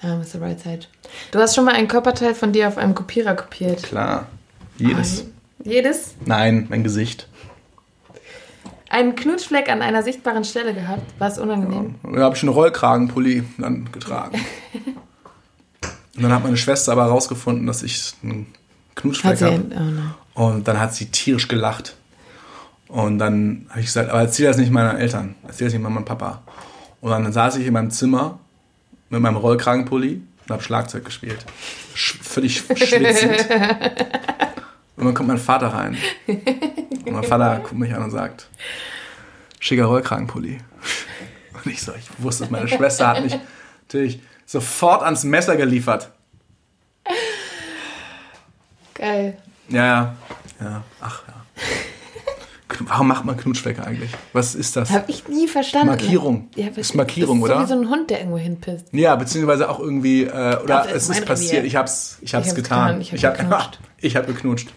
Ja, 0.03 0.16
Mr. 0.16 0.38
Brightside. 0.38 0.86
Du 1.30 1.38
hast 1.38 1.55
schon 1.55 1.64
mal 1.64 1.74
ein 1.74 1.88
Körperteil 1.88 2.34
von 2.34 2.53
dir 2.53 2.68
auf 2.68 2.78
einem 2.78 2.94
Kopierer 2.94 3.34
kopiert. 3.34 3.82
Klar. 3.82 4.26
Jedes. 4.78 5.26
Jedes? 5.62 6.14
Nein, 6.24 6.66
mein 6.70 6.82
Gesicht. 6.82 7.28
Einen 8.88 9.14
Knutschfleck 9.14 9.68
an 9.68 9.82
einer 9.82 10.03
sichtbaren 10.03 10.44
Stelle 10.44 10.74
gehabt. 10.74 11.03
War 11.20 11.28
es 11.28 11.38
unangenehm? 11.38 11.96
Da 12.03 12.22
habe 12.22 12.34
ich 12.34 12.42
einen 12.42 12.53
Rollkragenpulli 12.53 13.44
dann 13.59 13.92
getragen. 13.92 14.40
Und 16.16 16.24
dann 16.24 16.32
hat 16.32 16.42
meine 16.42 16.57
Schwester 16.57 16.92
aber 16.92 17.05
herausgefunden, 17.05 17.66
dass 17.66 17.82
ich 17.82 18.12
einen 18.22 18.46
Knutschfleck 18.96 19.40
habe. 19.40 19.62
Oh 19.70 19.80
nein. 19.80 20.14
Und 20.34 20.68
dann 20.68 20.80
hat 20.80 20.94
sie 20.94 21.07
tierisch 21.07 21.46
gelacht. 21.46 21.94
Und 22.88 23.18
dann 23.18 23.66
habe 23.68 23.80
ich 23.80 23.86
gesagt, 23.86 24.11
aber 24.11 24.20
erzähl 24.20 24.46
das 24.46 24.57
nicht 24.57 24.72
meinen 24.72 24.96
Eltern. 24.96 25.36
Erzähl 25.46 25.68
das 25.68 25.74
nicht 25.74 25.84
und 25.84 26.05
Papa. 26.05 26.42
Und 27.01 27.11
dann 27.11 27.32
saß 27.32 27.57
ich 27.57 27.66
in 27.66 27.72
meinem 27.72 27.90
Zimmer 27.90 28.38
mit 29.11 29.20
meinem 29.20 29.36
Rollkragenpulli 29.36 30.22
und 30.44 30.50
habe 30.50 30.62
Schlagzeug 30.62 31.04
gespielt. 31.04 31.44
Sch 31.94 32.16
völlig 32.22 32.58
schwitzend. 32.58 33.46
Und 34.96 35.06
dann 35.06 35.14
kommt 35.14 35.28
mein 35.28 35.38
Vater 35.38 35.68
rein. 35.68 35.96
Und 36.26 37.11
mein 37.11 37.24
Vater 37.24 37.61
guckt 37.61 37.78
mich 37.78 37.94
an 37.94 38.02
und 38.02 38.11
sagt, 38.11 38.50
schicker 39.58 39.86
Rollkragenpulli. 39.86 40.61
Und 41.54 41.72
ich 41.72 41.80
so, 41.80 41.94
ich 41.94 42.06
wusste 42.18 42.44
es, 42.44 42.50
meine 42.50 42.68
Schwester 42.68 43.08
hat 43.08 43.22
mich 43.22 43.38
natürlich 43.84 44.20
sofort 44.44 45.02
ans 45.02 45.24
Messer 45.24 45.56
geliefert. 45.56 46.11
Geil. 48.92 49.38
Ja, 49.70 50.16
ja. 50.61 50.84
Ach 51.00 51.22
Warum 52.89 53.09
macht 53.09 53.24
man 53.24 53.37
Knutschflecke 53.37 53.85
eigentlich? 53.85 54.11
Was 54.33 54.55
ist 54.55 54.76
das? 54.76 54.91
Hab 54.91 55.09
ich 55.09 55.28
nie 55.28 55.49
verstanden. 55.49 55.89
Markierung. 55.89 56.49
Ja, 56.57 56.68
Ist 56.68 56.95
Markierung, 56.95 57.41
das 57.41 57.51
ist 57.51 57.55
oder? 57.57 57.66
So 57.66 57.74
wie 57.74 57.78
so 57.78 57.87
ein 57.87 57.91
Hund, 57.91 58.11
der 58.11 58.18
irgendwo 58.20 58.39
hinpisst. 58.39 58.87
Ja, 58.93 59.16
beziehungsweise 59.16 59.68
auch 59.70 59.78
irgendwie, 59.81 60.24
äh, 60.24 60.28
oder 60.31 60.64
glaub, 60.64 60.87
es 60.93 61.09
ist 61.09 61.24
passiert, 61.26 61.53
Revier. 61.59 61.64
ich 61.64 61.76
hab's, 61.76 62.18
ich 62.22 62.35
hab's 62.35 62.47
Ich 62.47 62.51
hab's 62.53 62.55
getan. 62.57 62.87
getan, 62.99 63.01
ich 63.01 63.09
hab 63.11 63.14
ich 63.16 63.24
hab 63.26 63.37
geknutscht. 63.39 63.78
ich 63.99 64.16
hab 64.16 64.26
geknutscht. 64.26 64.68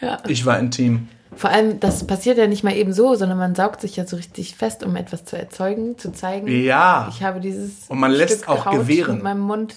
Ja. 0.00 0.18
Ich 0.28 0.44
war 0.46 0.58
intim. 0.58 1.08
Vor 1.36 1.50
allem, 1.50 1.80
das 1.80 2.06
passiert 2.06 2.38
ja 2.38 2.46
nicht 2.46 2.62
mal 2.62 2.74
eben 2.76 2.92
so, 2.92 3.14
sondern 3.16 3.38
man 3.38 3.54
saugt 3.56 3.80
sich 3.80 3.96
ja 3.96 4.06
so 4.06 4.14
richtig 4.16 4.54
fest, 4.54 4.84
um 4.84 4.94
etwas 4.94 5.24
zu 5.24 5.36
erzeugen, 5.36 5.98
zu 5.98 6.12
zeigen. 6.12 6.46
Ja. 6.46 7.08
Ich 7.10 7.22
habe 7.24 7.40
dieses 7.40 7.88
Und 7.88 7.98
man 7.98 8.12
lässt 8.12 8.36
Stück 8.38 8.48
auch 8.48 8.66
Haut 8.66 8.74
gewähren. 8.74 9.14
mit 9.16 9.24
meinem 9.24 9.40
Mund. 9.40 9.74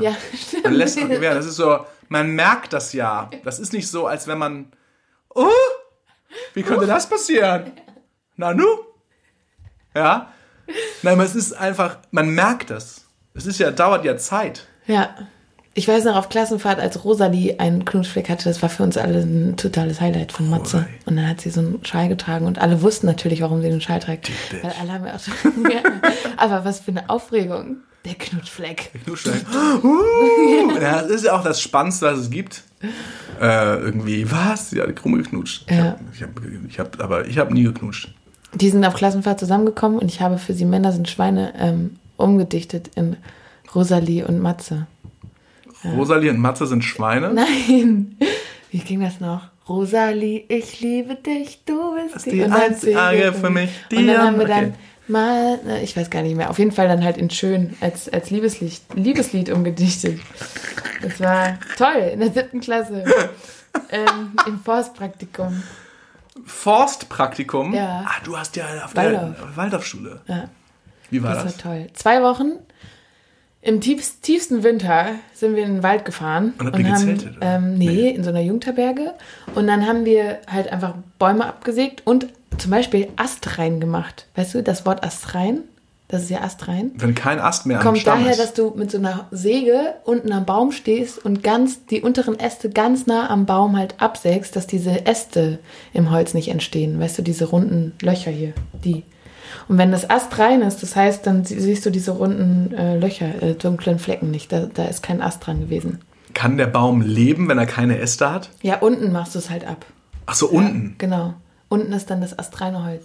Ja, 0.00 0.12
stimmt. 0.36 0.64
Man 0.64 0.74
lässt 0.74 0.98
auch 1.00 1.08
gewähren. 1.08 1.36
Das 1.36 1.46
ist 1.46 1.56
so, 1.56 1.78
man 2.08 2.30
merkt 2.30 2.72
das 2.72 2.92
ja. 2.92 3.30
Das 3.44 3.58
ist 3.60 3.72
nicht 3.72 3.88
so, 3.88 4.06
als 4.06 4.26
wenn 4.26 4.38
man, 4.38 4.66
oh, 5.34 5.44
wie 6.54 6.62
könnte 6.62 6.86
das 6.86 7.08
passieren? 7.08 7.72
Na 8.36 8.54
nu? 8.54 8.66
Ja? 9.94 10.32
Nein, 11.02 11.14
aber 11.14 11.24
es 11.24 11.34
ist 11.34 11.52
einfach, 11.52 11.98
man 12.10 12.30
merkt 12.30 12.70
das. 12.70 13.04
Es 13.34 13.46
ist 13.46 13.58
ja, 13.58 13.70
dauert 13.70 14.04
ja 14.04 14.16
Zeit. 14.16 14.66
Ja. 14.86 15.10
Ich 15.74 15.88
weiß 15.88 16.04
noch, 16.04 16.16
auf 16.16 16.28
Klassenfahrt, 16.28 16.78
als 16.78 17.02
Rosalie 17.02 17.58
einen 17.58 17.86
Knutschfleck 17.86 18.28
hatte, 18.28 18.44
das 18.44 18.60
war 18.60 18.68
für 18.68 18.82
uns 18.82 18.98
alle 18.98 19.20
ein 19.20 19.56
totales 19.56 20.02
Highlight 20.02 20.30
von 20.30 20.50
Matze. 20.50 20.78
Rosalie. 20.78 20.98
Und 21.06 21.16
dann 21.16 21.26
hat 21.26 21.40
sie 21.40 21.48
so 21.48 21.60
einen 21.60 21.84
Schal 21.84 22.08
getragen 22.08 22.46
und 22.46 22.58
alle 22.58 22.82
wussten 22.82 23.06
natürlich, 23.06 23.40
warum 23.40 23.62
sie 23.62 23.70
den 23.70 23.80
Schal 23.80 23.98
trägt. 23.98 24.30
bitch. 24.50 24.62
Weil 24.62 24.74
alle 24.78 24.92
haben 24.92 25.06
ja 25.06 25.14
auch 25.14 25.72
ja. 25.72 25.82
Aber 26.36 26.66
was 26.66 26.80
für 26.80 26.90
eine 26.90 27.08
Aufregung. 27.08 27.78
Der 28.04 28.14
Knutschfleck. 28.14 28.90
Knutschfleck. 29.04 29.44
Uh, 29.84 30.72
ja, 30.80 31.02
das 31.02 31.10
ist 31.10 31.24
ja 31.24 31.32
auch 31.38 31.44
das 31.44 31.60
Spannendste, 31.60 32.06
was 32.06 32.18
es 32.18 32.30
gibt. 32.30 32.62
Äh, 33.40 33.76
irgendwie, 33.78 34.30
was? 34.30 34.72
Ja, 34.72 34.84
rumgeknutscht. 35.04 35.64
Ich 35.70 35.76
Ja. 35.76 35.84
hab, 35.84 36.00
ich 36.12 36.22
hab, 36.22 36.30
ich 36.68 36.78
hab, 36.78 37.00
aber 37.00 37.26
ich 37.26 37.38
habe 37.38 37.52
nie 37.54 37.62
geknutscht. 37.62 38.12
Die 38.54 38.68
sind 38.68 38.84
auf 38.84 38.94
Klassenfahrt 38.94 39.40
zusammengekommen 39.40 39.98
und 39.98 40.10
ich 40.10 40.20
habe 40.20 40.38
für 40.38 40.52
sie 40.52 40.64
Männer 40.64 40.92
sind 40.92 41.08
Schweine 41.08 41.54
ähm, 41.58 41.96
umgedichtet 42.16 42.90
in 42.96 43.16
Rosalie 43.74 44.26
und 44.26 44.40
Matze. 44.40 44.86
Rosalie 45.84 46.30
und 46.30 46.38
Matze 46.38 46.66
sind 46.66 46.84
Schweine. 46.84 47.32
Nein. 47.32 48.16
Wie 48.70 48.78
ging 48.78 49.00
das 49.00 49.20
noch? 49.20 49.48
Rosalie, 49.68 50.44
ich 50.48 50.80
liebe 50.80 51.14
dich, 51.14 51.60
du 51.64 51.94
bist 51.94 52.26
die, 52.26 52.30
die 52.30 52.44
einzige 52.44 53.32
für 53.32 53.50
mich, 53.50 53.70
die 53.90 53.96
und 53.96 54.06
dann 54.08 54.18
haben 54.18 54.38
wir 54.38 54.46
dann 54.46 54.64
okay. 54.66 54.74
Mal, 55.12 55.58
ne, 55.64 55.82
ich 55.82 55.96
weiß 55.96 56.10
gar 56.10 56.22
nicht 56.22 56.36
mehr, 56.36 56.50
auf 56.50 56.58
jeden 56.58 56.72
Fall 56.72 56.88
dann 56.88 57.04
halt 57.04 57.16
in 57.18 57.30
schön 57.30 57.76
als, 57.80 58.08
als 58.08 58.30
Liebeslied, 58.30 58.80
Liebeslied 58.94 59.50
umgedichtet. 59.50 60.18
Das 61.02 61.20
war 61.20 61.58
toll, 61.78 62.10
in 62.14 62.20
der 62.20 62.32
siebten 62.32 62.60
Klasse. 62.60 63.04
ähm, 63.90 64.32
Im 64.46 64.58
Forstpraktikum. 64.60 65.62
Forstpraktikum. 66.44 67.74
Ja. 67.74 68.04
Ah, 68.06 68.20
du 68.24 68.36
hast 68.36 68.56
ja 68.56 68.64
auf 68.84 68.94
Waldorf. 68.96 69.36
der 69.38 69.56
Waldorfschule. 69.56 70.20
Ja. 70.26 70.48
Wie 71.10 71.22
war 71.22 71.34
Das 71.34 71.44
das? 71.44 71.64
war 71.64 71.72
toll. 71.72 71.86
Zwei 71.94 72.22
Wochen. 72.22 72.52
Im 73.64 73.80
tiefst, 73.80 74.22
tiefsten 74.22 74.64
Winter 74.64 75.10
sind 75.34 75.54
wir 75.54 75.64
in 75.64 75.74
den 75.76 75.82
Wald 75.84 76.04
gefahren. 76.04 76.52
Und 76.58 76.76
ihr 76.76 76.90
haben, 76.90 77.06
gezeltet, 77.06 77.36
oder? 77.36 77.54
Ähm, 77.56 77.78
nee, 77.78 78.10
in 78.10 78.24
so 78.24 78.30
einer 78.30 78.40
Jugendherberge. 78.40 79.14
Und 79.54 79.68
dann 79.68 79.86
haben 79.86 80.04
wir 80.04 80.38
halt 80.50 80.70
einfach 80.72 80.94
Bäume 81.20 81.46
abgesägt 81.46 82.02
und 82.04 82.26
zum 82.58 82.72
Beispiel 82.72 83.08
Astrein 83.16 83.78
gemacht. 83.80 84.26
Weißt 84.34 84.54
du, 84.54 84.64
das 84.64 84.84
Wort 84.84 85.04
Astrein, 85.04 85.60
das 86.08 86.24
ist 86.24 86.30
ja 86.30 86.42
Astrein, 86.42 86.90
Wenn 86.96 87.14
kein 87.14 87.38
Ast 87.38 87.64
mehr 87.64 87.78
am 87.78 87.84
kommt 87.84 87.98
Stamm 87.98 88.18
daher, 88.18 88.32
ist. 88.32 88.40
dass 88.40 88.52
du 88.52 88.72
mit 88.76 88.90
so 88.90 88.98
einer 88.98 89.28
Säge 89.30 89.94
unten 90.04 90.32
am 90.32 90.44
Baum 90.44 90.72
stehst 90.72 91.24
und 91.24 91.44
ganz 91.44 91.86
die 91.86 92.02
unteren 92.02 92.38
Äste 92.38 92.68
ganz 92.68 93.06
nah 93.06 93.30
am 93.30 93.46
Baum 93.46 93.78
halt 93.78 93.94
absägst, 93.98 94.56
dass 94.56 94.66
diese 94.66 95.06
Äste 95.06 95.60
im 95.94 96.10
Holz 96.10 96.34
nicht 96.34 96.48
entstehen. 96.48 96.98
Weißt 97.00 97.16
du, 97.16 97.22
diese 97.22 97.46
runden 97.46 97.92
Löcher 98.02 98.32
hier, 98.32 98.52
die. 98.84 99.04
Und 99.68 99.78
wenn 99.78 99.92
das 99.92 100.08
Ast 100.10 100.38
rein 100.38 100.62
ist, 100.62 100.82
das 100.82 100.96
heißt, 100.96 101.26
dann 101.26 101.44
sie- 101.44 101.60
siehst 101.60 101.84
du 101.86 101.90
diese 101.90 102.12
runden 102.12 102.72
äh, 102.74 102.96
Löcher, 102.98 103.42
äh, 103.42 103.54
dunklen 103.54 103.98
Flecken 103.98 104.30
nicht. 104.30 104.50
Da, 104.52 104.66
da 104.72 104.84
ist 104.84 105.02
kein 105.02 105.20
Ast 105.22 105.46
dran 105.46 105.60
gewesen. 105.60 106.00
Kann 106.34 106.56
der 106.58 106.66
Baum 106.66 107.02
leben, 107.02 107.48
wenn 107.48 107.58
er 107.58 107.66
keine 107.66 107.98
Äste 107.98 108.30
hat? 108.30 108.50
Ja, 108.62 108.78
unten 108.78 109.12
machst 109.12 109.34
du 109.34 109.38
es 109.38 109.50
halt 109.50 109.66
ab. 109.66 109.84
Ach 110.26 110.34
so, 110.34 110.48
unten. 110.48 110.94
Genau. 110.98 111.34
Unten 111.68 111.92
ist 111.92 112.10
dann 112.10 112.20
das 112.20 112.38
astreine 112.38 112.84
Holz. 112.84 113.04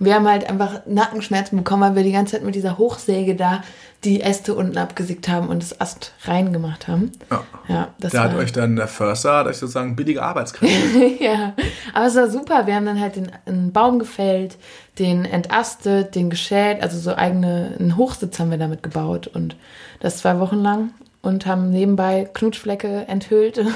Und 0.00 0.06
wir 0.06 0.14
haben 0.14 0.26
halt 0.26 0.48
einfach 0.48 0.80
Nackenschmerzen 0.86 1.58
bekommen, 1.58 1.82
weil 1.82 1.96
wir 1.96 2.02
die 2.02 2.12
ganze 2.12 2.32
Zeit 2.32 2.44
mit 2.44 2.54
dieser 2.54 2.78
Hochsäge 2.78 3.36
da 3.36 3.62
die 4.02 4.22
Äste 4.22 4.54
unten 4.54 4.78
abgesägt 4.78 5.28
haben 5.28 5.48
und 5.48 5.62
das 5.62 5.78
Ast 5.78 6.14
rein 6.24 6.54
gemacht 6.54 6.88
haben. 6.88 7.12
Ja. 7.30 7.44
Ja, 7.68 7.88
das 7.98 8.12
Da 8.12 8.24
hat 8.24 8.34
euch 8.34 8.50
dann 8.50 8.76
der 8.76 8.88
Förster, 8.88 9.36
hat 9.36 9.46
euch 9.46 9.58
sozusagen 9.58 9.94
billige 9.94 10.22
Arbeitskräfte. 10.22 11.06
ja, 11.22 11.52
aber 11.92 12.06
es 12.06 12.16
war 12.16 12.30
super. 12.30 12.66
Wir 12.66 12.76
haben 12.76 12.86
dann 12.86 12.98
halt 12.98 13.16
den 13.16 13.30
einen 13.44 13.72
Baum 13.72 13.98
gefällt, 13.98 14.56
den 14.98 15.26
entastet, 15.26 16.14
den 16.14 16.30
geschält, 16.30 16.82
also 16.82 16.98
so 16.98 17.14
eigene, 17.14 17.76
einen 17.78 17.98
Hochsitz 17.98 18.40
haben 18.40 18.50
wir 18.50 18.58
damit 18.58 18.82
gebaut 18.82 19.26
und 19.26 19.54
das 20.00 20.18
zwei 20.18 20.40
Wochen 20.40 20.56
lang 20.56 20.90
und 21.22 21.44
haben 21.44 21.70
nebenbei 21.70 22.28
Knutschflecke 22.32 23.04
enthüllt 23.06 23.58
und 23.58 23.68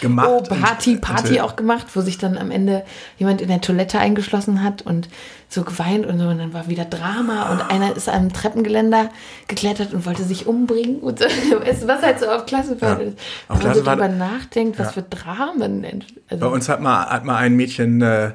Gemacht 0.00 0.28
oh, 0.30 0.40
Party, 0.42 0.96
Party 0.96 1.22
enthüllt. 1.22 1.40
auch 1.40 1.56
gemacht, 1.56 1.86
wo 1.94 2.00
sich 2.00 2.16
dann 2.18 2.38
am 2.38 2.50
Ende 2.52 2.84
jemand 3.18 3.40
in 3.40 3.48
der 3.48 3.60
Toilette 3.60 3.98
eingeschlossen 3.98 4.62
hat 4.62 4.82
und 4.82 5.08
so 5.48 5.64
geweint 5.64 6.06
und 6.06 6.18
so 6.18 6.26
und 6.28 6.38
dann 6.38 6.52
war 6.52 6.68
wieder 6.68 6.84
Drama 6.84 7.50
und 7.52 7.60
einer 7.70 7.96
ist 7.96 8.08
am 8.08 8.32
Treppengeländer 8.32 9.10
geklettert 9.48 9.92
und 9.94 10.06
wollte 10.06 10.22
sich 10.22 10.46
umbringen 10.46 11.00
und 11.00 11.18
so. 11.18 11.24
Was 11.86 12.02
halt 12.02 12.20
so 12.20 12.26
auf 12.26 12.46
Klassenfahrt 12.46 13.00
Ja. 13.00 13.06
ist. 13.08 13.18
Wenn 13.48 13.62
man 13.62 13.74
so 13.74 13.82
drüber 13.82 14.08
nachdenkt, 14.08 14.78
was 14.78 14.88
Ja. 14.88 14.92
für 14.92 15.02
Dramen. 15.02 16.04
Also, 16.28 16.40
Bei 16.46 16.52
uns 16.52 16.68
hat 16.68 16.80
mal, 16.80 17.06
hat 17.06 17.24
mal 17.24 17.36
ein 17.36 17.54
Mädchen 17.56 18.00
äh, 18.00 18.32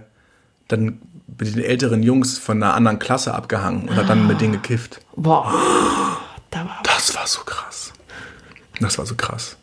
dann 0.68 1.00
mit 1.38 1.56
den 1.56 1.64
älteren 1.64 2.04
Jungs 2.04 2.38
von 2.38 2.62
einer 2.62 2.74
anderen 2.74 3.00
Klasse 3.00 3.34
abgehangen 3.34 3.88
und 3.88 3.96
hat 3.96 4.10
dann 4.10 4.28
mit 4.28 4.42
denen 4.42 4.54
gekifft. 4.54 5.00
Boah, 5.16 5.54
da 6.52 6.60
war 6.60 6.80
Das 6.84 7.16
war 7.16 7.26
so 7.28 7.42
krass. 7.46 7.69
Das 8.80 8.98
war 8.98 9.06
so 9.06 9.16
krass. 9.16 9.58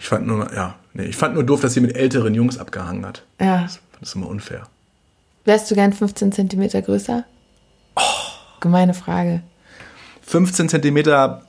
Ich 0.00 0.08
fand 0.08 0.26
nur, 0.26 0.52
ja, 0.54 0.74
nee, 0.92 1.04
ich 1.04 1.16
fand 1.16 1.34
nur 1.34 1.44
doof, 1.44 1.60
dass 1.60 1.74
sie 1.74 1.80
mit 1.80 1.96
älteren 1.96 2.34
Jungs 2.34 2.58
abgehangen 2.58 3.06
hat. 3.06 3.22
ja. 3.40 3.68
Fand 3.68 4.02
das 4.02 4.14
immer 4.14 4.28
unfair. 4.28 4.68
Wärst 5.44 5.70
du 5.70 5.74
gern 5.74 5.92
15 5.92 6.32
Zentimeter 6.32 6.82
größer? 6.82 7.24
Gemeine 8.60 8.94
Frage. 8.94 9.42
15 10.22 10.68
Zentimeter 10.68 11.46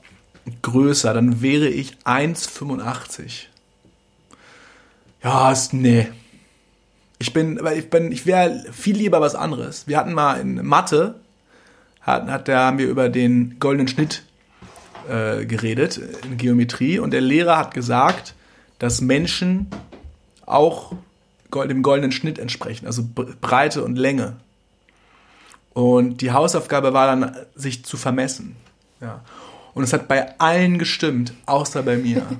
größer, 0.62 1.12
dann 1.12 1.42
wäre 1.42 1.68
ich 1.68 1.98
1,85. 2.04 3.46
Ja, 5.22 5.50
ist, 5.50 5.74
nee. 5.74 6.08
Ich 7.18 7.32
bin, 7.32 7.58
aber 7.58 7.74
ich 7.74 7.90
bin, 7.90 8.12
ich 8.12 8.24
wäre 8.24 8.64
viel 8.72 8.96
lieber 8.96 9.20
was 9.20 9.34
anderes. 9.34 9.88
Wir 9.88 9.98
hatten 9.98 10.14
mal 10.14 10.40
in 10.40 10.64
Mathe, 10.64 11.16
hat, 12.00 12.28
hat, 12.28 12.46
da 12.46 12.66
haben 12.66 12.78
wir 12.78 12.86
über 12.86 13.08
den 13.08 13.58
goldenen 13.58 13.88
Schnitt 13.88 14.22
äh, 15.08 15.46
geredet 15.46 16.00
in 16.24 16.36
Geometrie 16.36 16.98
und 16.98 17.12
der 17.12 17.20
Lehrer 17.20 17.56
hat 17.56 17.74
gesagt, 17.74 18.34
dass 18.78 19.00
Menschen 19.00 19.66
auch 20.46 20.92
dem 21.52 21.82
goldenen 21.82 22.12
Schnitt 22.12 22.38
entsprechen, 22.38 22.86
also 22.86 23.02
Breite 23.40 23.82
und 23.82 23.96
Länge. 23.96 24.36
Und 25.72 26.20
die 26.20 26.32
Hausaufgabe 26.32 26.92
war 26.92 27.06
dann, 27.06 27.36
sich 27.54 27.84
zu 27.84 27.96
vermessen. 27.96 28.56
Ja. 29.00 29.24
Und 29.74 29.84
es 29.84 29.92
hat 29.92 30.08
bei 30.08 30.38
allen 30.38 30.78
gestimmt, 30.78 31.32
außer 31.46 31.82
bei 31.82 31.96
mir. 31.96 32.26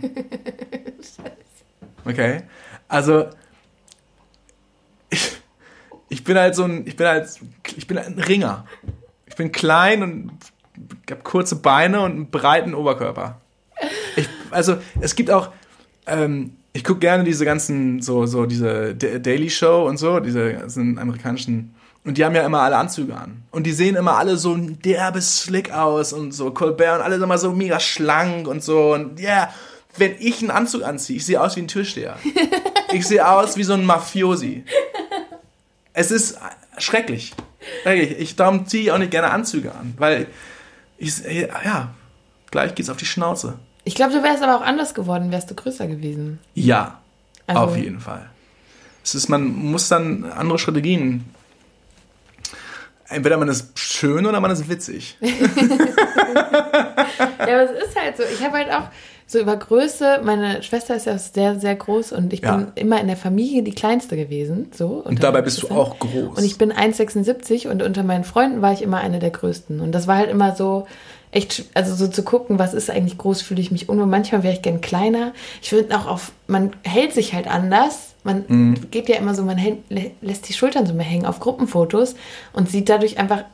Okay? 2.08 2.42
Also, 2.88 3.26
ich, 5.10 5.36
ich 6.08 6.24
bin 6.24 6.38
halt 6.38 6.54
so 6.54 6.64
ein, 6.64 6.86
ich 6.86 6.96
bin 6.96 7.06
halt, 7.06 7.28
ich 7.76 7.86
bin 7.86 7.98
ein 7.98 8.18
Ringer. 8.18 8.64
Ich 9.26 9.36
bin 9.36 9.52
klein 9.52 10.02
und 10.02 10.30
habe 11.10 11.22
kurze 11.22 11.56
Beine 11.56 12.00
und 12.00 12.12
einen 12.12 12.30
breiten 12.30 12.74
Oberkörper. 12.74 13.40
Ich, 14.16 14.28
also, 14.50 14.76
es 15.00 15.14
gibt 15.14 15.30
auch, 15.30 15.50
ähm, 16.06 16.52
ich 16.72 16.84
gucke 16.84 17.00
gerne 17.00 17.24
diese 17.24 17.44
ganzen, 17.44 18.02
so, 18.02 18.26
so 18.26 18.46
diese 18.46 18.94
Daily 18.94 19.50
Show 19.50 19.86
und 19.86 19.96
so, 19.96 20.20
diese 20.20 20.54
ganzen 20.54 20.98
amerikanischen 20.98 21.74
und 22.04 22.16
die 22.16 22.24
haben 22.24 22.34
ja 22.34 22.46
immer 22.46 22.60
alle 22.60 22.78
Anzüge 22.78 23.14
an. 23.14 23.42
Und 23.50 23.64
die 23.64 23.72
sehen 23.72 23.94
immer 23.94 24.16
alle 24.16 24.38
so 24.38 24.56
derbe 24.56 25.20
slick 25.20 25.72
aus 25.72 26.14
und 26.14 26.32
so. 26.32 26.50
Colbert 26.52 27.00
und 27.00 27.04
alle 27.04 27.16
sind 27.16 27.24
immer 27.24 27.36
so 27.36 27.52
mega 27.52 27.80
schlank 27.80 28.48
und 28.48 28.64
so. 28.64 28.94
Und 28.94 29.20
ja, 29.20 29.28
yeah, 29.28 29.54
wenn 29.98 30.14
ich 30.18 30.40
einen 30.40 30.50
Anzug 30.50 30.84
anziehe, 30.84 31.18
ich 31.18 31.26
sehe 31.26 31.38
aus 31.38 31.56
wie 31.56 31.60
ein 31.60 31.68
Türsteher. 31.68 32.16
Ich 32.90 33.06
sehe 33.06 33.28
aus 33.28 33.58
wie 33.58 33.64
so 33.64 33.74
ein 33.74 33.84
Mafiosi. 33.84 34.64
Es 35.92 36.10
ist 36.10 36.38
schrecklich. 36.78 37.34
Ich, 37.84 38.34
darum 38.34 38.66
ziehe 38.66 38.84
ich 38.84 38.92
auch 38.92 38.96
nicht 38.96 39.10
gerne 39.10 39.30
Anzüge 39.30 39.72
an, 39.72 39.92
weil 39.98 40.26
ich, 40.98 41.18
ja, 41.20 41.94
gleich 42.50 42.74
geht's 42.74 42.90
auf 42.90 42.96
die 42.96 43.06
Schnauze. 43.06 43.58
Ich 43.84 43.94
glaube, 43.94 44.12
du 44.12 44.22
wärst 44.22 44.42
aber 44.42 44.56
auch 44.56 44.62
anders 44.62 44.94
geworden, 44.94 45.30
wärst 45.30 45.50
du 45.50 45.54
größer 45.54 45.86
gewesen. 45.86 46.38
Ja, 46.54 47.00
also. 47.46 47.62
auf 47.62 47.76
jeden 47.76 48.00
Fall. 48.00 48.28
Es 49.02 49.14
ist, 49.14 49.28
man 49.28 49.46
muss 49.46 49.88
dann 49.88 50.24
andere 50.24 50.58
Strategien 50.58 51.24
entweder 53.08 53.36
man 53.36 53.48
ist 53.48 53.78
schön 53.78 54.26
oder 54.26 54.40
man 54.40 54.50
ist 54.50 54.68
witzig. 54.68 55.16
ja, 55.20 55.32
aber 57.38 57.62
es 57.64 57.88
ist 57.88 57.96
halt 58.00 58.16
so. 58.16 58.22
Ich 58.22 58.42
habe 58.42 58.58
halt 58.58 58.70
auch 58.70 58.88
so 59.30 59.38
über 59.38 59.56
Größe, 59.56 60.22
meine 60.24 60.62
Schwester 60.62 60.96
ist 60.96 61.04
ja 61.04 61.18
sehr, 61.18 61.60
sehr 61.60 61.76
groß 61.76 62.12
und 62.12 62.32
ich 62.32 62.40
ja. 62.40 62.56
bin 62.56 62.68
immer 62.76 62.98
in 62.98 63.08
der 63.08 63.16
Familie 63.16 63.62
die 63.62 63.74
Kleinste 63.74 64.16
gewesen. 64.16 64.70
So, 64.72 65.02
und 65.04 65.22
dabei 65.22 65.42
bist 65.42 65.62
du 65.62 65.68
auch 65.68 65.98
groß. 65.98 66.38
Und 66.38 66.44
ich 66.44 66.56
bin 66.56 66.72
1,76 66.72 67.68
und 67.68 67.82
unter 67.82 68.02
meinen 68.04 68.24
Freunden 68.24 68.62
war 68.62 68.72
ich 68.72 68.80
immer 68.80 68.96
eine 68.96 69.18
der 69.18 69.28
Größten. 69.28 69.80
Und 69.80 69.92
das 69.92 70.06
war 70.06 70.16
halt 70.16 70.30
immer 70.30 70.56
so, 70.56 70.86
echt, 71.30 71.66
also 71.74 71.94
so 71.94 72.08
zu 72.08 72.22
gucken, 72.22 72.58
was 72.58 72.72
ist 72.72 72.88
eigentlich 72.90 73.18
groß, 73.18 73.42
fühle 73.42 73.60
ich 73.60 73.70
mich 73.70 73.90
unwohl. 73.90 74.06
Manchmal 74.06 74.42
wäre 74.42 74.54
ich 74.54 74.62
gern 74.62 74.80
kleiner. 74.80 75.34
Ich 75.60 75.68
finde 75.68 75.94
auch 75.98 76.06
auf, 76.06 76.32
man 76.46 76.70
hält 76.82 77.12
sich 77.12 77.34
halt 77.34 77.48
anders. 77.48 78.14
Man 78.24 78.46
mhm. 78.48 78.90
geht 78.90 79.10
ja 79.10 79.16
immer 79.16 79.34
so, 79.34 79.42
man 79.42 79.58
hält, 79.58 79.78
lässt 80.22 80.48
die 80.48 80.54
Schultern 80.54 80.86
so 80.86 80.94
mehr 80.94 81.04
hängen 81.04 81.26
auf 81.26 81.38
Gruppenfotos 81.38 82.14
und 82.54 82.70
sieht 82.70 82.88
dadurch 82.88 83.18
einfach 83.18 83.44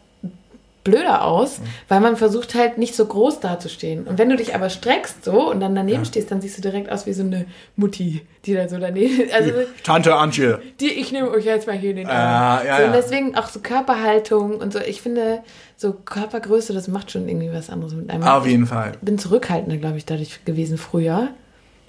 blöder 0.84 1.24
aus, 1.24 1.58
mhm. 1.58 1.64
weil 1.88 2.00
man 2.00 2.16
versucht 2.16 2.54
halt 2.54 2.76
nicht 2.78 2.94
so 2.94 3.06
groß 3.06 3.40
dazustehen. 3.40 4.04
Und 4.04 4.18
wenn 4.18 4.28
du 4.28 4.36
dich 4.36 4.54
aber 4.54 4.68
streckst 4.68 5.24
so 5.24 5.50
und 5.50 5.60
dann 5.60 5.74
daneben 5.74 6.00
ja. 6.00 6.04
stehst, 6.04 6.30
dann 6.30 6.42
siehst 6.42 6.58
du 6.58 6.62
direkt 6.62 6.92
aus 6.92 7.06
wie 7.06 7.14
so 7.14 7.22
eine 7.22 7.46
Mutti, 7.74 8.20
die 8.44 8.54
da 8.54 8.68
so 8.68 8.78
daneben. 8.78 9.30
Also 9.34 9.50
Tante 9.82 10.14
Antje. 10.14 10.60
Die, 10.80 10.90
ich 10.90 11.10
nehme 11.10 11.30
euch 11.30 11.46
jetzt 11.46 11.66
mal 11.66 11.76
hier 11.76 11.90
in 11.90 11.96
den 11.96 12.06
Arm. 12.06 12.62
Äh, 12.62 12.68
ja, 12.68 12.76
so, 12.78 12.84
und 12.84 12.92
deswegen 12.92 13.36
auch 13.36 13.48
so 13.48 13.60
Körperhaltung 13.60 14.58
und 14.58 14.72
so. 14.72 14.78
Ich 14.78 15.00
finde, 15.00 15.40
so 15.76 15.92
Körpergröße, 15.92 16.72
das 16.72 16.86
macht 16.86 17.10
schon 17.10 17.28
irgendwie 17.28 17.52
was 17.52 17.70
anderes 17.70 17.94
mit 17.94 18.10
einem. 18.10 18.22
Auf 18.22 18.46
jeden 18.46 18.66
Fall. 18.66 18.92
Ich 18.92 18.98
bin 19.00 19.18
zurückhaltender, 19.18 19.78
glaube 19.78 19.96
ich, 19.96 20.04
dadurch 20.04 20.44
gewesen 20.44 20.76
früher, 20.76 21.28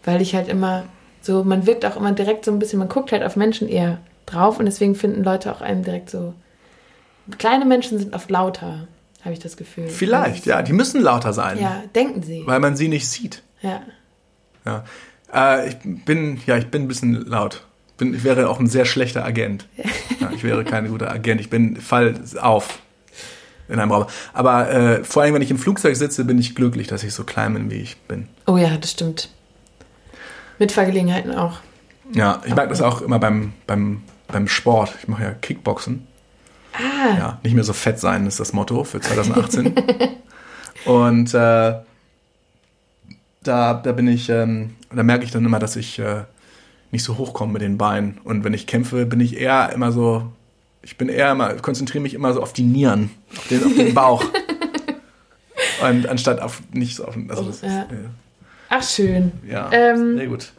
weil 0.06 0.22
ich 0.22 0.34
halt 0.34 0.48
immer 0.48 0.86
so, 1.22 1.44
man 1.44 1.66
wirkt 1.68 1.86
auch 1.86 1.98
immer 1.98 2.12
direkt 2.14 2.46
so 2.46 2.52
ein 2.52 2.60
bisschen, 2.60 2.80
man 2.80 2.90
guckt 2.90 3.12
halt 3.12 3.24
auf 3.24 3.36
Menschen 3.36 3.68
eher 3.68 4.00
drauf 4.26 4.60
und 4.60 4.66
deswegen 4.66 4.96
finden 4.96 5.24
Leute 5.24 5.52
auch 5.52 5.62
einem 5.62 5.84
direkt 5.84 6.10
so 6.10 6.34
Kleine 7.38 7.66
Menschen 7.66 7.98
sind 8.00 8.14
oft 8.14 8.30
lauter, 8.30 8.88
habe 9.24 9.34
ich 9.34 9.40
das 9.40 9.58
Gefühl. 9.58 9.88
Vielleicht, 9.88 10.46
ja. 10.46 10.62
Die 10.62 10.74
müssen 10.74 11.02
lauter 11.02 11.34
sein. 11.34 11.60
Ja, 11.60 11.84
denken 11.96 12.22
sie. 12.22 12.44
Weil 12.46 12.60
man 12.60 12.76
sie 12.76 12.88
nicht 12.88 13.08
sieht. 13.08 13.42
Ja. 13.62 13.82
Ja. 14.66 14.84
Äh, 15.34 15.70
ich 15.70 15.78
bin, 15.84 16.40
ja, 16.46 16.58
ich 16.58 16.68
bin 16.68 16.84
ein 16.84 16.88
bisschen 16.88 17.26
laut. 17.26 17.66
Bin, 17.98 18.14
ich 18.14 18.24
wäre 18.24 18.50
auch 18.50 18.60
ein 18.60 18.68
sehr 18.68 18.86
schlechter 18.86 19.26
Agent. 19.26 19.68
Ja, 20.22 20.32
ich 20.34 20.44
wäre 20.46 20.64
kein 20.64 20.88
guter 20.88 21.12
Agent. 21.12 21.42
Ich 21.42 21.50
bin 21.50 21.76
fall 21.76 22.16
auf 22.40 22.80
in 23.68 23.80
einem 23.80 23.92
Raum. 23.92 24.06
Aber 24.34 24.72
äh, 24.72 25.04
vor 25.04 25.24
allem, 25.24 25.34
wenn 25.34 25.42
ich 25.42 25.52
im 25.52 25.58
Flugzeug 25.58 25.96
sitze, 25.96 26.24
bin 26.24 26.40
ich 26.40 26.56
glücklich, 26.56 26.88
dass 26.88 27.04
ich 27.04 27.14
so 27.14 27.24
klein 27.24 27.54
bin, 27.54 27.70
wie 27.70 27.76
ich 27.82 27.98
bin. 27.98 28.30
Oh 28.48 28.58
ja, 28.58 28.78
das 28.78 28.92
stimmt. 28.92 29.30
Mit 30.58 30.72
Vergelegenheiten 30.72 31.36
auch. 31.36 31.60
Ja, 32.14 32.42
ich 32.46 32.56
mag 32.56 32.70
das 32.70 32.82
auch 32.82 33.02
immer 33.02 33.20
beim, 33.20 33.54
beim, 33.68 34.04
beim 34.28 34.48
Sport. 34.48 34.94
Ich 35.02 35.08
mache 35.08 35.24
ja 35.24 35.32
Kickboxen. 35.32 36.08
Ah. 36.78 37.18
Ja, 37.18 37.40
nicht 37.44 37.54
mehr 37.54 37.64
so 37.64 37.74
fett 37.74 38.00
sein 38.00 38.26
ist 38.28 38.40
das 38.40 38.54
Motto 38.54 38.84
für 38.84 39.00
2018. 39.00 39.74
und 40.86 41.34
äh, 41.34 41.74
da, 43.44 43.74
da 43.74 43.92
bin 43.92 44.08
ich, 44.08 44.30
ähm, 44.30 44.76
da 44.94 45.04
merke 45.04 45.24
ich 45.24 45.32
dann 45.32 45.46
immer, 45.46 45.60
dass 45.60 45.76
ich 45.76 46.00
äh, 46.00 46.24
nicht 46.92 47.04
so 47.04 47.18
hochkomme 47.18 47.54
mit 47.54 47.62
den 47.62 47.78
Beinen. 47.78 48.20
Und 48.24 48.44
wenn 48.44 48.54
ich 48.54 48.68
kämpfe, 48.68 49.06
bin 49.06 49.20
ich 49.20 49.38
eher 49.38 49.72
immer 49.74 49.92
so, 49.92 50.32
ich 50.82 50.98
bin 50.98 51.10
eher 51.10 51.32
immer, 51.32 51.54
konzentriere 51.56 52.02
mich 52.02 52.14
immer 52.14 52.34
so 52.34 52.42
auf 52.42 52.54
die 52.54 52.64
Nieren, 52.64 53.12
auf 53.36 53.48
den, 53.48 53.64
auf 53.64 53.76
den 53.76 53.94
Bauch. 53.94 54.24
und 55.90 56.08
anstatt 56.08 56.42
auf 56.42 56.62
nicht 56.72 56.96
so 56.96 57.06
auf 57.06 57.18
also 57.30 57.44
das 57.44 57.62
ja. 57.62 57.84
Ist, 57.84 57.92
äh, 57.92 57.96
Ach, 58.70 58.84
schön. 58.84 59.32
Ja, 59.48 59.70
ähm, 59.72 60.18
sehr 60.18 60.28
gut. 60.28 60.52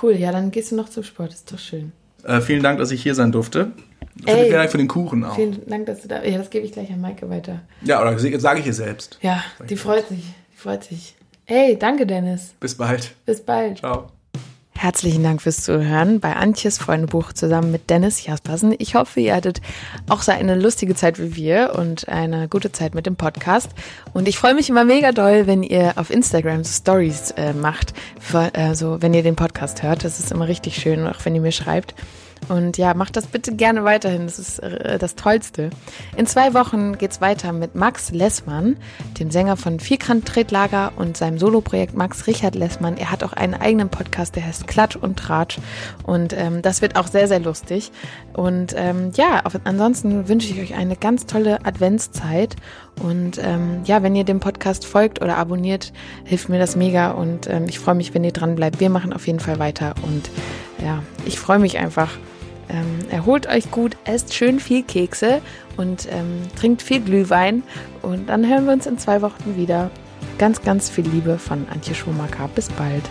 Cool, 0.00 0.12
ja, 0.14 0.32
dann 0.32 0.50
gehst 0.50 0.72
du 0.72 0.76
noch 0.76 0.88
zum 0.88 1.04
Sport, 1.04 1.32
ist 1.32 1.52
doch 1.52 1.58
schön. 1.58 1.92
Äh, 2.24 2.40
vielen 2.40 2.62
Dank, 2.62 2.78
dass 2.78 2.90
ich 2.90 3.02
hier 3.02 3.14
sein 3.14 3.32
durfte. 3.32 3.72
Ey, 4.26 4.44
vielen 4.44 4.52
Dank 4.52 4.70
für 4.70 4.78
den 4.78 4.88
Kuchen 4.88 5.24
auch. 5.24 5.34
Vielen 5.34 5.66
Dank, 5.66 5.86
dass 5.86 6.02
du 6.02 6.08
da. 6.08 6.22
Ja, 6.22 6.38
das 6.38 6.50
gebe 6.50 6.64
ich 6.64 6.72
gleich 6.72 6.90
an 6.90 7.00
Maike 7.00 7.28
weiter. 7.28 7.60
Ja, 7.82 8.00
oder 8.00 8.18
sage 8.18 8.60
ich 8.60 8.66
ihr 8.66 8.74
selbst. 8.74 9.18
Ja, 9.22 9.42
die 9.68 9.76
freut 9.76 10.08
sich. 10.08 10.24
Die 10.52 10.56
freut 10.56 10.84
sich. 10.84 11.14
Ey, 11.46 11.76
danke, 11.78 12.06
Dennis. 12.06 12.54
Bis 12.60 12.76
bald. 12.76 13.14
Bis 13.26 13.40
bald. 13.40 13.78
Ciao. 13.78 14.08
Herzlichen 14.74 15.22
Dank 15.22 15.40
fürs 15.40 15.62
Zuhören 15.62 16.18
bei 16.18 16.34
Antjes 16.34 16.78
Freundebuch 16.78 17.32
zusammen 17.32 17.70
mit 17.70 17.88
Dennis 17.88 18.26
Jaspersen. 18.26 18.74
Ich 18.78 18.96
hoffe, 18.96 19.20
ihr 19.20 19.36
hattet 19.36 19.60
auch 20.08 20.22
so 20.22 20.32
eine 20.32 20.56
lustige 20.56 20.96
Zeit 20.96 21.20
wie 21.20 21.36
wir 21.36 21.74
und 21.76 22.08
eine 22.08 22.48
gute 22.48 22.72
Zeit 22.72 22.92
mit 22.92 23.06
dem 23.06 23.14
Podcast. 23.14 23.70
Und 24.12 24.26
ich 24.26 24.38
freue 24.38 24.54
mich 24.54 24.70
immer 24.70 24.84
mega 24.84 25.12
doll, 25.12 25.46
wenn 25.46 25.62
ihr 25.62 25.92
auf 25.96 26.10
Instagram 26.10 26.64
Stories 26.64 27.30
äh, 27.36 27.52
macht, 27.52 27.92
für, 28.18 28.50
äh, 28.54 28.74
so, 28.74 29.00
wenn 29.00 29.14
ihr 29.14 29.22
den 29.22 29.36
Podcast 29.36 29.84
hört. 29.84 30.04
Das 30.04 30.18
ist 30.18 30.32
immer 30.32 30.48
richtig 30.48 30.74
schön, 30.74 31.06
auch 31.06 31.24
wenn 31.24 31.36
ihr 31.36 31.42
mir 31.42 31.52
schreibt. 31.52 31.94
Und 32.48 32.76
ja, 32.76 32.94
macht 32.94 33.16
das 33.16 33.26
bitte 33.26 33.54
gerne 33.54 33.84
weiterhin. 33.84 34.26
Das 34.26 34.38
ist 34.38 34.58
äh, 34.58 34.98
das 34.98 35.14
Tollste. 35.14 35.70
In 36.16 36.26
zwei 36.26 36.54
Wochen 36.54 36.98
geht's 36.98 37.20
weiter 37.20 37.52
mit 37.52 37.74
Max 37.74 38.10
Lessmann, 38.10 38.76
dem 39.18 39.30
Sänger 39.30 39.56
von 39.56 39.80
Vierkant 39.80 40.26
Tretlager 40.26 40.92
und 40.96 41.16
seinem 41.16 41.38
Soloprojekt 41.38 41.94
Max 41.94 42.26
Richard 42.26 42.54
Lessmann. 42.54 42.96
Er 42.96 43.10
hat 43.10 43.22
auch 43.22 43.32
einen 43.32 43.54
eigenen 43.54 43.88
Podcast, 43.88 44.36
der 44.36 44.44
heißt 44.44 44.66
Klatsch 44.66 44.96
und 44.96 45.18
Tratsch. 45.18 45.58
Und 46.04 46.32
ähm, 46.36 46.62
das 46.62 46.82
wird 46.82 46.96
auch 46.96 47.06
sehr, 47.06 47.28
sehr 47.28 47.40
lustig. 47.40 47.92
Und 48.32 48.74
ähm, 48.76 49.12
ja, 49.14 49.44
auf, 49.44 49.58
ansonsten 49.64 50.28
wünsche 50.28 50.52
ich 50.52 50.60
euch 50.60 50.74
eine 50.74 50.96
ganz 50.96 51.26
tolle 51.26 51.64
Adventszeit. 51.64 52.56
Und 53.02 53.38
ähm, 53.38 53.80
ja, 53.84 54.02
wenn 54.02 54.16
ihr 54.16 54.24
dem 54.24 54.40
Podcast 54.40 54.84
folgt 54.84 55.22
oder 55.22 55.36
abonniert, 55.36 55.92
hilft 56.24 56.48
mir 56.48 56.58
das 56.58 56.76
mega. 56.76 57.12
Und 57.12 57.48
ähm, 57.48 57.66
ich 57.68 57.78
freue 57.78 57.94
mich, 57.94 58.14
wenn 58.14 58.24
ihr 58.24 58.32
dran 58.32 58.56
bleibt. 58.56 58.80
Wir 58.80 58.90
machen 58.90 59.12
auf 59.12 59.26
jeden 59.26 59.40
Fall 59.40 59.58
weiter. 59.58 59.94
Und 60.02 60.30
ja, 60.84 61.02
ich 61.24 61.38
freue 61.38 61.58
mich 61.58 61.78
einfach. 61.78 62.10
Ähm, 62.72 63.08
erholt 63.10 63.46
euch 63.46 63.70
gut, 63.70 63.96
esst 64.04 64.34
schön 64.34 64.58
viel 64.58 64.82
Kekse 64.82 65.40
und 65.76 66.08
ähm, 66.10 66.42
trinkt 66.56 66.82
viel 66.82 67.00
Glühwein. 67.00 67.62
Und 68.00 68.28
dann 68.28 68.48
hören 68.48 68.66
wir 68.66 68.72
uns 68.72 68.86
in 68.86 68.98
zwei 68.98 69.22
Wochen 69.22 69.56
wieder. 69.56 69.90
Ganz, 70.38 70.62
ganz 70.62 70.88
viel 70.88 71.06
Liebe 71.06 71.38
von 71.38 71.66
Antje 71.70 71.94
Schumacher. 71.94 72.48
Bis 72.54 72.68
bald. 72.70 73.04